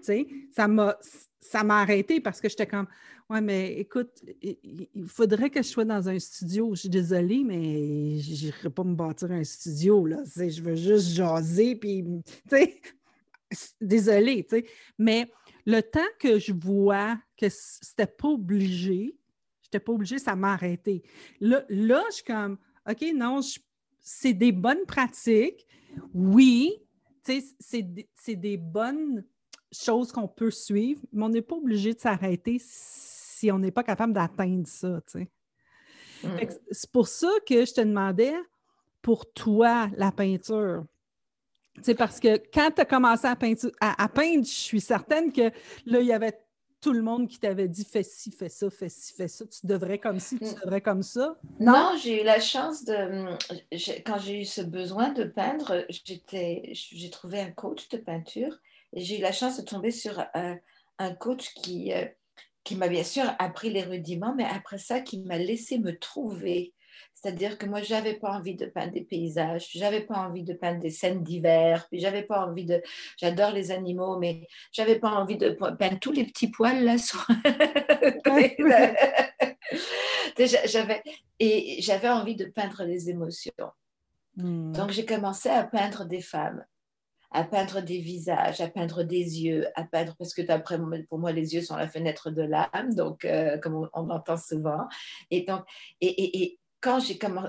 Ça 0.00 0.68
m'a 0.68 0.96
ça 1.40 1.62
m'a 1.62 1.80
arrêté 1.80 2.20
parce 2.20 2.40
que 2.40 2.48
j'étais 2.48 2.66
comme 2.66 2.86
Ouais, 3.28 3.40
mais 3.40 3.72
écoute, 3.80 4.22
il 4.40 5.08
faudrait 5.08 5.50
que 5.50 5.60
je 5.60 5.66
sois 5.66 5.84
dans 5.84 6.08
un 6.08 6.18
studio. 6.18 6.74
Je 6.74 6.80
suis 6.80 6.88
désolée, 6.88 7.42
mais 7.42 8.18
je 8.20 8.46
n'irai 8.46 8.70
pas 8.70 8.84
me 8.84 8.94
bâtir 8.94 9.32
un 9.32 9.42
studio. 9.42 10.06
Là. 10.06 10.18
Je 10.36 10.62
veux 10.62 10.76
juste 10.76 11.08
jaser, 11.08 11.74
puis, 11.74 12.04
désolée. 13.80 14.46
Mais 14.96 15.28
le 15.64 15.80
temps 15.80 15.98
que 16.20 16.38
je 16.38 16.52
vois 16.52 17.18
que 17.36 17.46
c'était 17.48 18.06
pas 18.06 18.28
obligé, 18.28 19.16
j'étais 19.60 19.80
pas 19.80 19.92
obligée, 19.92 20.18
ça 20.18 20.36
m'a 20.36 20.52
arrêté. 20.52 21.02
Là, 21.40 21.64
là, 21.68 22.04
je 22.10 22.16
suis 22.16 22.24
comme, 22.24 22.58
OK, 22.88 23.04
non, 23.12 23.40
c'est 24.00 24.34
des 24.34 24.52
bonnes 24.52 24.86
pratiques. 24.86 25.66
Oui, 26.14 26.76
c'est 27.24 28.36
des 28.36 28.56
bonnes 28.56 29.24
choses 29.84 30.12
qu'on 30.12 30.28
peut 30.28 30.50
suivre, 30.50 31.00
mais 31.12 31.24
on 31.24 31.28
n'est 31.28 31.42
pas 31.42 31.56
obligé 31.56 31.94
de 31.94 32.00
s'arrêter 32.00 32.58
si 32.60 33.50
on 33.50 33.58
n'est 33.58 33.70
pas 33.70 33.82
capable 33.82 34.12
d'atteindre 34.12 34.66
ça. 34.66 35.00
Mm. 36.22 36.28
C'est 36.70 36.90
pour 36.90 37.08
ça 37.08 37.30
que 37.46 37.64
je 37.64 37.74
te 37.74 37.80
demandais, 37.80 38.34
pour 39.02 39.30
toi, 39.32 39.88
la 39.96 40.12
peinture. 40.12 40.84
C'est 41.82 41.94
parce 41.94 42.18
que 42.18 42.40
quand 42.52 42.70
tu 42.74 42.80
as 42.80 42.84
commencé 42.86 43.26
à, 43.26 44.02
à, 44.02 44.08
peindre, 44.08 44.44
je 44.44 44.50
suis 44.50 44.80
certaine 44.80 45.30
que 45.30 45.50
là, 45.84 46.00
il 46.00 46.06
y 46.06 46.12
avait 46.12 46.38
tout 46.80 46.92
le 46.92 47.02
monde 47.02 47.28
qui 47.28 47.38
t'avait 47.38 47.68
dit 47.68 47.84
fais 47.84 48.02
ci, 48.02 48.30
fais 48.30 48.48
ça, 48.48 48.70
fais 48.70 48.88
ci, 48.88 49.12
fais 49.12 49.28
ça, 49.28 49.44
tu 49.46 49.66
devrais 49.66 49.98
comme 49.98 50.20
ci, 50.20 50.38
tu 50.38 50.44
mm. 50.44 50.60
devrais 50.64 50.80
comme 50.80 51.02
ça. 51.02 51.38
Non, 51.60 51.92
j'ai 52.02 52.22
eu 52.22 52.24
la 52.24 52.40
chance 52.40 52.84
de. 52.84 53.36
Quand 54.04 54.18
j'ai 54.18 54.40
eu 54.40 54.44
ce 54.44 54.62
besoin 54.62 55.10
de 55.10 55.24
peindre, 55.24 55.84
j'ai 55.90 57.10
trouvé 57.10 57.40
un 57.40 57.50
coach 57.50 57.88
de 57.88 57.98
peinture 57.98 58.58
j'ai 58.96 59.18
eu 59.18 59.22
la 59.22 59.32
chance 59.32 59.58
de 59.58 59.62
tomber 59.62 59.90
sur 59.90 60.24
un, 60.34 60.56
un 60.98 61.14
coach 61.14 61.52
qui, 61.54 61.92
euh, 61.92 62.06
qui 62.64 62.76
m'a 62.76 62.88
bien 62.88 63.04
sûr 63.04 63.24
appris 63.38 63.70
les 63.70 63.82
rudiments, 63.82 64.34
mais 64.36 64.44
après 64.44 64.78
ça, 64.78 65.00
qui 65.00 65.20
m'a 65.20 65.38
laissé 65.38 65.78
me 65.78 65.98
trouver. 65.98 66.72
C'est-à-dire 67.14 67.58
que 67.58 67.66
moi, 67.66 67.82
je 67.82 67.92
n'avais 67.92 68.14
pas 68.14 68.30
envie 68.30 68.54
de 68.54 68.66
peindre 68.66 68.92
des 68.92 69.02
paysages, 69.02 69.70
je 69.72 69.80
n'avais 69.80 70.02
pas 70.02 70.16
envie 70.16 70.42
de 70.42 70.52
peindre 70.52 70.80
des 70.80 70.90
scènes 70.90 71.22
d'hiver, 71.22 71.86
puis 71.90 72.00
j'avais 72.00 72.22
pas 72.22 72.46
envie 72.46 72.64
de. 72.64 72.82
J'adore 73.18 73.52
les 73.52 73.70
animaux, 73.70 74.18
mais 74.18 74.46
j'avais 74.72 74.98
pas 74.98 75.10
envie 75.10 75.36
de 75.36 75.50
peindre 75.50 75.98
tous 76.00 76.12
les 76.12 76.24
petits 76.24 76.50
poils 76.50 76.84
là 76.84 76.98
sur. 76.98 77.26
j'avais 80.66 81.02
et 81.38 81.82
j'avais 81.82 82.08
envie 82.08 82.36
de 82.36 82.46
peindre 82.46 82.84
les 82.84 83.10
émotions. 83.10 83.52
Hmm. 84.36 84.72
Donc 84.72 84.90
j'ai 84.90 85.06
commencé 85.06 85.48
à 85.48 85.64
peindre 85.64 86.04
des 86.04 86.20
femmes 86.20 86.64
à 87.30 87.44
peindre 87.44 87.80
des 87.80 87.98
visages, 87.98 88.60
à 88.60 88.68
peindre 88.68 89.02
des 89.02 89.42
yeux, 89.42 89.66
à 89.74 89.84
peindre, 89.84 90.14
parce 90.18 90.34
que 90.34 90.48
après, 90.50 90.78
pour 91.08 91.18
moi, 91.18 91.32
les 91.32 91.54
yeux 91.54 91.62
sont 91.62 91.76
la 91.76 91.88
fenêtre 91.88 92.30
de 92.30 92.42
l'âme, 92.42 92.94
donc, 92.94 93.24
euh, 93.24 93.58
comme 93.58 93.74
on, 93.74 93.88
on, 93.94 94.10
entend 94.10 94.36
souvent. 94.36 94.86
Et, 95.30 95.42
donc, 95.42 95.62
et, 96.00 96.42
et, 96.42 96.58
quand 96.80 97.00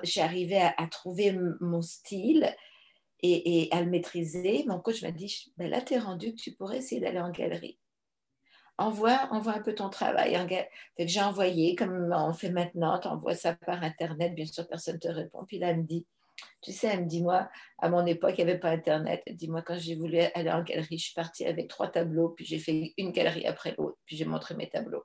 j'ai 0.03 0.21
arrivé 0.21 0.57
à, 0.57 0.73
à, 0.78 0.88
trouver 0.88 1.38
mon 1.59 1.82
style 1.82 2.55
et, 3.21 3.67
à 3.71 3.82
le 3.82 3.89
maîtriser, 3.89 4.63
mon 4.67 4.80
coach 4.80 5.01
m'a 5.03 5.11
dit, 5.11 5.51
ben 5.57 5.69
là, 5.69 5.82
tu 5.82 5.93
es 5.93 5.99
rendu 5.99 6.34
que 6.34 6.41
tu 6.41 6.51
pourrais 6.53 6.78
essayer 6.78 7.01
d'aller 7.01 7.19
en 7.19 7.32
galerie. 7.32 7.80
Envoie, 8.80 9.28
envoie 9.32 9.53
un 9.53 9.61
peu 9.61 9.73
ton 9.73 9.89
travail. 9.89 10.38
J'ai 10.99 11.21
envoyé, 11.21 11.75
comme 11.75 12.13
on 12.15 12.34
fait 12.34 12.51
maintenant, 12.51 12.99
tu 12.99 13.07
envoies 13.07 13.36
ça 13.36 13.55
par 13.55 13.84
Internet, 13.84 14.36
bien 14.36 14.45
sûr, 14.45 14.67
personne 14.67 14.95
ne 14.95 14.99
te 14.99 15.07
répond. 15.07 15.45
Puis 15.45 15.57
là, 15.57 15.69
elle 15.69 15.80
me 15.80 15.84
dit, 15.84 16.05
tu 16.61 16.71
sais, 16.71 16.88
elle 16.88 17.03
me 17.03 17.07
dit, 17.07 17.21
moi, 17.21 17.49
à 17.79 17.89
mon 17.89 18.05
époque, 18.05 18.35
il 18.38 18.45
n'y 18.45 18.51
avait 18.51 18.59
pas 18.59 18.69
Internet. 18.69 19.21
Elle 19.25 19.35
dit, 19.35 19.49
moi, 19.49 19.61
quand 19.61 19.77
j'ai 19.77 19.95
voulu 19.95 20.19
aller 20.19 20.49
en 20.49 20.63
galerie, 20.63 20.97
je 20.97 21.05
suis 21.05 21.13
partie 21.13 21.45
avec 21.45 21.67
trois 21.67 21.88
tableaux, 21.89 22.29
puis 22.29 22.45
j'ai 22.45 22.59
fait 22.59 22.93
une 22.97 23.11
galerie 23.11 23.45
après 23.45 23.75
l'autre, 23.77 23.97
puis 24.05 24.17
j'ai 24.17 24.25
montré 24.25 24.55
mes 24.55 24.69
tableaux. 24.69 25.03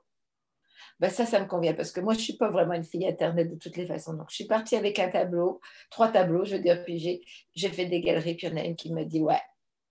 Ben 0.99 1.09
ça, 1.09 1.25
ça 1.25 1.39
me 1.39 1.47
convient 1.47 1.73
parce 1.73 1.91
que 1.91 1.99
moi, 1.99 2.13
je 2.13 2.19
ne 2.19 2.23
suis 2.23 2.37
pas 2.37 2.49
vraiment 2.49 2.73
une 2.73 2.83
fille 2.83 3.07
Internet 3.07 3.49
de 3.51 3.55
toutes 3.55 3.77
les 3.77 3.87
façons. 3.87 4.13
Donc, 4.13 4.27
je 4.29 4.35
suis 4.35 4.45
partie 4.45 4.75
avec 4.75 4.99
un 4.99 5.09
tableau, 5.09 5.59
trois 5.89 6.09
tableaux, 6.09 6.45
je 6.45 6.55
veux 6.55 6.61
dire, 6.61 6.83
puis 6.83 7.21
j'ai 7.55 7.69
fait 7.69 7.85
des 7.87 8.01
galeries, 8.01 8.35
puis 8.35 8.47
il 8.47 8.51
y 8.51 8.53
en 8.53 8.57
a 8.57 8.63
une 8.63 8.75
qui 8.75 8.93
me 8.93 9.03
dit, 9.03 9.19
ouais, 9.19 9.41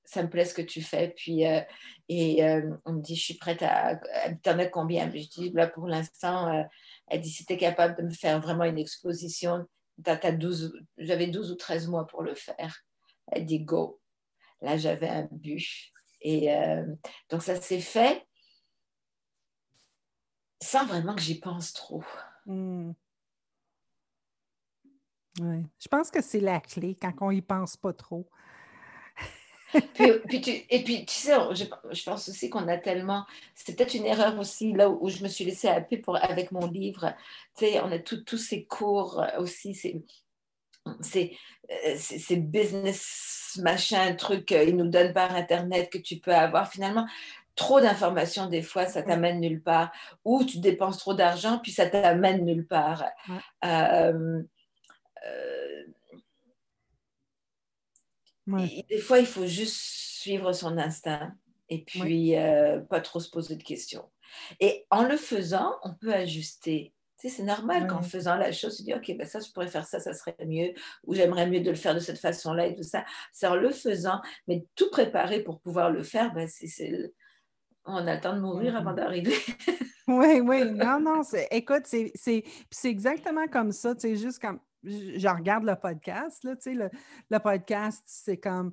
ça 0.05 0.23
me 0.23 0.29
plaît 0.29 0.45
ce 0.45 0.55
que 0.55 0.63
tu 0.63 0.83
fais. 0.83 1.13
Puis, 1.17 1.47
euh, 1.47 1.61
et 2.09 2.45
euh, 2.45 2.71
on 2.85 2.95
me 2.95 3.01
dit, 3.01 3.17
je 3.17 3.23
suis 3.23 3.35
prête 3.35 3.63
à. 3.63 4.01
Internet 4.27 4.71
combien? 4.71 5.11
Je 5.11 5.29
dis, 5.29 5.51
là, 5.55 5.67
pour 5.67 5.87
l'instant, 5.87 6.53
euh, 6.53 6.63
elle 7.09 7.21
dit, 7.21 7.31
si 7.31 7.47
tu 7.47 7.53
es 7.55 7.57
capable 7.57 7.97
de 7.97 8.03
me 8.03 8.13
faire 8.13 8.41
vraiment 8.41 8.65
une 8.65 8.79
exposition 8.79 9.67
j'avais 9.99 11.27
12 11.29 11.53
ou 11.53 11.55
13 11.55 11.89
mois 11.89 12.07
pour 12.07 12.23
le 12.23 12.35
faire. 12.35 12.83
Elle 13.31 13.47
dit 13.47 13.61
go. 13.61 14.01
Là, 14.61 14.77
j'avais 14.77 15.09
un 15.09 15.29
but. 15.31 15.93
Et 16.21 16.55
euh, 16.55 16.87
donc, 17.31 17.43
ça 17.43 17.61
s'est 17.61 17.81
fait 17.81 18.27
sans 20.63 20.87
vraiment 20.87 21.15
que 21.15 21.21
j'y 21.21 21.41
pense 21.41 21.73
trop. 21.73 22.05
Hmm. 22.47 22.93
Je 25.39 25.89
pense 25.91 26.11
que 26.11 26.21
c'est 26.21 26.41
la 26.41 26.61
clé 26.61 26.95
quand 26.95 27.13
on 27.21 27.31
y 27.31 27.43
pense 27.43 27.77
pas 27.77 27.93
trop 27.93 28.29
et 29.75 30.83
puis, 30.85 31.05
tu 31.07 31.15
sais, 31.15 31.35
je, 31.53 32.05
pense 32.05 32.29
aussi 32.29 32.51
qu'on 32.51 32.69
a 32.69 32.77
tellement. 32.77 33.25
C'était 33.55 33.75
peut-être 33.75 33.95
une 33.95 34.07
erreur 34.07 34.39
aussi, 34.39 34.73
là 34.73 34.91
où, 34.91 35.09
je 35.09 35.23
me 35.23 35.29
suis 35.29 35.45
laissée 35.45 35.69
happer 35.69 35.97
pour, 35.97 36.17
avec 36.17 36.53
mon 36.53 36.67
livre. 36.67 37.15
Tu 37.57 37.67
sais, 37.67 37.81
on 37.81 37.91
a 37.93 37.99
tous 37.99 38.37
ces 38.37 38.65
cours 38.65 39.25
aussi, 39.39 39.75
c'est. 39.75 40.03
C'est 41.95 42.37
business, 42.37 43.59
machin, 43.63 44.15
truc, 44.15 44.53
euh, 44.53 44.65
ils 44.65 44.77
nous 44.77 44.89
donnent 44.89 45.13
par 45.13 45.35
Internet 45.35 45.91
que 45.91 45.99
tu 45.99 46.19
peux 46.19 46.35
avoir. 46.35 46.71
Finalement, 46.71 47.07
trop 47.55 47.81
d'informations, 47.81 48.47
des 48.47 48.63
fois, 48.63 48.87
ça 48.87 49.03
t'amène 49.03 49.41
nulle 49.41 49.63
part. 49.63 49.93
Ou 50.25 50.45
tu 50.45 50.59
dépenses 50.59 50.99
trop 50.99 51.15
d'argent, 51.15 51.59
puis 51.59 51.73
ça 51.73 51.87
t'amène 51.87 52.45
nulle 52.45 52.67
part. 52.67 53.05
Euh, 53.65 54.43
euh, 55.27 55.83
des 58.57 58.99
fois, 58.99 59.19
il 59.19 59.27
faut 59.27 59.47
juste 59.47 59.77
suivre 59.77 60.53
son 60.53 60.79
instinct 60.79 61.35
et 61.69 61.85
puis 61.85 62.37
euh, 62.37 62.81
pas 62.81 63.01
trop 63.01 63.21
se 63.21 63.31
poser 63.31 63.57
de 63.57 63.63
questions. 63.63 64.09
Et 64.61 64.87
en 64.91 65.05
le 65.05 65.17
faisant, 65.17 65.77
on 65.83 65.95
peut 65.95 66.13
ajuster. 66.13 66.95
Tu 67.19 67.29
sais, 67.29 67.37
c'est 67.37 67.43
normal 67.45 67.87
qu'en 67.87 68.03
faisant 68.03 68.37
la 68.37 68.51
chose, 68.53 68.77
tu 68.77 68.83
dis, 68.83 68.95
OK, 68.95 69.15
ben 69.17 69.27
ça, 69.27 69.39
je 69.41 69.51
pourrais 69.53 69.69
faire 69.69 69.87
ça, 69.87 70.01
ça 70.01 70.13
serait 70.13 70.35
mieux, 70.45 70.73
ou 71.05 71.15
j'aimerais 71.15 71.49
mieux 71.49 71.61
de 71.61 71.71
le 71.71 71.77
faire 71.77 71.95
de 71.95 72.01
cette 72.01 72.19
façon-là 72.19 72.67
et 72.67 72.75
tout 72.75 72.83
ça. 72.83 73.05
C'est 73.33 73.47
en 73.47 73.55
le 73.55 73.71
faisant, 73.71 74.21
mais 74.49 74.65
tout 74.75 74.91
préparer 74.91 75.41
pour 75.41 75.61
pouvoir 75.61 75.91
le 75.91 76.03
faire, 76.03 76.33
ben, 76.35 76.49
c'est, 76.49 77.13
on 77.85 78.07
a 78.07 78.15
le 78.15 78.21
temps 78.21 78.35
de 78.35 78.41
mourir 78.41 78.77
avant 78.77 78.93
d'arriver. 78.93 79.37
oui, 80.09 80.41
oui, 80.41 80.65
non, 80.73 81.01
non, 81.01 81.23
écoute, 81.51 81.85
c'est, 81.87 82.45
exactement 82.85 83.47
comme 83.49 83.73
ça, 83.73 83.95
tu 83.95 84.01
sais, 84.01 84.17
juste 84.17 84.41
comme 84.41 84.61
je 84.85 85.29
regarde 85.29 85.65
le 85.65 85.77
podcast, 85.77 86.45
là, 86.45 86.55
sais, 86.59 86.75
le, 86.75 87.39
podcast, 87.39 88.03
c'est 88.07 88.39
comme, 88.39 88.73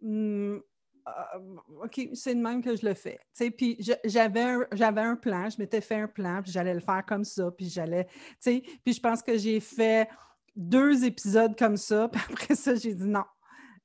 hmm, 0.00 0.58
ah, 1.06 1.38
OK, 1.82 2.08
c'est 2.12 2.34
de 2.34 2.40
même 2.40 2.62
que 2.62 2.76
je 2.76 2.86
le 2.86 2.94
fais. 2.94 3.18
Puis 3.56 3.78
j'avais 4.04 4.42
un, 4.42 4.66
j'avais 4.72 5.00
un 5.00 5.16
plan, 5.16 5.48
je 5.48 5.58
m'étais 5.58 5.80
fait 5.80 5.96
un 5.96 6.08
plan, 6.08 6.42
puis 6.42 6.52
j'allais 6.52 6.74
le 6.74 6.80
faire 6.80 7.04
comme 7.06 7.24
ça, 7.24 7.50
puis 7.50 7.68
j'allais, 7.68 8.06
puis 8.42 8.92
je 8.92 9.00
pense 9.00 9.22
que 9.22 9.36
j'ai 9.36 9.60
fait 9.60 10.08
deux 10.54 11.04
épisodes 11.04 11.56
comme 11.56 11.76
ça, 11.76 12.08
puis 12.12 12.20
après 12.30 12.54
ça, 12.54 12.74
j'ai 12.74 12.94
dit 12.94 13.08
non. 13.08 13.24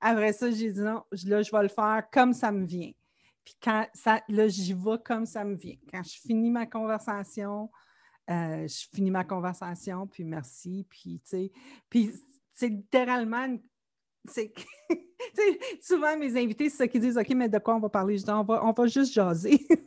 Après 0.02 0.34
ça, 0.34 0.52
j'ai 0.52 0.72
dit 0.72 0.82
non, 0.82 1.04
là, 1.26 1.42
je 1.42 1.52
vais 1.52 1.64
le 1.64 1.70
faire 1.70 2.04
comme 2.12 2.34
ça 2.34 2.52
me 2.52 2.66
vient. 2.66 2.92
Puis 3.46 3.56
quand 3.62 3.88
ça, 3.94 4.22
là, 4.28 4.48
j'y 4.48 4.74
vais 4.74 4.98
comme 5.04 5.26
ça 5.26 5.44
me 5.44 5.56
vient. 5.56 5.76
Quand 5.92 6.04
je 6.04 6.20
finis 6.20 6.50
ma 6.50 6.66
conversation, 6.66 7.70
euh, 8.30 8.68
je 8.68 8.88
finis 8.94 9.12
ma 9.12 9.24
conversation, 9.24 10.08
puis 10.08 10.24
merci, 10.24 10.86
puis 10.90 11.22
tu 11.24 11.30
sais, 11.30 11.52
puis 11.90 12.12
c'est 12.54 12.70
littéralement, 12.70 13.58
c'est 14.26 14.54
souvent 15.82 16.18
mes 16.18 16.42
invités, 16.42 16.70
c'est 16.70 16.78
ça 16.78 16.88
qu'ils 16.88 17.02
disent, 17.02 17.18
OK, 17.18 17.30
mais 17.36 17.50
de 17.50 17.60
quoi 17.60 17.76
on 17.76 17.80
va 17.80 17.90
parler? 17.90 18.18
Je 18.18 18.24
dis, 18.24 18.32
on 18.32 18.44
va, 18.44 18.64
on 18.66 18.72
va 18.72 18.88
juste 18.88 19.14
jaser. 19.14 19.60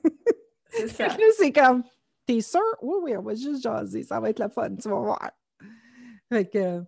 C'est 0.68 0.88
ça. 0.88 1.08
c'est 1.38 1.52
comme, 1.52 1.84
t'es 2.26 2.42
sûr? 2.42 2.60
Oui, 2.82 2.96
oui, 3.02 3.16
on 3.16 3.22
va 3.22 3.34
juste 3.34 3.62
jaser, 3.62 4.02
ça 4.02 4.20
va 4.20 4.28
être 4.28 4.40
la 4.40 4.50
fun, 4.50 4.74
tu 4.76 4.90
vas 4.90 5.00
voir. 5.00 5.30
Fait 6.28 6.44
que, 6.44 6.82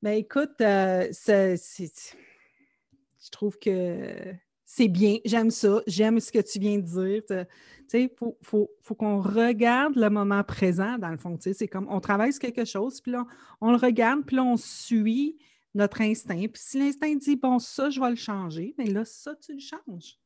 ben 0.00 0.12
écoute, 0.12 0.58
euh, 0.62 1.08
c'est, 1.12 1.56
je 1.56 3.30
trouve 3.30 3.58
que 3.58 4.34
c'est 4.64 4.88
bien, 4.88 5.18
j'aime 5.24 5.50
ça, 5.50 5.82
j'aime 5.86 6.20
ce 6.20 6.32
que 6.32 6.38
tu 6.38 6.58
viens 6.58 6.78
de 6.78 6.82
dire. 6.82 7.46
Il 7.92 8.10
faut, 8.16 8.70
faut, 8.82 8.94
qu'on 8.94 9.20
regarde 9.20 9.96
le 9.96 10.10
moment 10.10 10.42
présent, 10.42 10.98
dans 10.98 11.10
le 11.10 11.16
fond. 11.16 11.36
C'est 11.40 11.68
comme 11.68 11.86
on 11.88 12.00
travaille 12.00 12.32
sur 12.32 12.40
quelque 12.40 12.64
chose, 12.64 13.00
puis 13.00 13.12
là, 13.12 13.26
on 13.60 13.70
le 13.70 13.76
regarde, 13.76 14.24
puis 14.24 14.36
là, 14.36 14.44
on 14.44 14.56
suit 14.56 15.38
notre 15.74 16.00
instinct. 16.00 16.36
Puis 16.36 16.62
si 16.62 16.78
l'instinct 16.78 17.14
dit, 17.16 17.36
bon, 17.36 17.58
ça, 17.58 17.90
je 17.90 18.00
vais 18.00 18.10
le 18.10 18.16
changer, 18.16 18.74
mais 18.78 18.86
là, 18.86 19.04
ça, 19.04 19.34
tu 19.36 19.54
le 19.54 19.60
changes. 19.60 20.18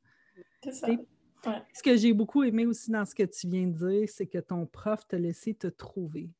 C'est 0.62 0.72
ça. 0.72 0.88
Ce 1.72 1.82
que 1.82 1.96
j'ai 1.96 2.12
beaucoup 2.12 2.42
aimé 2.42 2.66
aussi 2.66 2.90
dans 2.90 3.04
ce 3.04 3.14
que 3.14 3.22
tu 3.22 3.48
viens 3.48 3.66
de 3.68 3.76
dire, 3.76 4.08
c'est 4.08 4.26
que 4.26 4.38
ton 4.38 4.66
prof 4.66 5.06
t'a 5.06 5.18
laissé 5.18 5.54
te 5.54 5.68
trouver. 5.68 6.30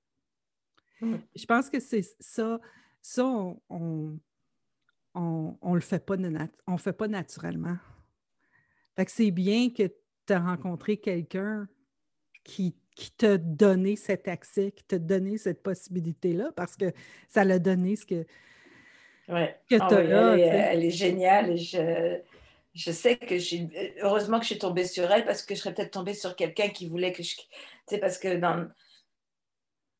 Je 1.00 1.46
pense 1.46 1.70
que 1.70 1.78
c'est 1.78 2.02
ça, 2.18 2.60
ça, 3.00 3.24
on, 3.24 4.18
on, 5.14 5.74
le 5.74 5.80
fait 5.80 6.04
pas, 6.04 6.16
on 6.66 6.76
fait 6.76 6.92
pas 6.92 7.08
naturellement. 7.08 7.76
Fait 8.96 9.04
que 9.04 9.12
c'est 9.12 9.30
bien 9.30 9.70
que 9.70 9.84
tu 10.28 10.34
as 10.34 10.40
rencontré 10.40 10.98
quelqu'un 10.98 11.66
qui, 12.44 12.76
qui 12.94 13.10
t'a 13.10 13.38
donné 13.38 13.96
cet 13.96 14.28
accès, 14.28 14.72
qui 14.72 14.84
t'a 14.84 14.98
donné 14.98 15.38
cette 15.38 15.62
possibilité-là, 15.62 16.52
parce 16.54 16.76
que 16.76 16.92
ça 17.28 17.44
l'a 17.44 17.58
donné 17.58 17.96
ce 17.96 18.06
que, 18.06 18.26
ouais. 19.28 19.56
que 19.68 19.76
ah 19.80 19.86
tu 19.88 19.94
as 19.94 20.36
elle, 20.72 20.84
est, 20.84 20.90
géniale 20.90 21.50
et 21.50 21.56
je, 21.56 22.18
je 22.74 22.92
sais 22.92 23.16
que 23.16 23.38
j'ai. 23.38 23.68
Heureusement 24.02 24.38
que 24.38 24.44
je 24.44 24.50
suis 24.50 24.58
tombée 24.58 24.84
sur 24.84 25.10
elle 25.10 25.24
parce 25.24 25.42
que 25.42 25.54
je 25.54 25.60
serais 25.60 25.74
peut-être 25.74 25.92
tombée 25.92 26.14
sur 26.14 26.36
quelqu'un 26.36 26.68
qui 26.68 26.88
voulait 26.88 27.12
que 27.12 27.22
je. 27.22 27.34
Tu 27.36 27.44
sais, 27.86 27.98
parce 27.98 28.18
que 28.18 28.36
dans 28.36 28.68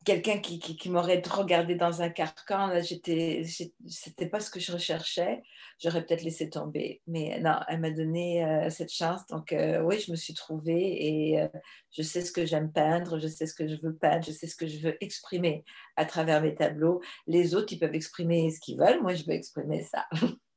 quelqu'un 0.04 0.38
qui, 0.38 0.58
qui, 0.58 0.90
m'aurait 0.90 1.20
trop 1.20 1.44
gardé 1.44 1.74
dans 1.74 2.02
un 2.02 2.08
carcan, 2.08 2.80
j'étais, 2.82 3.42
c'était 3.86 4.28
pas 4.28 4.40
ce 4.40 4.50
que 4.50 4.60
je 4.60 4.72
recherchais. 4.72 5.42
J'aurais 5.78 6.04
peut-être 6.04 6.22
laissé 6.22 6.50
tomber. 6.50 7.02
Mais 7.06 7.38
non, 7.40 7.60
elle 7.68 7.80
m'a 7.80 7.90
donné 7.90 8.44
euh, 8.44 8.70
cette 8.70 8.92
chance. 8.92 9.26
Donc, 9.26 9.52
euh, 9.52 9.80
oui, 9.82 10.00
je 10.00 10.10
me 10.10 10.16
suis 10.16 10.34
trouvée 10.34 11.06
et 11.06 11.40
euh, 11.40 11.48
je 11.90 12.02
sais 12.02 12.22
ce 12.22 12.32
que 12.32 12.46
j'aime 12.46 12.72
peindre, 12.72 13.18
je 13.18 13.28
sais 13.28 13.46
ce 13.46 13.54
que 13.54 13.68
je 13.68 13.76
veux 13.82 13.94
peindre, 13.94 14.24
je 14.24 14.32
sais 14.32 14.46
ce 14.46 14.56
que 14.56 14.66
je 14.66 14.78
veux 14.78 14.96
exprimer 15.04 15.64
à 15.96 16.04
travers 16.04 16.42
mes 16.42 16.54
tableaux. 16.54 17.00
Les 17.26 17.54
autres, 17.54 17.72
ils 17.72 17.78
peuvent 17.78 17.94
exprimer 17.94 18.50
ce 18.50 18.60
qu'ils 18.60 18.78
veulent. 18.78 19.02
Moi, 19.02 19.14
je 19.14 19.24
veux 19.24 19.34
exprimer 19.34 19.82
ça. 19.82 20.06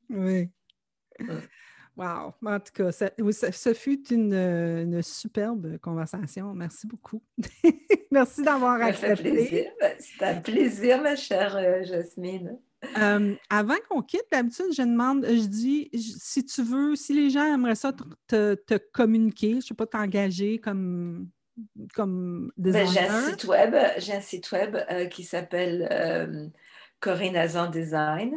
Oui. 0.08 0.50
Wow! 1.96 2.32
En 2.44 2.58
tout 2.58 2.72
cas, 2.72 2.90
ça, 2.92 3.10
ce 3.52 3.74
fut 3.74 4.12
une, 4.12 5.02
superbe 5.02 5.78
conversation. 5.78 6.54
Merci 6.54 6.86
beaucoup. 6.86 7.22
Merci 8.10 8.42
d'avoir 8.42 8.80
accepté. 8.80 9.70
C'est 9.98 10.24
un 10.24 10.40
plaisir, 10.40 11.02
ma 11.02 11.16
chère 11.16 11.56
euh, 11.56 11.82
Jasmine. 11.84 12.58
Euh, 12.98 13.34
avant 13.48 13.76
qu'on 13.88 14.02
quitte, 14.02 14.24
d'habitude, 14.32 14.66
je 14.76 14.82
demande, 14.82 15.24
je 15.24 15.46
dis, 15.46 15.90
si 15.94 16.44
tu 16.44 16.62
veux, 16.62 16.96
si 16.96 17.14
les 17.14 17.30
gens 17.30 17.44
aimeraient 17.44 17.74
ça 17.74 17.92
te, 18.26 18.76
communiquer, 18.92 19.50
je 19.50 19.56
ne 19.56 19.60
sais 19.60 19.74
pas, 19.74 19.86
t'engager 19.86 20.58
comme, 20.58 21.28
comme 21.94 22.50
ben, 22.56 22.86
j'ai 22.88 23.00
un 23.00 23.28
site 23.28 23.44
web, 23.44 23.74
un 23.74 24.20
site 24.20 24.50
web 24.50 24.76
euh, 24.90 25.06
qui 25.06 25.22
s'appelle 25.22 26.50
Corinne 27.00 27.36
Azan 27.36 27.70
Design. 27.70 28.34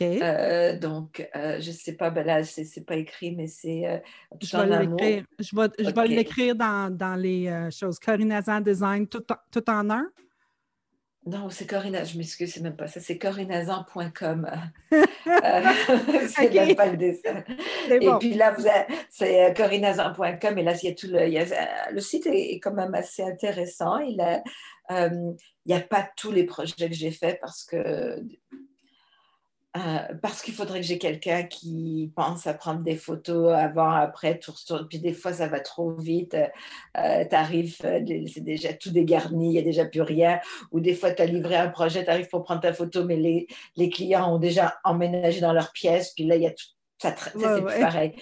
Euh, 0.00 0.78
donc, 0.78 1.28
euh, 1.36 1.60
je 1.60 1.68
ne 1.68 1.74
sais 1.74 1.94
pas, 1.94 2.10
ben 2.10 2.26
là, 2.26 2.44
ce 2.44 2.60
n'est 2.60 2.84
pas 2.84 2.96
écrit, 2.96 3.34
mais 3.34 3.46
c'est 3.46 3.86
euh, 3.86 3.98
je 4.40 4.56
vais 4.56 4.66
l'écrire. 4.66 5.24
Je 5.38 5.56
vais, 5.56 5.68
je 5.78 5.90
vais 5.90 6.08
l'écrire 6.08 6.54
dans, 6.54 6.94
dans, 6.94 7.16
les 7.16 7.68
choses. 7.70 7.98
Corinazan 7.98 8.60
Design, 8.60 9.06
tout, 9.06 9.24
tout 9.50 9.70
en 9.70 9.90
un? 9.90 10.06
Non, 11.26 11.48
c'est 11.48 11.66
Corinna, 11.66 12.04
je 12.04 12.18
m'excuse, 12.18 12.52
c'est 12.52 12.60
même 12.60 12.76
pas 12.76 12.86
ça, 12.86 13.00
c'est 13.00 13.16
corinazan.com. 13.16 14.46
c'est 14.90 16.52
même 16.52 16.76
pas 16.76 16.86
le 16.86 16.96
dessin. 16.98 17.42
Et 17.88 18.10
puis 18.20 18.34
là, 18.34 18.54
c'est 19.08 19.54
corinazan.com 19.56 20.58
et 20.58 20.62
là, 20.62 20.74
il 20.82 20.88
y 20.88 20.92
a 20.92 20.94
tout 20.94 21.06
le, 21.06 21.26
il 21.26 21.32
y 21.32 21.38
a, 21.38 21.90
le 21.90 22.00
site 22.00 22.26
est, 22.26 22.60
quand 22.60 22.74
même 22.74 22.94
assez 22.94 23.22
intéressant. 23.22 23.98
Il 23.98 24.18
n'y 25.66 25.74
a 25.74 25.80
pas 25.80 26.06
tous 26.14 26.30
les 26.30 26.44
projets 26.44 26.90
que 26.90 26.94
j'ai 26.94 27.10
faits 27.10 27.38
parce 27.40 27.64
que 27.64 28.20
euh, 29.76 29.98
parce 30.22 30.40
qu'il 30.40 30.54
faudrait 30.54 30.80
que 30.80 30.86
j'ai 30.86 30.98
quelqu'un 30.98 31.42
qui 31.42 32.12
pense 32.14 32.46
à 32.46 32.54
prendre 32.54 32.82
des 32.82 32.94
photos 32.94 33.52
avant, 33.52 33.90
après, 33.90 34.38
tout, 34.38 34.52
puis 34.88 35.00
des 35.00 35.12
fois 35.12 35.32
ça 35.32 35.48
va 35.48 35.58
trop 35.58 35.90
vite, 35.92 36.34
euh, 36.34 36.46
euh, 36.96 37.64
c'est 37.74 38.44
déjà 38.44 38.72
tout 38.72 38.92
dégarni, 38.92 39.48
il 39.48 39.52
n'y 39.52 39.58
a 39.58 39.62
déjà 39.62 39.84
plus 39.84 40.02
rien, 40.02 40.38
ou 40.70 40.78
des 40.78 40.94
fois 40.94 41.10
tu 41.10 41.22
as 41.22 41.26
livré 41.26 41.56
un 41.56 41.70
projet, 41.70 42.04
tu 42.04 42.10
arrives 42.10 42.28
pour 42.28 42.44
prendre 42.44 42.60
ta 42.60 42.72
photo, 42.72 43.04
mais 43.04 43.16
les, 43.16 43.48
les, 43.76 43.90
clients 43.90 44.32
ont 44.32 44.38
déjà 44.38 44.78
emménagé 44.84 45.40
dans 45.40 45.52
leur 45.52 45.72
pièce, 45.72 46.12
puis 46.14 46.24
là 46.24 46.36
il 46.36 46.42
y 46.42 46.46
a 46.46 46.52
tout, 46.52 46.73
ça, 47.10 47.68
c'est 47.68 47.80
pareil. 47.80 48.12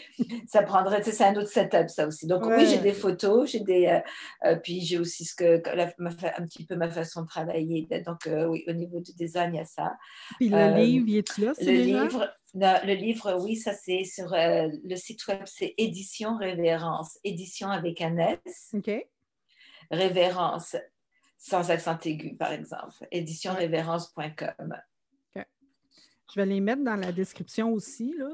ça 0.46 0.62
prendrait, 0.62 1.02
c'est 1.02 1.24
un 1.24 1.34
autre 1.36 1.48
setup, 1.48 1.88
ça 1.88 2.06
aussi. 2.06 2.26
Donc, 2.26 2.44
oui, 2.46 2.66
j'ai 2.66 2.78
des 2.78 2.92
photos, 2.92 3.50
j'ai 3.50 3.60
des. 3.60 3.86
Euh, 3.86 4.00
euh, 4.44 4.56
puis, 4.56 4.80
j'ai 4.80 4.98
aussi 4.98 5.24
ce 5.24 5.34
que, 5.34 5.62
un 5.68 6.46
petit 6.46 6.66
peu 6.66 6.76
ma 6.76 6.88
façon 6.88 7.22
de 7.22 7.28
travailler. 7.28 7.86
Donc, 8.06 8.26
euh, 8.26 8.46
oui, 8.46 8.64
au 8.68 8.72
niveau 8.72 9.00
du 9.00 9.12
design, 9.14 9.54
il 9.54 9.58
y 9.58 9.60
a 9.60 9.64
ça. 9.64 9.96
Puis, 10.38 10.48
le 10.48 10.76
livre, 10.76 11.08
y 11.08 11.18
est-tu 11.18 11.40
là? 11.42 11.52
Le 11.60 11.72
livre, 11.72 12.34
le 12.54 12.94
livre, 12.94 13.38
oui, 13.40 13.56
ça, 13.56 13.72
c'est 13.72 14.04
sur 14.04 14.34
le 14.34 14.96
site 14.96 15.26
web, 15.26 15.42
c'est 15.46 15.74
Édition 15.78 16.36
Révérence. 16.36 17.18
Édition 17.24 17.68
avec 17.68 18.00
un 18.00 18.16
S. 18.18 18.70
OK. 18.74 18.90
Révérence, 19.90 20.76
sans 21.38 21.70
accent 21.70 21.98
aigu, 22.04 22.34
par 22.36 22.52
exemple. 22.52 23.06
Éditionrévérence.com. 23.10 24.76
OK. 25.36 25.46
Je 26.34 26.40
vais 26.40 26.46
les 26.46 26.60
mettre 26.60 26.82
dans 26.82 26.96
la 26.96 27.12
description 27.12 27.72
aussi, 27.72 28.14
là. 28.16 28.30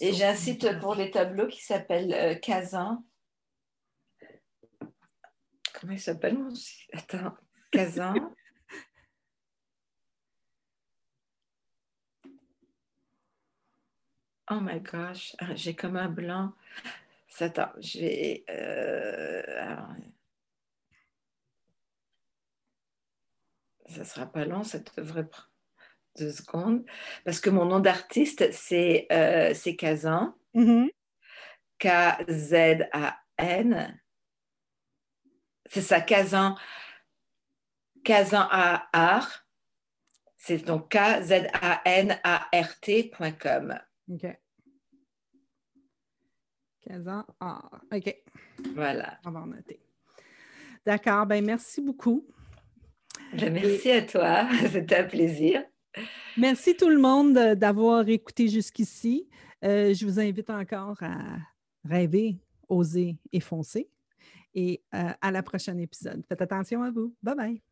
Et 0.00 0.12
j'ai 0.12 0.26
un 0.26 0.34
site 0.34 0.78
pour 0.80 0.94
les 0.94 1.10
tableaux 1.10 1.48
qui 1.48 1.62
s'appelle 1.62 2.12
euh, 2.12 2.34
Kazan. 2.34 3.02
Comment 5.74 5.92
il 5.94 6.00
s'appelle 6.00 6.36
mon 6.36 6.54
site 6.54 6.90
Attends, 6.92 7.34
Kazan. 7.70 8.14
oh 14.50 14.60
my 14.60 14.80
gosh, 14.80 15.34
ah, 15.38 15.54
j'ai 15.54 15.74
comme 15.74 15.96
un 15.96 16.10
blanc. 16.10 16.52
Attends, 17.38 17.72
j'ai. 17.78 18.44
Euh, 18.50 19.42
ça 23.86 24.04
sera 24.04 24.26
pas 24.26 24.44
long, 24.44 24.62
ça 24.62 24.78
devrait 24.78 25.26
prendre 25.26 25.49
deux 26.18 26.32
secondes, 26.32 26.84
parce 27.24 27.40
que 27.40 27.50
mon 27.50 27.64
nom 27.64 27.80
d'artiste, 27.80 28.50
c'est 28.52 29.06
euh, 29.12 29.54
Kazan. 29.78 30.34
Mm-hmm. 30.54 30.90
K-Z-A-N. 31.78 33.70
C'est 35.66 35.82
ça, 35.82 36.00
Kazan. 36.00 36.56
Kazan 38.04 38.48
A 38.50 38.88
art. 38.92 39.46
C'est 40.36 40.58
donc 40.58 40.90
K-Z-A-N-A-R-T.com. 40.90 41.48
OK. 44.10 44.26
Kazan 46.80 47.24
art. 47.38 47.80
OK. 47.92 48.16
Voilà. 48.74 49.18
On 49.24 49.30
va 49.30 49.46
noter. 49.46 49.80
D'accord. 50.84 51.26
Ben, 51.26 51.44
merci 51.44 51.80
beaucoup. 51.80 52.26
Ben, 53.32 53.52
merci 53.52 53.90
à 53.90 54.02
toi. 54.02 54.48
C'était 54.72 54.96
un 54.96 55.04
plaisir. 55.04 55.64
Merci 56.36 56.76
tout 56.76 56.88
le 56.88 56.98
monde 56.98 57.34
d'avoir 57.54 58.08
écouté 58.08 58.48
jusqu'ici. 58.48 59.28
Euh, 59.64 59.92
je 59.92 60.06
vous 60.06 60.18
invite 60.20 60.50
encore 60.50 60.96
à 61.02 61.38
rêver, 61.84 62.38
oser 62.68 63.18
et 63.32 63.40
foncer. 63.40 63.88
Et 64.54 64.82
euh, 64.94 65.12
à 65.20 65.30
la 65.30 65.42
prochaine 65.42 65.78
épisode. 65.78 66.24
Faites 66.28 66.42
attention 66.42 66.82
à 66.82 66.90
vous. 66.90 67.14
Bye 67.22 67.36
bye. 67.36 67.62